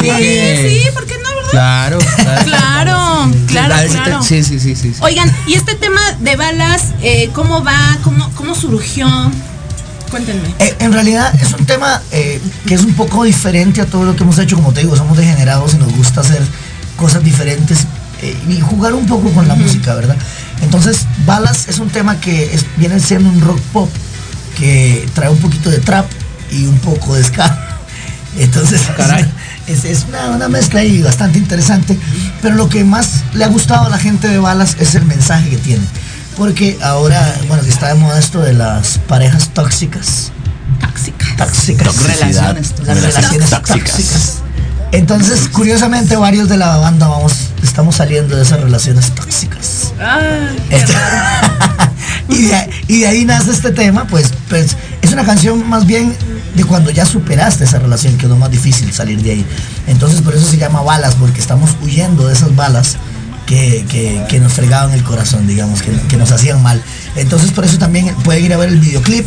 Sí, 0.01 0.11
sí. 0.69 0.81
Claro, 1.55 1.99
claro. 2.45 3.31
Claro, 3.47 3.75
claro. 3.89 4.23
Sí, 4.23 4.43
sí, 4.43 4.59
sí, 4.61 4.75
sí. 4.75 4.93
sí. 4.95 5.01
Oigan, 5.01 5.31
y 5.47 5.55
este 5.55 5.75
tema 5.75 6.01
de 6.21 6.37
balas, 6.37 6.93
eh, 7.03 7.31
¿cómo 7.33 7.63
va? 7.63 7.79
¿Cómo, 8.03 8.31
¿Cómo 8.35 8.55
surgió? 8.55 9.07
Cuéntenme. 10.11 10.49
Eh, 10.59 10.75
en 10.81 10.93
realidad 10.93 11.35
es 11.41 11.53
un 11.53 11.65
tema 11.67 12.01
eh, 12.13 12.41
que 12.67 12.75
es 12.75 12.83
un 12.83 12.95
poco 12.95 13.25
diferente 13.25 13.81
a 13.81 13.87
todo 13.87 14.05
lo 14.05 14.17
que 14.17 14.23
hemos 14.23 14.39
hecho. 14.39 14.57
Como 14.57 14.73
te 14.73 14.81
digo, 14.81 14.97
somos 14.97 15.17
degenerados 15.17 15.75
y 15.75 15.79
nos 15.79 15.93
gusta 15.97 16.21
hacer 16.21 16.43
cosas 16.97 17.23
diferentes 17.25 17.81
eh, 18.23 18.37
y 18.49 18.61
jugar 18.61 18.93
un 18.95 19.07
poco 19.07 19.31
con 19.31 19.49
la 19.49 19.55
música, 19.55 19.95
¿verdad? 19.95 20.17
Entonces, 20.63 21.07
Balas 21.27 21.69
es 21.69 21.79
un 21.79 21.89
tema 21.89 22.21
que 22.21 22.55
es- 22.55 22.65
viene 22.77 22.99
siendo 23.01 23.29
un 23.29 23.41
rock 23.41 23.61
pop 23.73 23.91
que 24.59 25.09
trae 25.15 25.29
un 25.31 25.39
poquito 25.39 25.71
de 25.71 25.79
trap 25.79 26.07
y 26.51 26.67
un 26.67 26.79
poco 26.79 27.15
de 27.17 27.25
ska. 27.25 27.79
Entonces, 28.39 28.83
es, 29.67 29.85
es 29.85 30.07
una, 30.09 30.31
una 30.31 30.49
mezcla 30.49 30.81
ahí 30.81 31.03
bastante 31.03 31.39
interesante. 31.39 31.99
Pero 32.43 32.55
lo 32.55 32.69
que 32.69 32.85
más 32.85 33.23
le 33.35 33.45
ha 33.45 33.49
gustado 33.49 33.87
a 33.87 33.89
la 33.89 33.99
gente 33.99 34.29
de 34.29 34.39
Balas 34.39 34.77
es 34.79 34.95
el 34.95 35.05
mensaje 35.05 35.51
que 35.51 35.59
tiene. 35.59 35.85
Porque 36.37 36.79
ahora, 36.83 37.37
bueno, 37.49 37.63
que 37.63 37.71
está 37.71 37.89
de 37.89 37.95
moda 37.95 38.19
esto 38.19 38.41
de 38.41 38.55
las 38.55 38.99
parejas 38.99 39.51
tóxicas. 39.51 40.33
Tóxicas. 40.81 41.37
Tóxicas. 41.37 41.87
Toxicidad. 41.87 42.57
Las 42.57 43.03
relaciones 43.03 43.51
tóxicas. 43.51 44.44
Entonces, 44.95 45.49
curiosamente, 45.49 46.17
varios 46.17 46.49
de 46.49 46.57
la 46.57 46.77
banda 46.77 47.09
vamos, 47.09 47.33
estamos 47.63 47.97
saliendo 47.97 48.37
de 48.37 48.43
esas 48.43 48.61
relaciones 48.61 49.11
tóxicas. 49.15 49.93
Este- 50.71 50.93
y, 52.29 52.43
de, 52.47 52.55
ahí- 52.55 52.71
y 52.89 53.01
de 53.01 53.07
ahí 53.09 53.25
nace 53.25 53.51
este 53.51 53.71
tema, 53.73 54.07
pues, 54.07 54.31
pues 54.49 54.77
es 55.03 55.13
una 55.13 55.25
canción 55.25 55.69
más 55.69 55.85
bien 55.87 56.15
de 56.55 56.65
cuando 56.65 56.91
ya 56.91 57.05
superaste 57.05 57.65
esa 57.65 57.79
relación, 57.81 58.17
que 58.17 58.27
es 58.27 58.31
lo 58.31 58.37
más 58.37 58.51
difícil 58.51 58.93
salir 58.93 59.21
de 59.23 59.33
ahí. 59.33 59.47
Entonces 59.89 60.21
por 60.23 60.35
eso 60.35 60.47
se 60.49 60.57
llama 60.59 60.81
balas, 60.83 61.15
porque 61.17 61.41
estamos 61.41 61.71
huyendo 61.83 62.29
de 62.29 62.35
esas 62.35 62.55
balas 62.55 62.97
que, 63.47 63.85
que- 63.91 64.25
que 64.29 64.39
nos 64.41 64.53
fregaban 64.53 64.93
el 64.93 65.03
corazón, 65.03 65.47
digamos, 65.47 65.83
que, 65.83 65.91
que 66.09 66.17
nos 66.17 66.31
hacían 66.31 66.63
mal. 66.63 66.81
Entonces 67.17 67.51
por 67.51 67.65
eso 67.65 67.79
también 67.79 68.15
pueden 68.23 68.45
ir 68.45 68.55
a 68.55 68.57
ver 68.59 68.69
el 68.69 68.79
videoclip. 68.79 69.27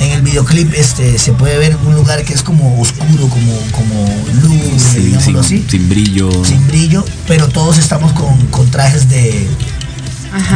En 0.00 0.12
el 0.12 0.22
videoclip 0.22 0.72
este, 0.74 1.18
se 1.18 1.32
puede 1.32 1.58
ver 1.58 1.76
un 1.84 1.94
lugar 1.94 2.24
que 2.24 2.32
es 2.32 2.42
como 2.42 2.80
oscuro, 2.80 3.28
como, 3.28 3.58
como 3.72 4.06
luz, 4.42 4.80
Sí, 4.80 5.00
digámoslo 5.00 5.42
sin, 5.42 5.60
así 5.60 5.66
sin 5.68 5.88
brillo. 5.88 6.44
sin 6.44 6.66
brillo, 6.68 7.04
pero 7.26 7.48
todos 7.48 7.78
estamos 7.78 8.12
con, 8.12 8.36
con 8.46 8.70
trajes 8.70 9.08
de, 9.08 9.48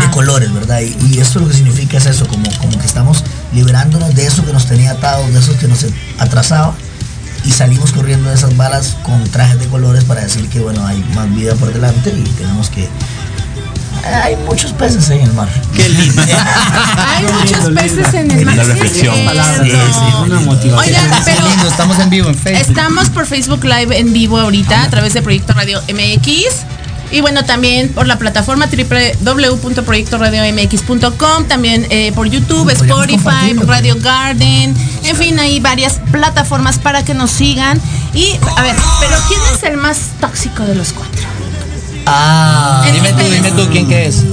de 0.00 0.10
colores, 0.12 0.52
¿verdad? 0.52 0.80
Y, 0.80 0.96
y 1.08 1.18
esto 1.18 1.40
lo 1.40 1.48
que 1.48 1.54
significa 1.54 1.98
es 1.98 2.06
eso, 2.06 2.26
como, 2.28 2.44
como 2.58 2.78
que 2.78 2.86
estamos 2.86 3.24
liberándonos 3.52 4.14
de 4.14 4.26
eso 4.26 4.44
que 4.44 4.52
nos 4.52 4.66
tenía 4.66 4.92
atados, 4.92 5.32
de 5.32 5.40
eso 5.40 5.58
que 5.58 5.66
nos 5.66 5.86
atrasaba, 6.18 6.74
y 7.44 7.50
salimos 7.50 7.90
corriendo 7.90 8.28
de 8.28 8.36
esas 8.36 8.56
balas 8.56 8.96
con 9.02 9.24
trajes 9.24 9.58
de 9.58 9.66
colores 9.66 10.04
para 10.04 10.20
decir 10.22 10.48
que, 10.48 10.60
bueno, 10.60 10.86
hay 10.86 11.02
más 11.16 11.34
vida 11.34 11.56
por 11.56 11.72
delante 11.72 12.10
y 12.10 12.22
tenemos 12.38 12.70
que... 12.70 12.88
Hay 14.04 14.36
muchos 14.36 14.72
peces 14.72 15.08
ahí 15.10 15.18
en 15.20 15.26
el 15.26 15.32
mar. 15.32 15.48
Qué 15.74 15.88
lindo. 15.88 16.22
Hay 16.22 17.24
muchos 17.24 17.70
peces 17.70 18.12
en 18.14 18.30
el 18.30 18.44
mar. 18.44 18.54
Una 18.54 18.64
reflexión. 18.64 19.14
cierto. 19.14 19.64
Sí, 19.64 19.70
sí, 19.70 20.14
Una 20.24 20.40
motivación. 20.40 20.78
Oigan, 20.78 21.10
Qué 21.10 21.16
pero 21.24 21.48
lindo, 21.48 21.68
estamos 21.68 21.98
en 21.98 22.10
vivo 22.10 22.28
en 22.28 22.34
Facebook. 22.34 22.68
estamos 22.68 23.08
por 23.10 23.26
Facebook 23.26 23.64
Live 23.64 23.98
en 23.98 24.12
vivo 24.12 24.38
ahorita 24.38 24.82
a 24.82 24.90
través 24.90 25.14
de 25.14 25.22
Proyecto 25.22 25.54
Radio 25.54 25.80
MX. 25.88 26.66
Y 27.12 27.20
bueno, 27.20 27.44
también 27.44 27.90
por 27.90 28.06
la 28.06 28.18
plataforma 28.18 28.66
www.proyectoradiomx.com, 28.66 31.44
también 31.46 31.86
eh, 31.90 32.10
por 32.14 32.26
YouTube, 32.26 32.70
Spotify, 32.70 33.52
Radio 33.66 33.96
Garden, 34.00 34.74
en 35.04 35.16
fin, 35.16 35.38
hay 35.38 35.60
varias 35.60 36.00
plataformas 36.10 36.78
para 36.78 37.04
que 37.04 37.12
nos 37.12 37.30
sigan. 37.30 37.78
Y, 38.14 38.38
a 38.56 38.62
ver, 38.62 38.74
pero 39.00 39.16
¿quién 39.28 39.40
es 39.54 39.62
el 39.64 39.76
más 39.76 39.98
tóxico 40.20 40.64
de 40.64 40.74
los 40.74 40.94
cuatro? 40.94 41.20
Ah, 42.06 42.84
Dime 42.92 43.12
tú, 43.12 43.22
dime 43.30 43.52
tú 43.52 43.68
quién 43.70 43.86
que 43.86 44.06
es. 44.06 44.24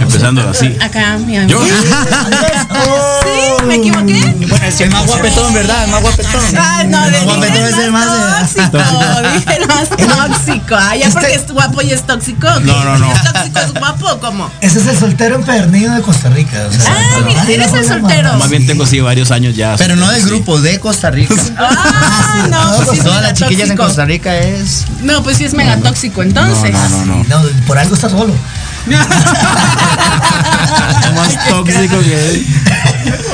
Empezando 0.00 0.48
así. 0.48 0.76
Acá, 0.80 1.18
mira. 1.24 1.44
Yo. 1.46 1.60
¿Sí? 1.64 3.64
¿Me 3.66 3.76
equivoqué? 3.76 4.34
Bueno, 4.48 4.66
es 4.66 4.80
el 4.80 4.90
más 4.90 5.06
guapetón, 5.06 5.54
¿verdad? 5.54 5.84
El 5.84 5.90
más 5.90 6.02
guapetón. 6.02 6.32
Ay, 6.58 6.86
no, 6.88 7.04
el 7.06 7.12
más 7.12 7.24
guapetón 7.24 7.62
es 7.64 7.74
el 7.74 7.80
el 7.84 7.92
más. 7.92 8.54
tóxico. 8.54 8.78
Dije 9.34 9.56
el 9.56 9.66
más 9.68 9.88
tóxico. 9.88 10.74
Ah, 10.78 10.96
ya 10.96 11.08
Este- 11.08 11.20
porque 11.20 11.34
es 11.34 11.52
guapo 11.52 11.82
y 11.82 11.90
es 11.92 12.02
tóxico. 12.06 12.48
No, 12.60 12.84
no, 12.84 12.98
no. 12.98 13.12
¿Es 13.12 13.22
tóxico 13.32 13.58
es 13.60 13.74
guapo 13.74 14.06
o 14.12 14.20
cómo? 14.20 14.50
Ese 14.60 14.80
es 14.80 14.86
el 14.86 14.98
soltero 14.98 15.36
empedernido 15.36 15.94
de 15.94 16.02
Costa 16.02 16.28
Rica. 16.30 16.66
o 16.68 16.72
sea, 16.72 16.94
Ah, 16.94 17.20
mira, 17.26 17.44
eres 17.48 17.72
el 17.72 17.86
soltero. 17.86 18.34
Más 18.34 18.50
bien 18.50 18.66
tengo 18.66 18.86
sí 18.86 19.00
varios 19.00 19.30
años 19.30 19.56
ya. 19.56 19.76
Pero 19.76 19.96
no 19.96 20.10
del 20.10 20.24
grupo, 20.24 20.60
de 20.60 20.78
Costa 20.80 21.10
Rica. 21.10 21.34
Ah, 21.56 22.46
no, 22.50 22.84
pues 22.84 22.98
Todas 22.98 23.04
mega 23.04 23.20
las 23.20 23.34
chiquillas 23.38 23.70
en 23.70 23.76
tóxico. 23.76 23.84
Costa 23.84 24.04
Rica 24.04 24.36
es. 24.38 24.84
No, 25.02 25.22
pues 25.22 25.38
sí 25.38 25.44
es 25.44 25.54
mega 25.54 25.76
tóxico 25.78 26.22
entonces. 26.22 26.72
No, 26.72 26.88
no, 26.88 27.04
no. 27.06 27.24
No, 27.24 27.42
por 27.66 27.78
algo 27.78 27.94
está 27.94 28.08
solo. 28.10 28.34
Más 31.14 31.48
tóxico 31.48 32.00
que 32.00 32.10
ver, 32.10 32.42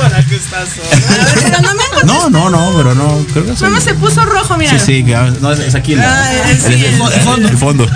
pero 1.35 1.61
no 1.61 1.73
me 1.73 1.83
No, 2.05 2.29
no, 2.29 2.49
no, 2.49 2.71
pero 2.77 2.95
no. 2.95 3.25
Creo 3.33 3.45
que. 3.45 3.53
Mamá 3.63 3.81
se 3.81 3.93
puso 3.95 4.23
rojo, 4.25 4.57
mira. 4.57 4.71
Sí, 4.71 4.79
sí, 4.85 5.03
que, 5.03 5.15
no, 5.41 5.51
es, 5.51 5.59
es 5.59 5.75
aquí. 5.75 5.95
la- 5.95 6.23
Ah, 6.25 6.31
el- 6.49 6.59
sí, 6.61 6.73
el, 6.73 6.83
el- 6.85 7.01
el 7.13 7.21
fondo. 7.21 7.47
el 7.49 7.57
fondo. 7.57 7.87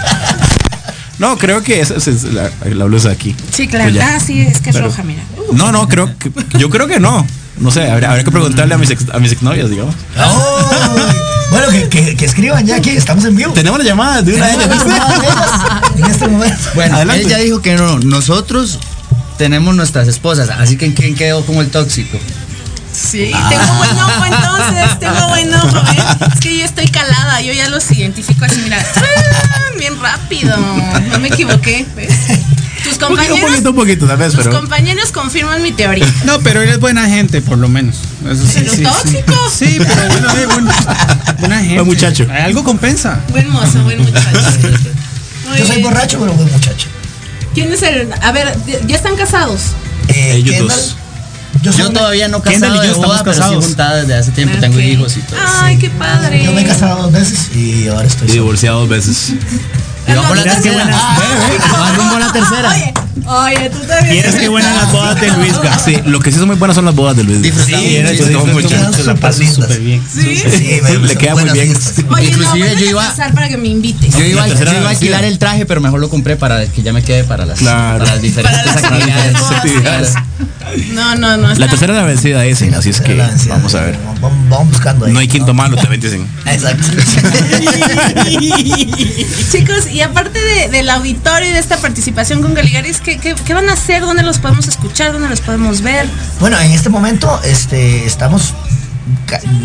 No, 1.18 1.38
creo 1.38 1.64
que 1.64 1.80
esa 1.80 1.96
es, 1.96 2.24
la, 2.24 2.52
la 2.66 2.86
blusa 2.86 3.10
de 3.10 3.16
aquí. 3.16 3.36
Sí, 3.54 3.68
claro. 3.68 3.92
Pues 3.92 4.04
ah, 4.04 4.20
sí, 4.20 4.42
es 4.42 4.60
que 4.60 4.72
es 4.72 4.76
Pero- 4.76 4.88
roja, 4.90 5.04
mira. 5.04 5.24
No, 5.54 5.72
no, 5.72 5.88
creo 5.88 6.12
que. 6.18 6.32
Yo 6.58 6.70
creo 6.70 6.88
que 6.88 7.00
no. 7.00 7.26
No 7.58 7.72
sé, 7.72 7.90
habría, 7.90 8.10
habría 8.10 8.26
que 8.26 8.32
preguntarle 8.32 8.76
a 8.76 8.78
mis, 8.78 8.90
ex- 8.90 9.10
a 9.14 9.20
mis 9.20 9.32
exnovias, 9.32 9.70
digamos. 9.70 9.96
¡Ay! 10.18 11.16
Bueno, 11.52 11.70
que, 11.70 11.90
que, 11.90 12.16
que 12.16 12.26
escriban 12.26 12.66
ya 12.66 12.78
aquí, 12.78 12.90
estamos 12.92 13.24
en 13.26 13.36
vivo. 13.36 13.54
Tenemos 13.54 13.80
la 13.80 13.86
llamada 13.86 14.22
de 14.22 14.36
una 14.36 14.48
de 14.48 14.54
ellas. 14.54 14.84
en 15.96 16.06
este 16.06 16.28
momento. 16.28 16.58
Bueno, 16.74 16.96
Adelante. 16.96 17.24
él 17.24 17.30
ya 17.30 17.38
dijo 17.38 17.62
que 17.62 17.76
no. 17.76 18.00
Nosotros 18.00 18.80
tenemos 19.38 19.76
nuestras 19.76 20.08
esposas. 20.08 20.50
Así 20.50 20.78
que 20.78 20.94
¿quién 20.94 21.16
quedó 21.16 21.46
como 21.46 21.62
el 21.62 21.70
tóxico? 21.70 22.18
Sí, 22.92 23.32
tengo 23.50 23.74
buen 23.78 23.92
ojo 23.92 24.26
entonces, 24.26 25.00
tengo 25.00 25.28
buen 25.28 25.54
ojo, 25.54 25.78
¿eh? 25.78 26.28
Es 26.34 26.40
que 26.40 26.58
yo 26.60 26.64
estoy 26.66 26.88
calada, 26.88 27.42
yo 27.42 27.52
ya 27.52 27.68
los 27.68 27.92
identifico 27.92 28.46
así, 28.46 28.62
mira, 28.64 28.78
¡ah! 28.96 29.72
bien 29.78 30.00
rápido, 30.00 30.56
no 31.12 31.20
me 31.20 31.28
equivoqué, 31.28 31.86
¿ves? 31.94 32.10
Tus 32.86 32.98
compañeros, 33.00 33.40
un 33.40 33.50
poquito, 33.52 33.70
un 33.72 33.76
poquito, 33.76 34.06
tal 34.08 34.18
vez, 34.18 34.34
tus 34.34 34.44
pero. 34.44 34.60
compañeros 34.60 35.12
confirman 35.12 35.62
mi 35.62 35.72
teoría. 35.72 36.06
No, 36.26 36.40
pero 36.42 36.62
él 36.62 36.70
es 36.70 36.80
buena 36.80 37.08
gente, 37.08 37.42
por 37.42 37.58
lo 37.58 37.68
menos. 37.68 37.96
Eso 38.30 38.46
sí, 38.46 38.54
Pero 38.60 38.72
sí, 38.72 38.78
sí. 38.78 38.84
tóxico. 38.84 39.34
Sí, 39.58 39.78
pero 39.80 40.08
bueno, 40.08 40.30
eh, 40.38 40.46
bueno, 40.46 40.72
buena 41.40 41.58
gente. 41.60 41.76
Buen 41.76 41.88
muchacho. 41.88 42.28
Algo 42.32 42.64
compensa. 42.64 43.20
Buen 43.30 43.50
mozo, 43.50 43.84
buen 43.84 44.02
muchacho. 44.02 44.28
Muy 45.50 45.58
Yo 45.60 45.66
soy 45.66 45.76
bien. 45.78 45.88
borracho, 45.90 46.20
pero 46.20 46.34
buen 46.34 46.52
muchacho. 46.52 46.88
¿Quién 47.54 47.72
es 47.72 47.82
el? 47.84 48.10
A 48.22 48.32
ver, 48.32 48.56
¿ya 48.88 48.96
están 48.96 49.16
casados? 49.16 49.62
Eh, 50.10 50.34
Ellos 50.36 50.56
Kendall, 50.56 50.68
dos. 50.78 50.96
Yo, 51.62 51.72
Yo 51.72 51.90
todavía 51.92 52.28
no 52.28 52.42
Kendall 52.42 52.74
casado 52.74 52.76
y 52.76 52.78
yo 52.78 52.82
de 52.82 52.88
estamos 52.90 53.08
boda, 53.08 53.24
pero 53.24 53.48
sí 53.62 53.66
juntada 53.68 53.96
desde 54.02 54.14
hace 54.16 54.32
tiempo. 54.32 54.58
Tengo 54.60 54.76
Ok. 54.78 54.84
hijos 54.84 55.18
y 55.18 55.22
todo. 55.22 55.40
Ay, 55.62 55.78
qué 55.78 55.90
padre. 55.90 56.44
Yo 56.44 56.52
me 56.52 56.62
he 56.62 56.66
casado 56.66 57.04
dos 57.04 57.12
veces 57.14 57.56
y 57.56 57.88
ahora 57.88 58.08
estoy 58.08 58.28
Y 58.30 58.32
divorciado 58.34 58.82
dos 58.82 58.90
veces. 58.90 59.34
Y 60.08 60.14
va 60.14 60.22
por 60.28 60.38
la 60.38 60.44
tercera. 60.44 60.84
buena- 60.84 60.98
Va 61.74 61.92
rumbo 61.96 62.16
a 62.16 62.20
la 62.20 62.32
tercera. 62.32 62.70
Oye, 62.70 62.94
oye, 63.26 63.70
tú 63.70 63.80
también. 63.88 64.14
Vieras 64.14 64.36
qué 64.36 64.50
buenas 64.50 64.76
las 64.76 64.92
bodas 64.92 65.20
de 65.22 65.28
Luis. 65.32 65.54
Sí, 65.84 65.98
lo 66.06 66.20
que 66.20 66.32
sí 66.32 66.38
son 66.40 66.48
muy 66.48 66.58
buenas 66.58 66.76
son 66.76 66.86
las 66.86 66.96
bodas 66.96 67.16
de 67.18 67.24
Luis. 67.24 67.42
Disfrutamos 67.42 67.86
Sí, 67.86 67.94
yo 67.96 68.10
disfrutamos 68.10 68.48
disfruto 68.58 68.88
mucho. 68.88 69.04
la 69.04 69.16
paso 69.16 69.44
súper 69.44 69.80
bien. 69.80 70.02
Sí. 70.12 70.36
Sí, 70.38 70.82
Le 71.02 71.16
queda 71.16 71.36
muy 71.36 71.50
bien. 71.52 71.76
Oye, 72.12 72.26
Inclusive 72.28 72.74
no, 72.74 72.80
yo 72.80 72.90
iba- 72.90 73.08
a 73.10 73.32
para 73.34 73.50
que 73.50 73.58
me 73.58 73.68
invites. 73.70 74.16
Yo 74.16 74.24
iba, 74.26 74.44
a 74.44 74.90
alquilar 74.90 75.24
el 75.26 75.38
traje, 75.40 75.66
pero 75.66 75.82
mejor 75.82 76.00
lo 76.00 76.10
compré 76.10 76.36
para 76.36 76.66
que 76.66 76.82
ya 76.84 76.94
me 76.94 77.04
quede 77.04 77.24
para 77.24 77.46
las, 77.46 77.60
Claro. 77.60 78.00
para 78.00 78.12
las 78.14 78.22
diferentes 78.22 78.62
Para 78.62 78.76
las 78.76 78.84
actividades. 78.84 79.36
actividades. 79.52 80.14
No, 80.94 81.16
no, 81.16 81.38
no. 81.38 81.54
La 81.56 81.68
tercera 81.70 81.94
es 81.94 82.00
la 82.00 82.06
vencida 82.06 82.42
dicen, 82.42 82.74
así 82.74 82.90
es 82.90 83.00
que 83.02 83.16
vamos 83.50 83.76
a 83.76 83.82
ver. 83.82 83.96
Vamos, 84.22 84.68
buscando 84.70 85.06
ahí. 85.06 85.14
No 85.14 85.20
hay 85.20 85.28
quinto 85.28 85.54
malo, 85.54 85.76
también 85.78 86.02
dicen. 86.02 86.28
Exacto. 86.46 86.84
Chicos, 89.52 89.88
y 89.92 90.02
aparte 90.02 90.40
de- 90.40 90.70
del 90.70 90.90
auditorio 90.90 91.50
y 91.50 91.54
de 91.54 91.60
esta 91.60 91.78
participación 91.78 92.42
con 92.42 92.54
Galigaris, 92.54 93.00
¿qué, 93.06 93.18
qué, 93.20 93.36
qué 93.46 93.54
van 93.54 93.70
a 93.70 93.74
hacer? 93.74 94.02
¿Dónde 94.02 94.24
los 94.24 94.40
podemos 94.40 94.68
escuchar? 94.68 95.14
¿Dónde 95.14 95.30
los 95.30 95.40
podemos 95.42 95.82
ver? 95.82 96.08
Bueno, 96.40 96.60
en 96.60 96.72
este 96.72 96.90
momento 96.90 97.40
este, 97.44 98.06
estamos, 98.06 98.54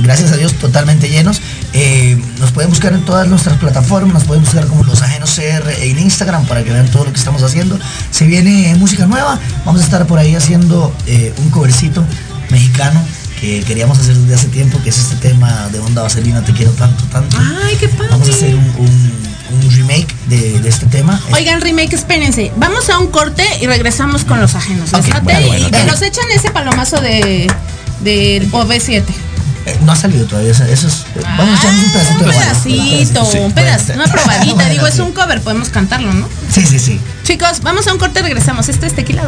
gracias 0.03 0.31
a 0.33 0.37
Dios, 0.37 0.53
totalmente 0.55 1.09
llenos. 1.09 1.41
Eh, 1.73 2.21
nos 2.39 2.53
pueden 2.53 2.71
buscar 2.71 2.93
en 2.93 3.05
todas 3.05 3.27
nuestras 3.29 3.57
plataformas, 3.59 4.13
nos 4.15 4.25
pueden 4.25 4.45
buscar 4.45 4.67
como 4.67 4.85
Los 4.85 5.03
Ajenos 5.03 5.31
CR 5.35 5.71
en 5.83 5.99
Instagram 5.99 6.45
para 6.47 6.63
que 6.63 6.71
vean 6.71 6.89
todo 6.91 7.05
lo 7.07 7.13
que 7.13 7.19
estamos 7.19 7.43
haciendo. 7.43 7.79
Se 8.11 8.27
viene 8.27 8.75
música 8.77 9.07
nueva, 9.07 9.39
vamos 9.65 9.81
a 9.81 9.85
estar 9.85 10.07
por 10.07 10.19
ahí 10.19 10.35
haciendo 10.35 10.95
eh, 11.07 11.33
un 11.39 11.51
covercito 11.51 12.05
mexicano 12.51 13.03
que 13.41 13.63
queríamos 13.63 13.99
hacer 13.99 14.15
desde 14.17 14.35
hace 14.35 14.49
tiempo, 14.49 14.79
que 14.83 14.91
es 14.91 14.99
este 14.99 15.17
tema 15.17 15.69
de 15.73 15.79
Onda 15.79 16.03
Vaselina, 16.03 16.43
Te 16.45 16.53
quiero 16.53 16.73
tanto, 16.73 17.05
tanto. 17.05 17.39
Ay, 17.65 17.75
qué 17.77 17.89
padre. 17.89 18.09
Vamos 18.11 18.29
a 18.29 18.33
hacer 18.33 18.55
un, 18.55 18.65
un- 18.79 19.30
un 19.53 19.71
remake 19.71 20.07
de, 20.27 20.61
de 20.61 20.69
este 20.69 20.87
tema. 20.87 21.21
Oigan, 21.33 21.61
remake, 21.61 21.93
espérense. 21.95 22.53
Vamos 22.57 22.89
a 22.91 22.99
un 22.99 23.09
corte 23.09 23.45
y 23.61 23.67
regresamos 23.67 24.25
con 24.25 24.41
los 24.41 24.55
ajenos. 24.55 24.93
¿les 24.93 25.01
Ok, 25.07 25.09
late? 25.09 25.21
bueno, 25.25 25.47
bueno, 25.49 25.69
y 25.69 25.71
que 25.71 25.85
nos 25.85 26.01
echan 26.03 26.25
ese 26.35 26.51
palomazo 26.51 27.01
de 27.01 27.51
del 28.03 28.51
OV7. 28.51 29.05
Eh, 29.67 29.79
no 29.85 29.93
ha 29.93 29.97
salido 29.97 30.25
todavía, 30.27 30.53
eso 30.53 30.65
es... 30.65 30.85
eh, 30.85 31.21
vamos 31.23 31.51
a 31.51 31.63
echarnos 31.63 31.85
un 31.85 31.93
pedacito. 31.93 32.25
Un 32.25 32.31
de- 32.31 32.37
pedacito, 32.39 33.25
Sí, 33.31 33.39
un 33.39 33.53
puede 33.53 33.67
pedacito, 33.67 33.87
ser. 33.93 33.97
una 33.97 34.07
probadita. 34.13 34.55
Bueno, 34.55 34.71
Digo, 34.71 34.87
es 34.87 34.99
un 34.99 35.13
cover, 35.13 35.41
podemos 35.43 35.69
cantarlo, 35.69 36.13
¿no? 36.15 36.27
Sí, 36.51 36.65
sí, 36.67 36.79
sí. 36.79 36.99
Chicos, 37.25 37.61
vamos 37.63 37.87
a 37.87 37.93
un 37.93 37.99
corte 37.99 38.21
y 38.21 38.23
regresamos. 38.23 38.69
Esto 38.71 38.87
es 38.87 38.95
Tequila 38.95 39.23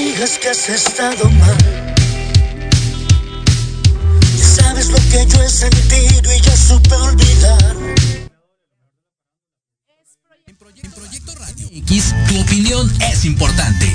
amigas 0.00 0.38
que 0.38 0.48
has 0.48 0.68
estado 0.68 1.28
mal. 1.30 1.56
Sabes 4.38 4.88
lo 4.88 4.98
que 5.10 5.26
yo 5.26 5.42
he 5.42 5.50
sentido 5.50 6.32
y 6.32 6.40
ya 6.40 6.56
supe 6.56 6.94
olvidar. 6.94 7.76
X, 11.72 12.14
tu 12.28 12.40
opinión 12.40 12.90
es 13.12 13.24
importante. 13.24 13.94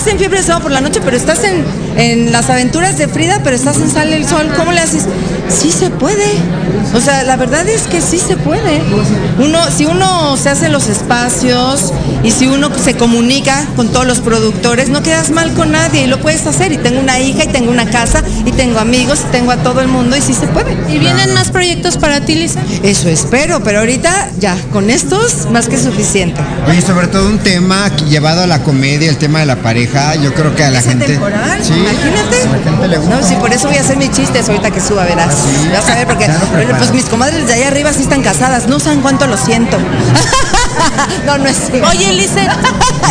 Estás 0.00 0.14
en 0.14 0.18
fiebre 0.18 0.38
de 0.38 0.44
sábado 0.44 0.62
por 0.62 0.72
la 0.72 0.80
noche, 0.80 1.00
pero 1.04 1.14
estás 1.14 1.44
en, 1.44 1.62
en 1.98 2.32
las 2.32 2.48
aventuras 2.48 2.96
de 2.96 3.06
Frida, 3.06 3.40
pero 3.44 3.54
estás 3.54 3.76
en 3.76 3.90
Sale 3.90 4.16
el 4.16 4.26
Sol, 4.26 4.50
¿cómo 4.56 4.72
le 4.72 4.80
haces? 4.80 5.04
Sí 5.50 5.72
se 5.72 5.90
puede. 5.90 6.24
O 6.94 7.00
sea, 7.00 7.22
la 7.24 7.36
verdad 7.36 7.68
es 7.68 7.82
que 7.82 8.00
sí 8.00 8.18
se 8.18 8.36
puede. 8.36 8.80
Uno, 9.38 9.58
si 9.70 9.84
uno 9.84 10.36
se 10.36 10.48
hace 10.48 10.68
los 10.68 10.88
espacios 10.88 11.92
y 12.22 12.30
si 12.30 12.46
uno 12.46 12.70
se 12.82 12.94
comunica 12.94 13.66
con 13.76 13.88
todos 13.88 14.06
los 14.06 14.20
productores, 14.20 14.88
no 14.88 15.02
quedas 15.02 15.30
mal 15.30 15.52
con 15.54 15.72
nadie 15.72 16.04
y 16.04 16.06
lo 16.06 16.20
puedes 16.20 16.46
hacer. 16.46 16.72
Y 16.72 16.78
tengo 16.78 17.00
una 17.00 17.18
hija 17.18 17.44
y 17.44 17.48
tengo 17.48 17.70
una 17.70 17.90
casa 17.90 18.22
y 18.46 18.52
tengo 18.52 18.78
amigos 18.78 19.20
y 19.28 19.32
tengo 19.32 19.50
a 19.50 19.56
todo 19.58 19.80
el 19.80 19.88
mundo 19.88 20.16
y 20.16 20.20
sí 20.20 20.32
se 20.32 20.46
puede. 20.48 20.76
¿Y 20.88 20.98
vienen 20.98 21.34
más 21.34 21.50
proyectos 21.50 21.96
para 21.96 22.20
ti, 22.20 22.36
Lisa? 22.36 22.62
Eso 22.82 23.08
espero, 23.08 23.60
pero 23.62 23.80
ahorita 23.80 24.30
ya, 24.38 24.56
con 24.72 24.88
estos 24.88 25.48
más 25.50 25.68
que 25.68 25.78
suficiente. 25.78 26.40
Oye, 26.68 26.80
sobre 26.80 27.08
todo 27.08 27.28
un 27.28 27.38
tema 27.38 27.88
llevado 28.08 28.42
a 28.42 28.46
la 28.46 28.62
comedia, 28.62 29.10
el 29.10 29.16
tema 29.16 29.40
de 29.40 29.46
la 29.46 29.56
pareja, 29.56 29.89
yo 30.22 30.34
creo 30.34 30.54
que 30.54 30.64
a 30.64 30.70
la 30.70 30.78
¿Es 30.78 30.86
gente. 30.86 31.06
temporal? 31.06 31.58
Sí. 31.62 31.74
Imagínate. 31.74 33.08
No, 33.08 33.22
sí, 33.22 33.34
por 33.36 33.52
eso 33.52 33.68
voy 33.68 33.76
a 33.76 33.80
hacer 33.80 33.96
mis 33.96 34.10
chistes 34.12 34.48
ahorita 34.48 34.70
que 34.70 34.80
suba, 34.80 35.04
verás. 35.04 35.34
Vas 35.72 35.88
a 35.88 35.94
ver, 35.94 36.06
porque 36.06 36.30
pero, 36.54 36.76
pues 36.76 36.92
mis 36.92 37.06
comadres 37.06 37.46
de 37.46 37.54
allá 37.54 37.68
arriba 37.68 37.92
sí 37.92 38.02
están 38.02 38.22
casadas. 38.22 38.66
No 38.68 38.78
saben 38.78 39.00
cuánto 39.00 39.26
lo 39.26 39.36
siento. 39.36 39.78
no, 41.26 41.38
no 41.38 41.46
es. 41.46 41.70
Oye, 41.90 42.12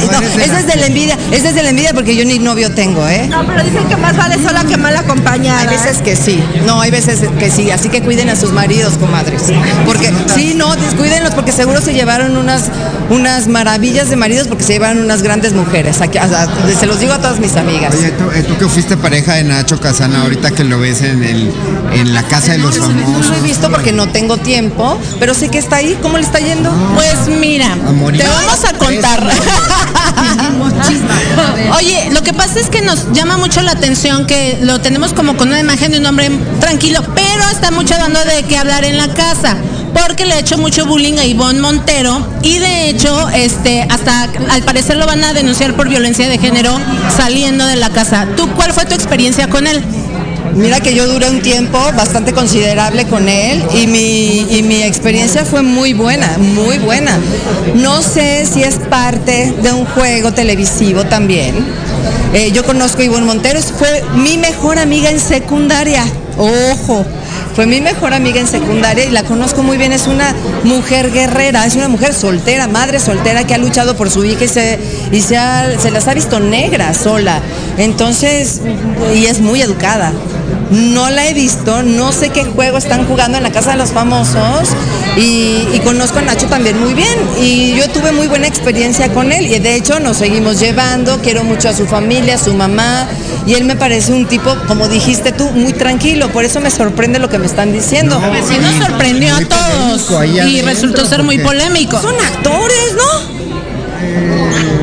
No, 0.07 0.19
es 0.41 0.51
desde 0.51 0.75
la 0.79 0.87
envidia. 0.87 1.17
Es 1.31 1.43
desde 1.43 1.63
la 1.63 1.69
envidia 1.69 1.93
porque 1.93 2.15
yo 2.15 2.25
ni 2.25 2.39
novio 2.39 2.71
tengo, 2.71 3.07
¿eh? 3.07 3.27
No, 3.29 3.45
pero 3.45 3.63
dicen 3.63 3.87
que 3.87 3.95
más 3.97 4.15
vale 4.17 4.35
sola 4.41 4.63
que 4.63 4.77
mal 4.77 4.95
acompañada. 4.95 5.59
Hay 5.61 5.67
veces 5.67 5.97
que 6.01 6.15
sí. 6.15 6.43
No, 6.65 6.81
hay 6.81 6.91
veces 6.91 7.19
que 7.39 7.51
sí. 7.51 7.71
Así 7.71 7.89
que 7.89 8.01
cuiden 8.01 8.29
a 8.29 8.35
sus 8.35 8.51
maridos, 8.51 8.93
comadres. 8.99 9.43
Porque, 9.85 10.11
sí, 10.33 10.53
no, 10.55 10.75
descuídenlos 10.75 11.33
porque 11.33 11.51
seguro 11.51 11.81
se 11.81 11.93
llevaron 11.93 12.37
unas, 12.37 12.63
unas 13.09 13.47
maravillas 13.47 14.09
de 14.09 14.15
maridos 14.15 14.47
porque 14.47 14.63
se 14.63 14.73
llevaron 14.73 15.03
unas 15.03 15.21
grandes 15.21 15.53
mujeres. 15.53 16.01
Aquí, 16.01 16.17
se 16.79 16.85
los 16.85 16.99
digo 16.99 17.13
a 17.13 17.17
todas 17.19 17.39
mis 17.39 17.55
amigas. 17.55 17.93
Oye, 17.95 18.11
tú, 18.11 18.23
eh, 18.31 18.43
tú 18.47 18.57
que 18.57 18.67
fuiste 18.67 18.97
pareja 18.97 19.33
de 19.35 19.43
Nacho 19.43 19.79
Casana, 19.79 20.21
ahorita 20.23 20.51
que 20.51 20.63
lo 20.63 20.79
ves 20.79 21.01
en, 21.01 21.23
el, 21.23 21.51
en 21.93 22.13
la 22.13 22.23
casa 22.23 22.53
de 22.53 22.59
los 22.59 22.77
No 22.77 22.85
famosos. 22.87 23.27
lo 23.27 23.35
he 23.35 23.41
visto 23.41 23.69
porque 23.69 23.91
no 23.91 24.07
tengo 24.09 24.37
tiempo, 24.37 24.99
pero 25.19 25.33
sé 25.33 25.49
que 25.49 25.57
está 25.57 25.77
ahí. 25.77 25.97
¿Cómo 26.01 26.17
le 26.17 26.23
está 26.23 26.39
yendo? 26.39 26.71
Pues 26.95 27.27
mira, 27.39 27.75
te 27.75 28.27
vamos 28.27 28.65
a 28.65 28.73
contar. 28.77 29.29
Oye, 31.77 32.09
lo 32.11 32.21
que 32.23 32.33
pasa 32.33 32.59
es 32.59 32.69
que 32.69 32.81
nos 32.81 33.11
llama 33.11 33.37
mucho 33.37 33.61
la 33.61 33.71
atención 33.71 34.25
que 34.25 34.59
lo 34.61 34.79
tenemos 34.79 35.13
como 35.13 35.37
con 35.37 35.49
una 35.49 35.59
imagen 35.59 35.91
de 35.91 35.99
un 35.99 36.05
hombre 36.05 36.29
tranquilo, 36.59 37.01
pero 37.15 37.43
está 37.51 37.71
mucho 37.71 37.95
dando 37.95 38.19
de 38.25 38.43
qué 38.43 38.57
hablar 38.57 38.83
en 38.85 38.97
la 38.97 39.07
casa. 39.13 39.57
Porque 39.93 40.25
le 40.25 40.33
ha 40.33 40.39
hecho 40.39 40.57
mucho 40.57 40.85
bullying 40.85 41.17
a 41.17 41.25
Ivonne 41.25 41.59
Montero 41.61 42.25
y 42.43 42.59
de 42.59 42.89
hecho, 42.89 43.27
este, 43.29 43.87
hasta 43.89 44.29
al 44.49 44.61
parecer 44.61 44.97
lo 44.97 45.07
van 45.07 45.23
a 45.23 45.33
denunciar 45.33 45.75
por 45.75 45.89
violencia 45.89 46.29
de 46.29 46.37
género 46.37 46.79
saliendo 47.17 47.65
de 47.65 47.75
la 47.75 47.89
casa. 47.89 48.27
¿Tú 48.37 48.47
cuál 48.51 48.71
fue 48.71 48.85
tu 48.85 48.93
experiencia 48.93 49.47
con 49.49 49.65
él? 49.65 49.83
Mira 50.55 50.79
que 50.79 50.93
yo 50.93 51.07
duré 51.07 51.29
un 51.29 51.41
tiempo 51.41 51.77
bastante 51.95 52.33
considerable 52.33 53.05
con 53.05 53.29
él 53.29 53.63
y 53.73 53.87
mi, 53.87 54.45
y 54.49 54.63
mi 54.63 54.83
experiencia 54.83 55.45
fue 55.45 55.61
muy 55.61 55.93
buena, 55.93 56.37
muy 56.37 56.77
buena. 56.79 57.17
No 57.75 58.01
sé 58.01 58.45
si 58.45 58.63
es 58.63 58.75
parte 58.75 59.53
de 59.61 59.71
un 59.71 59.85
juego 59.85 60.33
televisivo 60.33 61.05
también. 61.05 61.55
Eh, 62.33 62.51
yo 62.51 62.63
conozco 62.63 63.01
a 63.01 63.05
Ivonne 63.05 63.25
Montero, 63.25 63.59
fue 63.61 64.03
mi 64.15 64.37
mejor 64.37 64.79
amiga 64.79 65.09
en 65.09 65.19
secundaria. 65.19 66.03
Ojo, 66.37 67.05
fue 67.59 67.65
mi 67.65 67.81
mejor 67.81 68.13
amiga 68.13 68.39
en 68.39 68.47
secundaria 68.47 69.03
y 69.03 69.11
la 69.11 69.23
conozco 69.23 69.63
muy 69.63 69.75
bien. 69.75 69.91
Es 69.91 70.07
una 70.07 70.33
mujer 70.63 71.11
guerrera, 71.11 71.65
es 71.65 71.75
una 71.75 71.89
mujer 71.89 72.13
soltera, 72.13 72.69
madre 72.69 73.01
soltera 73.01 73.45
que 73.45 73.53
ha 73.53 73.57
luchado 73.57 73.97
por 73.97 74.09
su 74.09 74.23
hija 74.23 74.45
y 74.45 74.47
se, 74.47 74.79
se 75.77 75.91
las 75.91 76.07
ha 76.07 76.13
visto 76.13 76.39
negras 76.39 76.95
sola. 76.95 77.41
Entonces, 77.77 78.61
y 79.13 79.25
es 79.25 79.41
muy 79.41 79.61
educada. 79.61 80.13
No 80.69 81.09
la 81.09 81.27
he 81.27 81.33
visto, 81.33 81.81
no 81.81 82.11
sé 82.11 82.29
qué 82.29 82.45
juego 82.45 82.77
están 82.77 83.07
jugando 83.07 83.37
en 83.37 83.43
la 83.43 83.51
casa 83.51 83.71
de 83.71 83.77
los 83.77 83.89
famosos 83.89 84.69
y, 85.17 85.67
y 85.73 85.81
conozco 85.83 86.19
a 86.19 86.21
Nacho 86.21 86.45
también 86.45 86.79
muy 86.79 86.93
bien 86.93 87.17
y 87.41 87.75
yo 87.75 87.89
tuve 87.89 88.11
muy 88.11 88.27
buena 88.27 88.47
experiencia 88.47 89.11
con 89.11 89.31
él 89.31 89.47
y 89.47 89.57
de 89.59 89.75
hecho 89.75 89.99
nos 89.99 90.17
seguimos 90.17 90.59
llevando, 90.59 91.19
quiero 91.21 91.43
mucho 91.43 91.69
a 91.69 91.73
su 91.73 91.87
familia, 91.87 92.35
a 92.35 92.37
su 92.37 92.53
mamá 92.53 93.07
y 93.47 93.55
él 93.55 93.63
me 93.63 93.75
parece 93.75 94.13
un 94.13 94.27
tipo, 94.27 94.55
como 94.67 94.87
dijiste 94.87 95.31
tú, 95.31 95.49
muy 95.51 95.73
tranquilo, 95.73 96.29
por 96.29 96.45
eso 96.45 96.59
me 96.61 96.69
sorprende 96.69 97.17
lo 97.17 97.29
que 97.29 97.39
me 97.39 97.47
están 97.47 97.71
diciendo. 97.71 98.21
Pues 98.29 98.45
sí 98.47 98.57
nos 98.59 98.75
sorprendió 98.85 99.35
a 99.35 99.39
todos 99.45 100.07
y 100.47 100.61
resultó 100.61 101.05
ser 101.05 101.23
muy 101.23 101.39
polémico. 101.39 101.99
Son 101.99 102.13
actores, 102.13 102.95
¿no? 102.95 103.39
Que 103.99 104.78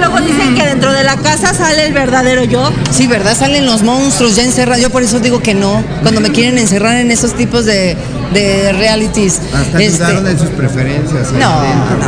luego 0.00 0.20
dicen 0.20 0.54
que 0.54 0.64
dentro 0.66 0.92
de 0.92 1.04
la 1.04 1.16
casa 1.16 1.54
sale 1.54 1.86
el 1.86 1.92
verdadero 1.92 2.44
yo. 2.44 2.70
Sí, 2.90 3.06
¿verdad? 3.06 3.36
Salen 3.36 3.66
los 3.66 3.82
monstruos 3.82 4.36
ya 4.36 4.42
encerrados. 4.42 4.82
Yo 4.82 4.90
por 4.90 5.02
eso 5.02 5.20
digo 5.20 5.40
que 5.40 5.54
no. 5.54 5.84
Cuando 6.02 6.20
me 6.20 6.30
quieren 6.30 6.58
encerrar 6.58 6.96
en 6.96 7.10
esos 7.10 7.34
tipos 7.34 7.64
de, 7.64 7.96
de 8.32 8.72
realities. 8.72 9.40
Hasta 9.54 9.80
Este, 9.80 9.98
dudaron 9.98 10.24
de 10.24 10.38
sus 10.38 10.48
preferencias. 10.50 11.28
ahí 11.32 11.38
No, 11.38 11.50
adentro. 11.60 11.98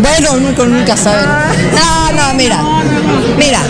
Bueno, 0.00 0.36
nunca, 0.40 0.64
nunca 0.64 0.96
saben. 0.96 1.24
No, 1.74 2.12
no, 2.12 2.34
mira. 2.34 2.62
Mira, 3.38 3.60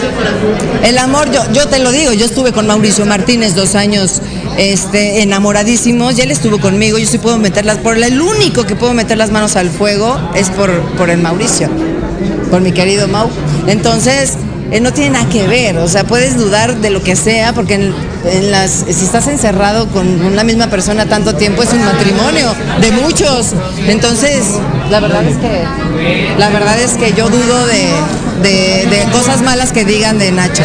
el 0.84 0.98
amor, 0.98 1.30
yo, 1.32 1.42
yo 1.52 1.66
te 1.68 1.78
lo 1.78 1.90
digo, 1.90 2.12
yo 2.12 2.24
estuve 2.26 2.52
con 2.52 2.66
Mauricio 2.66 3.04
Martínez 3.06 3.54
dos 3.54 3.74
años 3.74 4.20
este, 4.56 5.22
enamoradísimos 5.22 6.16
y 6.18 6.22
él 6.22 6.30
estuvo 6.30 6.58
conmigo. 6.58 6.98
Yo 6.98 7.06
sí 7.06 7.18
puedo 7.18 7.38
meter 7.38 7.64
las, 7.64 7.78
por 7.78 7.96
el 7.98 8.20
único 8.20 8.64
que 8.64 8.76
puedo 8.76 8.92
meter 8.94 9.18
las 9.18 9.30
manos 9.30 9.56
al 9.56 9.70
fuego 9.70 10.18
es 10.34 10.48
por, 10.50 10.70
por 10.96 11.10
el 11.10 11.18
Mauricio, 11.18 11.68
por 12.50 12.60
mi 12.60 12.72
querido 12.72 13.08
Mau. 13.08 13.28
Entonces, 13.66 14.34
eh, 14.70 14.80
no 14.80 14.92
tiene 14.92 15.10
nada 15.10 15.28
que 15.28 15.46
ver, 15.46 15.78
o 15.78 15.86
sea, 15.86 16.02
puedes 16.04 16.36
dudar 16.36 16.76
de 16.76 16.90
lo 16.90 17.00
que 17.02 17.14
sea, 17.14 17.52
porque 17.52 17.92
si 18.24 19.04
estás 19.04 19.28
encerrado 19.28 19.86
con 19.88 20.24
una 20.24 20.42
misma 20.42 20.66
persona 20.66 21.06
tanto 21.06 21.34
tiempo 21.36 21.62
es 21.62 21.72
un 21.72 21.84
matrimonio 21.84 22.52
de 22.80 22.90
muchos. 22.90 23.52
Entonces, 23.86 24.42
la 24.90 24.98
verdad 25.00 25.24
es 25.24 25.36
que, 25.36 25.62
la 26.38 26.48
verdad 26.50 26.80
es 26.80 26.92
que 26.94 27.12
yo 27.12 27.28
dudo 27.28 27.66
de, 27.66 27.86
de- 28.42 28.86
de 28.90 29.04
cosas 29.12 29.42
malas 29.42 29.70
que 29.72 29.84
digan 29.84 30.18
de 30.18 30.32
Nacho. 30.32 30.64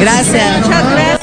Gracias. 0.00 1.21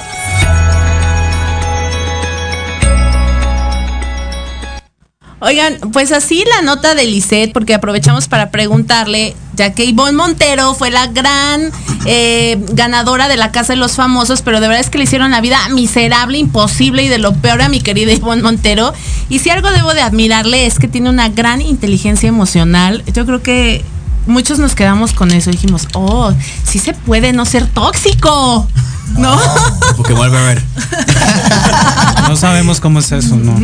Oigan, 5.42 5.78
pues 5.94 6.12
así 6.12 6.44
la 6.58 6.62
nota 6.62 6.96
de 6.96 7.06
Lisette, 7.06 7.54
porque 7.54 7.74
aprovechamos 7.74 8.28
para 8.28 8.52
preguntarle, 8.52 9.36
ya 9.56 9.74
que 9.74 9.86
Ivonne 9.86 10.18
Montero 10.18 10.74
fue 10.74 10.92
la 10.92 11.08
gran 11.08 11.72
eh, 12.06 12.58
ganadora 12.74 13.30
de 13.30 13.38
la 13.38 13.52
Casa 13.52 13.74
de 13.74 13.78
los 13.78 13.94
Famosos, 13.94 14.42
pero 14.42 14.60
de 14.60 14.68
verdad 14.68 14.82
es 14.82 14.90
que 14.90 14.98
le 14.98 15.06
hicieron 15.06 15.32
la 15.32 15.40
vida 15.40 15.58
miserable, 15.70 16.38
imposible 16.38 17.04
y 17.04 17.08
de 17.08 17.20
lo 17.20 17.34
peor 17.34 17.62
a 17.62 17.70
mi 17.70 17.80
querida 17.80 18.12
Ivonne 18.12 18.42
Montero. 18.42 18.94
Y 19.30 19.40
si 19.40 19.50
algo 19.50 19.72
debo 19.72 19.94
de 19.94 20.02
admirarle 20.02 20.66
es 20.66 20.78
que 20.78 20.90
tiene 20.90 21.10
una 21.10 21.30
gran 21.30 21.62
inteligencia 21.62 22.28
emocional. 22.28 23.04
Yo 23.14 23.26
creo 23.26 23.42
que 23.42 23.86
muchos 24.28 24.60
nos 24.60 24.76
quedamos 24.76 25.14
con 25.14 25.32
eso. 25.32 25.52
Dijimos, 25.52 25.88
oh, 25.94 26.34
sí 26.66 26.80
se 26.80 26.94
puede 26.94 27.32
no 27.32 27.46
ser 27.46 27.66
tóxico. 27.66 28.68
¿No? 29.18 29.40
Porque 29.98 30.14
vuelve 30.14 30.38
a 30.38 30.42
ver. 30.42 30.64
No 32.30 32.36
sabemos 32.36 32.80
cómo 32.80 33.00
es 33.00 33.12
eso, 33.12 33.36
¿no? 33.38 33.56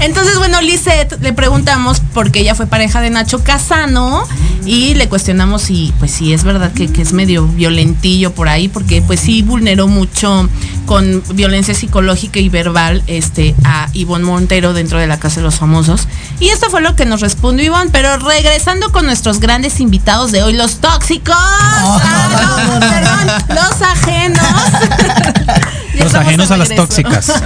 Entonces, 0.00 0.36
bueno, 0.36 0.60
Lisette 0.60 1.20
le 1.20 1.32
preguntamos 1.32 2.02
porque 2.12 2.40
ella 2.40 2.56
fue 2.56 2.66
pareja 2.66 3.00
de 3.00 3.08
Nacho 3.08 3.44
Casano 3.44 4.26
y 4.66 4.94
le 4.94 5.08
cuestionamos 5.08 5.62
si, 5.62 5.94
pues 6.00 6.10
sí, 6.10 6.32
es 6.32 6.42
verdad 6.42 6.72
que, 6.72 6.90
que 6.90 7.02
es 7.02 7.12
medio 7.12 7.46
violentillo 7.46 8.34
por 8.34 8.48
ahí, 8.48 8.66
porque 8.66 9.00
pues 9.00 9.20
sí 9.20 9.42
vulneró 9.42 9.86
mucho 9.86 10.48
con 10.86 11.22
violencia 11.34 11.72
psicológica 11.72 12.40
y 12.40 12.48
verbal 12.48 13.04
este, 13.06 13.54
a 13.62 13.88
Ivonne 13.92 14.24
Montero 14.24 14.72
dentro 14.72 14.98
de 14.98 15.06
la 15.06 15.20
Casa 15.20 15.36
de 15.36 15.42
los 15.42 15.54
Famosos. 15.54 16.08
Y 16.40 16.48
esto 16.48 16.68
fue 16.68 16.80
lo 16.80 16.96
que 16.96 17.06
nos 17.06 17.20
respondió 17.20 17.64
Ivonne, 17.64 17.90
pero 17.92 18.16
regresando 18.16 18.90
con 18.90 19.06
nuestros 19.06 19.38
grandes 19.38 19.78
invitados 19.78 20.32
de 20.32 20.42
hoy, 20.42 20.54
los 20.54 20.80
tóxicos. 20.80 21.36
Ah, 21.38 22.66
no, 22.66 22.80
perdón, 22.80 23.56
los 23.56 23.82
ajenos. 23.82 24.42
Los 26.00 26.14
ajenos 26.14 26.50
a 26.50 26.56
las 26.56 26.68
tóxicas. 26.74 27.30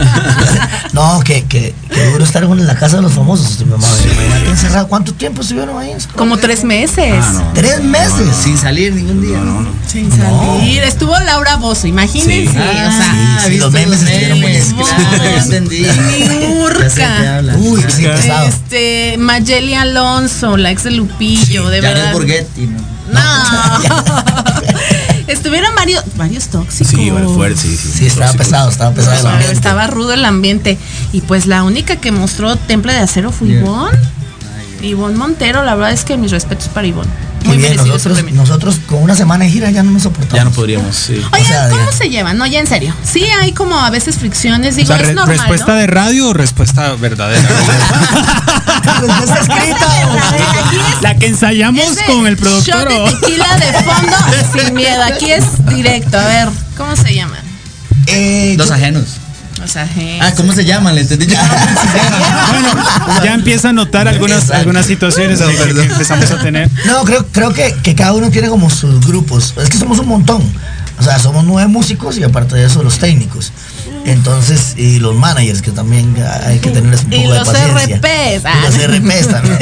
No, 0.93 1.19
que, 1.25 1.43
que, 1.47 1.75
que 1.93 2.05
duro 2.13 2.23
estar 2.23 2.45
en 2.45 2.67
la 2.69 2.77
casa 2.77 2.97
de 2.97 3.03
los 3.03 3.11
famosos. 3.13 3.59
mi 3.59 3.65
mamá. 3.73 3.85
Imagínate 4.05 4.49
encerrado. 4.51 4.87
¿Cuánto 4.87 5.13
tiempo 5.13 5.43
estuvieron 5.43 5.77
ahí? 5.77 5.91
Como 6.15 6.37
tres 6.37 6.63
meses. 6.63 7.17
Ah, 7.21 7.51
Tres 7.53 7.83
meses. 7.83 8.29
Sin 8.45 8.57
salir 8.57 8.95
ningún 8.95 9.21
día. 9.21 9.41
Sin 9.89 10.09
salir. 10.09 10.85
Estuvo 10.85 11.19
Laura 11.19 11.57
Bozo, 11.57 11.89
imagínense. 11.89 12.43
Sí. 12.43 12.47
o 12.49 12.53
sea, 12.53 13.13
Ah, 13.13 13.41
Sí, 13.45 13.59
los 13.59 13.73
memes 13.73 14.03
estuvieron 14.03 14.41
buenísimos. 14.41 14.89
Claro, 14.89 15.25
ya 15.25 15.43
entendí. 15.43 15.79
Mi 15.81 15.85
Ya 15.87 15.95
sé 15.95 16.29
de 16.29 16.39
qué 16.39 16.47
Urca. 16.63 17.37
hablas. 17.39 17.57
Uy, 17.59 17.85
sí, 17.89 18.03
pesado. 18.05 18.47
Este, 18.47 19.17
Mayeli 19.19 19.75
Alonso, 19.75 20.57
la 20.57 20.71
ex 20.71 20.85
de 20.85 20.93
Lupillo, 20.93 21.69
de 21.71 21.81
Janet 21.83 21.97
verdad. 21.97 22.13
Borghetti, 22.13 22.67
¿no? 22.67 22.95
No. 23.13 23.21
Estuvieron 25.27 25.75
varios, 25.75 26.05
varios 26.17 26.49
tóxicos. 26.49 26.93
Sí, 26.93 27.11
fuerte, 27.35 27.61
sí, 27.61 27.77
sí. 27.77 27.89
Sí, 27.91 28.07
estaba 28.07 28.33
pesado, 28.33 28.71
estaba 28.71 28.95
pesado 28.95 29.21
el 29.21 29.27
ambiente. 29.27 29.53
Estaba 29.53 29.87
rudo 29.87 30.13
el 30.13 30.25
ambiente. 30.25 30.79
Y 31.13 31.23
pues 31.23 31.47
la 31.47 31.63
única 31.63 31.97
que 31.97 32.13
mostró 32.13 32.57
temple 32.57 32.93
de 32.93 32.99
acero 33.01 33.33
fue 33.33 33.49
Ivonne. 33.49 33.99
Ivonne 34.83 35.17
Montero, 35.17 35.63
la 35.65 35.75
verdad 35.75 35.93
es 35.93 36.05
que 36.05 36.17
mis 36.17 36.31
respetos 36.31 36.69
para 36.69 36.87
Ivonne. 36.87 37.11
Muy 37.45 37.57
bien, 37.59 37.77
nosotros, 38.35 38.81
con 38.87 39.03
una 39.03 39.15
semana 39.15 39.45
de 39.45 39.51
gira 39.51 39.71
ya 39.71 39.83
no 39.83 39.91
nos 39.93 40.03
soportamos. 40.05 40.35
Ya 40.37 40.45
no 40.45 40.51
podríamos, 40.51 40.97
sí. 40.97 41.15
Oigan, 41.33 41.41
o 41.43 41.45
sea, 41.47 41.69
¿cómo 41.71 41.93
se 41.93 42.09
llevan? 42.09 42.39
No, 42.39 42.47
ya 42.47 42.61
en 42.61 42.67
serio. 42.67 42.95
Sí, 43.05 43.25
hay 43.41 43.53
como 43.53 43.79
a 43.79 43.91
veces 43.91 44.17
fricciones, 44.17 44.75
O 44.75 44.77
digo, 44.79 44.89
sea, 44.89 44.97
es 44.97 45.09
re- 45.09 45.15
normal, 45.15 45.37
respuesta 45.39 45.73
¿no? 45.73 45.79
de 45.79 45.87
radio 45.87 46.29
o 46.29 46.33
respuesta 46.33 46.95
verdadera. 46.97 47.49
Respuesta 49.01 49.39
escrita. 49.41 49.89
La 51.03 51.17
que 51.17 51.27
ensayamos 51.27 51.85
con 52.07 52.27
el 52.27 52.37
productor. 52.37 52.89
Shot 52.89 52.89
de 52.89 52.95
o- 53.01 53.21
tequila 53.21 53.57
de 53.57 53.73
fondo 53.85 54.17
sin 54.67 54.75
miedo. 54.75 55.03
Aquí 55.03 55.31
es 55.31 55.45
directo. 55.67 56.19
A 56.19 56.25
ver, 56.25 56.49
¿cómo 56.77 56.97
se 56.97 57.15
llama? 57.15 57.37
Eh, 58.07 58.55
Dos 58.57 58.69
yo- 58.69 58.75
ajenos. 58.75 59.05
O 59.65 59.69
sea, 59.69 59.89
je- 59.89 60.19
Ah, 60.21 60.33
¿cómo 60.37 60.53
se 60.53 60.65
llaman? 60.65 60.95
Le 60.95 61.01
entendí 61.01 61.27
yo. 61.27 61.35
ya 63.25 63.35
empieza 63.35 63.71
a 63.71 63.73
notar 63.73 64.07
algunas, 64.09 64.51
algunas 64.51 64.87
situaciones 64.87 65.41
así 65.41 65.53
que, 65.57 65.75
que 65.75 65.83
empezamos 65.83 66.31
a 66.31 66.39
tener. 66.39 66.71
No, 66.87 67.05
creo, 67.05 67.27
creo 67.33 67.53
que, 67.53 67.75
que 67.83 67.95
cada 67.95 68.13
uno 68.13 68.31
tiene 68.31 68.49
como 68.49 68.69
sus 68.71 69.05
grupos. 69.07 69.55
Es 69.57 69.69
que 69.71 69.79
somos 69.79 69.99
un 69.99 70.09
montón. 70.09 70.43
O 70.99 71.03
sea, 71.03 71.19
somos 71.19 71.45
nueve 71.45 71.67
músicos 71.69 72.17
y 72.19 72.23
aparte 72.23 72.55
de 72.55 72.67
eso 72.67 72.83
los 72.83 72.99
técnicos. 72.99 73.53
Entonces, 74.05 74.75
y 74.77 74.99
los 75.01 75.15
managers, 75.17 75.61
que 75.63 75.71
también 75.73 76.15
hay 76.47 76.59
que 76.59 76.71
tenerles 76.71 77.05
un 77.05 77.13
Y 77.13 77.17
poco 77.17 77.33
de 77.33 77.39
los 77.39 77.49
paciencia. 77.49 77.97
RPs. 77.97 78.45
Y 78.45 78.63
los 78.79 78.99
RPs 78.99 79.29
también. 79.29 79.59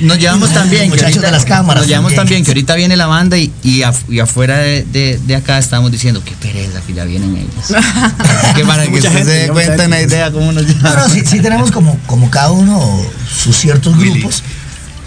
Nos 0.00 0.18
llevamos 0.18 0.50
tan 0.52 0.68
bien. 0.70 0.84
que 0.84 0.88
Muchachos 0.88 1.08
ahorita- 1.16 1.26
de 1.26 1.32
las 1.32 1.44
cámaras. 1.44 1.82
Nos 1.82 1.88
llevamos 1.88 2.14
también. 2.14 2.16
tan 2.16 2.28
bien 2.28 2.44
que 2.44 2.50
ahorita 2.50 2.74
viene 2.74 2.96
la 2.96 3.06
banda 3.06 3.38
y, 3.38 3.52
y, 3.62 3.80
af- 3.82 4.08
y 4.08 4.18
afuera 4.20 4.58
de, 4.58 4.84
de- 4.84 5.20
de 5.24 5.36
acá 5.36 5.58
estamos 5.58 5.92
diciendo 5.92 6.22
qué 6.24 6.32
pereza 6.32 6.80
que 6.86 6.94
ya 6.94 7.04
vienen 7.04 7.36
ellos. 7.36 7.82
que 8.56 8.64
para 8.64 8.86
que 8.86 8.94
usted 8.94 9.12
se 9.12 9.24
dé 9.24 9.40
mucha 9.52 9.52
cuenta 9.66 9.84
una 9.86 10.00
idea 10.00 10.32
cómo 10.32 10.52
nos 10.52 10.64
No, 10.64 10.72
llevamos. 10.72 11.08
no, 11.08 11.14
sí, 11.14 11.22
sí 11.26 11.40
tenemos 11.40 11.70
como, 11.70 11.98
como 12.06 12.30
cada 12.30 12.50
uno 12.52 13.00
sus 13.42 13.56
ciertos 13.56 13.96
grupos. 13.96 14.42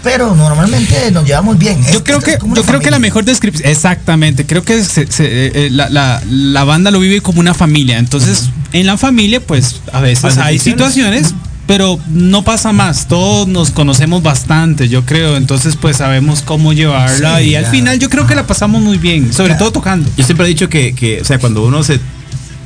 Pero 0.02 0.34
normalmente 0.34 1.10
nos 1.12 1.24
llevamos 1.26 1.58
bien. 1.58 1.78
Yo 1.92 2.02
creo 2.02 2.20
que 2.20 2.38
yo 2.54 2.62
creo 2.64 2.80
que 2.80 2.90
la 2.90 2.98
mejor 2.98 3.24
descripción 3.24 3.68
exactamente 3.68 4.46
creo 4.46 4.64
que 4.64 4.82
se- 4.82 5.06
se- 5.06 5.24
eh, 5.46 5.52
eh, 5.54 5.68
la, 5.70 5.88
la- 5.90 6.22
la 6.26 6.64
banda 6.64 6.90
lo 6.90 7.00
vive 7.00 7.20
como 7.20 7.40
una 7.40 7.52
familia. 7.54 7.98
Entonces 7.98 8.48
en 8.72 8.86
la 8.86 8.96
familia 8.96 9.40
pues 9.40 9.80
a 9.92 10.00
veces 10.00 10.38
Hay 10.38 10.58
situaciones 10.58 11.34
pero 11.66 12.00
no 12.08 12.42
pasa 12.42 12.72
más. 12.72 13.06
Todos 13.06 13.46
nos 13.46 13.70
conocemos 13.70 14.22
bastante 14.22 14.88
yo 14.88 15.04
creo. 15.04 15.36
Entonces 15.36 15.76
pues 15.76 15.98
sabemos 15.98 16.42
cómo 16.42 16.72
llevarla 16.72 17.38
Sí, 17.38 17.50
y 17.50 17.54
al 17.54 17.66
final 17.66 17.98
yo 17.98 18.08
creo 18.10 18.26
que 18.26 18.34
la 18.34 18.46
pasamos 18.46 18.80
muy 18.80 18.96
bien 18.98 19.32
sobre 19.32 19.54
todo 19.54 19.70
tocando. 19.70 20.10
Yo 20.16 20.24
siempre 20.24 20.46
he 20.46 20.48
dicho 20.48 20.68
que, 20.68 20.94
que, 20.94 21.20
o 21.20 21.24
sea, 21.24 21.38
cuando 21.38 21.62
uno 21.64 21.82
se 21.84 22.00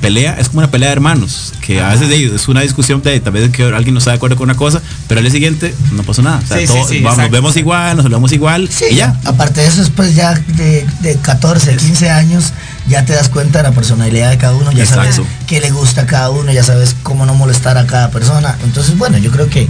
pelea, 0.01 0.37
es 0.39 0.49
como 0.49 0.59
una 0.59 0.71
pelea 0.71 0.89
de 0.91 0.93
hermanos, 0.95 1.55
que 1.63 1.81
a 1.81 1.89
veces 1.89 2.09
de 2.11 2.17
ellos 2.17 2.33
es 2.35 2.47
una 2.49 2.61
discusión 2.61 3.01
de 3.03 3.19
tal 3.21 3.33
vez 3.33 3.51
que 3.51 3.63
alguien 3.65 3.95
no 3.95 3.99
está 3.99 4.11
de 4.11 4.17
acuerdo 4.17 4.37
con 4.37 4.45
una 4.51 4.57
cosa, 4.57 4.83
pero 5.09 5.19
al 5.21 5.25
día 5.25 5.33
siguiente 5.33 5.75
no 5.93 6.03
pasó 6.03 6.21
nada. 6.21 6.41
O 6.45 6.47
sea, 6.47 6.59
Sí, 6.59 6.67
todo- 6.67 6.87
sí, 6.89 6.97
sí, 6.99 7.01
vamos, 7.03 7.19
nos 7.19 7.31
vemos 7.31 7.57
igual, 7.57 7.97
nos 7.97 8.05
hablamos 8.05 8.33
igual 8.33 8.69
Sí, 8.71 8.85
y 8.91 8.97
ya. 8.97 9.19
Aparte 9.25 9.63
de 9.63 9.67
eso, 9.69 9.81
después 9.81 10.15
ya 10.15 10.35
de, 10.35 10.87
de 11.01 11.17
14, 11.17 11.77
15 11.77 12.11
años, 12.11 12.53
ya 12.87 13.05
te 13.07 13.15
das 13.15 13.31
cuenta 13.31 13.59
de 13.63 13.65
la 13.71 13.73
personalidad 13.75 14.31
de 14.31 14.37
cada 14.37 14.55
uno, 14.55 14.71
ya 14.73 14.85
sabes 14.85 15.21
qué 15.47 15.61
le 15.61 15.71
gusta 15.71 16.03
a 16.03 16.07
cada 16.07 16.29
uno, 16.31 16.53
ya 16.53 16.63
sabes 16.63 16.95
cómo 17.03 17.25
no 17.25 17.35
molestar 17.35 17.79
a 17.79 17.87
cada 17.87 18.11
persona. 18.11 18.57
Entonces, 18.65 18.99
bueno, 18.99 19.17
yo 19.17 19.31
creo 19.31 19.49
que 19.49 19.67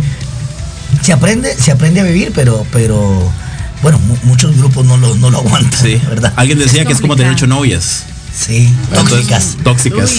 se 1.03 1.13
aprende, 1.13 1.55
se 1.55 1.71
aprende 1.71 2.01
a 2.01 2.05
vivir, 2.05 2.33
pero, 2.35 2.67
pero 2.73 3.31
bueno, 3.83 3.99
mu- 4.01 4.17
muchos 4.25 4.57
grupos 4.57 4.85
no 4.85 4.97
lo, 4.97 5.15
no 5.15 5.31
lo 5.31 5.39
aguantan, 5.39 5.81
Sí. 5.81 6.01
¿verdad? 6.09 6.33
Alguien 6.35 6.59
decía 6.59 6.85
que 6.85 6.93
es 6.93 7.01
como 7.01 7.15
tener 7.15 7.33
ocho 7.33 7.47
novias. 7.47 8.05
Sí, 8.37 8.69
tóxicas. 8.93 9.57
Tóxicas. 9.63 10.13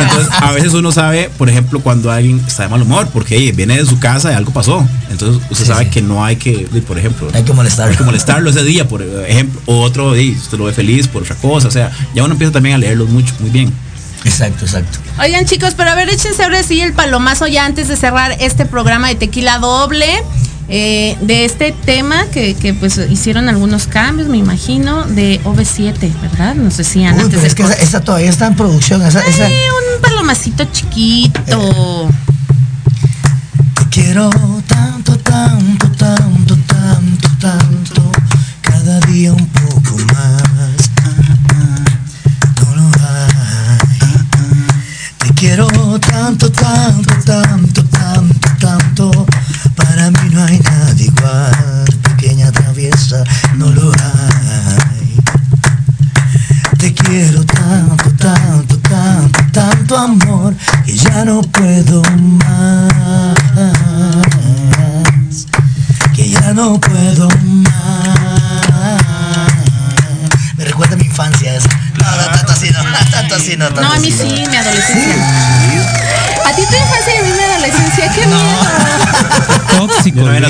Entonces, 0.00 0.28
a 0.40 0.52
veces 0.52 0.72
uno 0.74 0.92
sabe, 0.92 1.28
por 1.36 1.50
ejemplo, 1.50 1.80
cuando 1.80 2.10
alguien 2.12 2.40
está 2.46 2.62
de 2.62 2.68
mal 2.68 2.82
humor, 2.82 3.08
porque 3.12 3.50
viene 3.52 3.76
de 3.76 3.84
su 3.84 3.98
casa 3.98 4.30
y 4.30 4.34
algo 4.34 4.52
pasó. 4.52 4.86
Entonces, 5.10 5.42
usted 5.50 5.64
Sí, 5.64 5.70
sabe 5.72 5.84
sí. 5.86 5.90
que 5.90 6.02
no 6.02 6.24
hay 6.24 6.36
que, 6.36 6.68
por 6.86 6.98
ejemplo, 6.98 7.28
Hay 7.34 7.42
que 7.42 7.52
molestarlo. 7.52 7.90
hay 7.90 7.98
que 7.98 8.04
molestarlo 8.04 8.48
ese 8.50 8.62
día, 8.62 8.86
por 8.88 9.02
ejemplo, 9.02 9.60
o 9.66 9.80
otro 9.82 10.12
día, 10.14 10.36
usted 10.36 10.56
lo 10.56 10.64
ve 10.66 10.72
feliz 10.72 11.08
por 11.08 11.22
otra 11.22 11.34
cosa. 11.34 11.66
O 11.66 11.70
sea, 11.72 11.90
ya 12.14 12.22
uno 12.22 12.32
empieza 12.34 12.52
también 12.52 12.76
a 12.76 12.78
leerlos 12.78 13.08
mucho, 13.08 13.34
muy 13.40 13.50
bien. 13.50 13.72
Exacto, 14.24 14.64
exacto. 14.64 14.98
Oigan 15.20 15.44
chicos, 15.44 15.74
pero 15.76 15.90
a 15.90 15.96
ver, 15.96 16.08
échense 16.10 16.44
ahora 16.44 16.62
sí 16.62 16.80
el 16.80 16.92
palomazo 16.92 17.48
ya 17.48 17.64
antes 17.66 17.88
de 17.88 17.96
cerrar 17.96 18.36
este 18.38 18.66
programa 18.66 19.08
de 19.08 19.16
tequila 19.16 19.58
doble. 19.58 20.06
Eh, 20.68 21.16
de 21.20 21.44
este 21.44 21.72
tema 21.72 22.26
que, 22.26 22.54
que, 22.54 22.72
pues 22.72 22.98
hicieron 23.10 23.48
algunos 23.48 23.86
cambios, 23.86 24.28
me 24.28 24.38
imagino, 24.38 25.04
de 25.04 25.40
OV7, 25.44 26.20
¿verdad? 26.20 26.54
No 26.54 26.70
sé 26.70 26.84
si 26.84 27.00
Uy, 27.00 27.06
antes 27.06 27.28
pero 27.28 27.42
es 27.42 27.54
que 27.54 27.62
esa, 27.62 27.74
esa 27.74 28.00
todavía 28.00 28.30
está 28.30 28.46
en 28.46 28.56
producción. 28.56 29.02
Esa, 29.02 29.20
un 29.20 30.00
palomacito 30.00 30.64
chiquito. 30.72 32.08
Te 33.74 33.84
quiero 33.90 34.30
tanto, 34.66 35.16
tanto, 35.18 35.90
tanto, 35.90 36.56
tanto, 36.66 37.28
tanto, 37.38 38.12
cada 38.62 39.00
día 39.00 39.32
un 39.32 39.46
poco 39.48 39.96
más. 40.14 40.42
Ah, 41.02 41.14
ah, 41.50 41.84
No 42.64 42.76
lo 42.76 42.82
hay. 42.84 43.32
Te 45.18 45.34
quiero 45.34 45.66
tanto, 45.98 46.50
tanto, 46.50 47.14
tanto, 47.24 47.81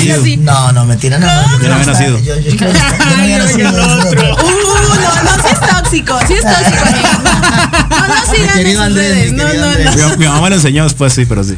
nacido. 0.08 0.42
No, 0.42 0.72
no, 0.72 0.84
mentira, 0.84 1.18
no. 1.18 1.26
no, 1.26 1.60
Yo 1.60 1.68
no 1.68 1.74
había 1.74 1.86
nacido. 1.86 2.18
Yo, 2.18 2.34
yo, 2.38 2.40
yo, 2.40 2.56
yo 2.56 2.66
no 3.06 3.22
había 3.22 3.38
nacido. 3.38 3.70
Uh, 3.70 3.74
no, 3.74 5.22
no, 5.22 5.42
sí 5.42 5.48
es 5.52 5.60
tóxico, 5.60 6.18
sí 6.26 6.34
es 6.34 6.42
tóxico. 6.42 6.84
No, 7.92 8.08
no 8.08 8.14
sigan 8.34 8.56
querido 8.56 8.82
Andrés, 8.82 9.32
No, 9.32 9.44
querido 9.44 9.66
no, 9.66 9.72
no. 9.72 10.10
Mi, 10.10 10.16
mi 10.16 10.26
mamá 10.26 10.48
lo 10.48 10.56
enseñó 10.56 10.84
después, 10.84 11.12
sí, 11.12 11.26
pero 11.26 11.44
sí. 11.44 11.56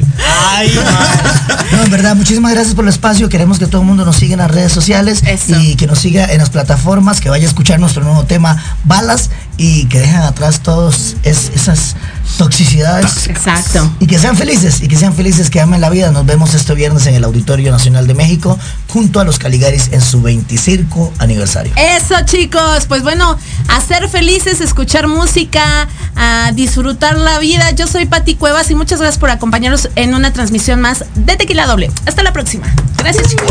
No, 1.72 1.84
en 1.84 1.90
verdad, 1.90 2.16
muchísimas 2.16 2.52
gracias 2.52 2.74
por 2.74 2.84
el 2.84 2.90
espacio. 2.90 3.28
Queremos 3.28 3.58
que 3.58 3.66
todo 3.66 3.80
el 3.82 3.86
mundo 3.86 4.04
nos 4.04 4.16
siga 4.16 4.34
en 4.34 4.40
las 4.40 4.50
redes 4.50 4.72
sociales 4.72 5.22
Eso. 5.26 5.58
y 5.60 5.76
que 5.76 5.86
nos 5.86 5.98
siga 5.98 6.26
en 6.26 6.38
las 6.38 6.50
plataformas, 6.50 7.20
que 7.20 7.30
vaya 7.30 7.44
a 7.44 7.48
escuchar 7.48 7.80
nuestro 7.80 8.04
nuevo 8.04 8.24
tema 8.24 8.56
Balas 8.84 9.30
y 9.56 9.86
que 9.86 10.00
dejen 10.00 10.20
atrás 10.20 10.60
todas 10.60 11.16
esas 11.22 11.96
toxicidades. 12.36 13.26
Exacto. 13.28 13.90
Y 14.00 14.06
que 14.06 14.18
sean 14.18 14.36
felices, 14.36 14.82
y 14.82 14.88
que 14.88 14.96
sean 14.96 15.14
felices, 15.14 15.50
que 15.50 15.60
amen 15.60 15.80
la 15.80 15.90
vida. 15.90 16.10
Nos 16.10 16.26
vemos 16.26 16.54
este 16.54 16.74
viernes 16.74 17.06
en 17.06 17.14
el 17.14 17.24
Auditorio 17.24 17.70
Nacional 17.70 18.06
de 18.06 18.14
México 18.14 18.58
junto 18.88 19.20
a 19.20 19.24
los 19.24 19.38
Caligaris 19.38 19.88
en 19.92 20.00
su 20.00 20.22
25 20.22 21.12
aniversario. 21.18 21.72
Eso 21.76 22.14
chicos, 22.24 22.86
pues 22.86 23.02
bueno, 23.02 23.38
a 23.68 23.80
ser 23.80 24.08
felices, 24.08 24.60
escuchar 24.60 25.08
música, 25.08 25.88
a 26.16 26.52
disfrutar 26.52 27.16
la 27.18 27.38
vida. 27.38 27.70
Yo 27.72 27.86
soy 27.86 28.06
Pati 28.06 28.34
Cuevas 28.34 28.70
y 28.70 28.74
muchas 28.74 29.00
gracias 29.00 29.18
por 29.18 29.30
acompañarnos 29.30 29.88
en 29.96 30.14
una 30.14 30.32
transmisión 30.32 30.80
más 30.80 31.04
de 31.14 31.36
Tequila 31.36 31.66
Doble. 31.66 31.90
Hasta 32.06 32.22
la 32.22 32.32
próxima. 32.32 32.66
Gracias 32.98 33.28
chicos. 33.28 33.50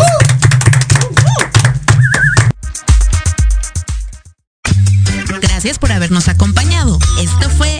Gracias 5.41 5.79
por 5.79 5.91
habernos 5.93 6.27
acompañado. 6.27 6.99
Esto 7.21 7.49
fue 7.51 7.79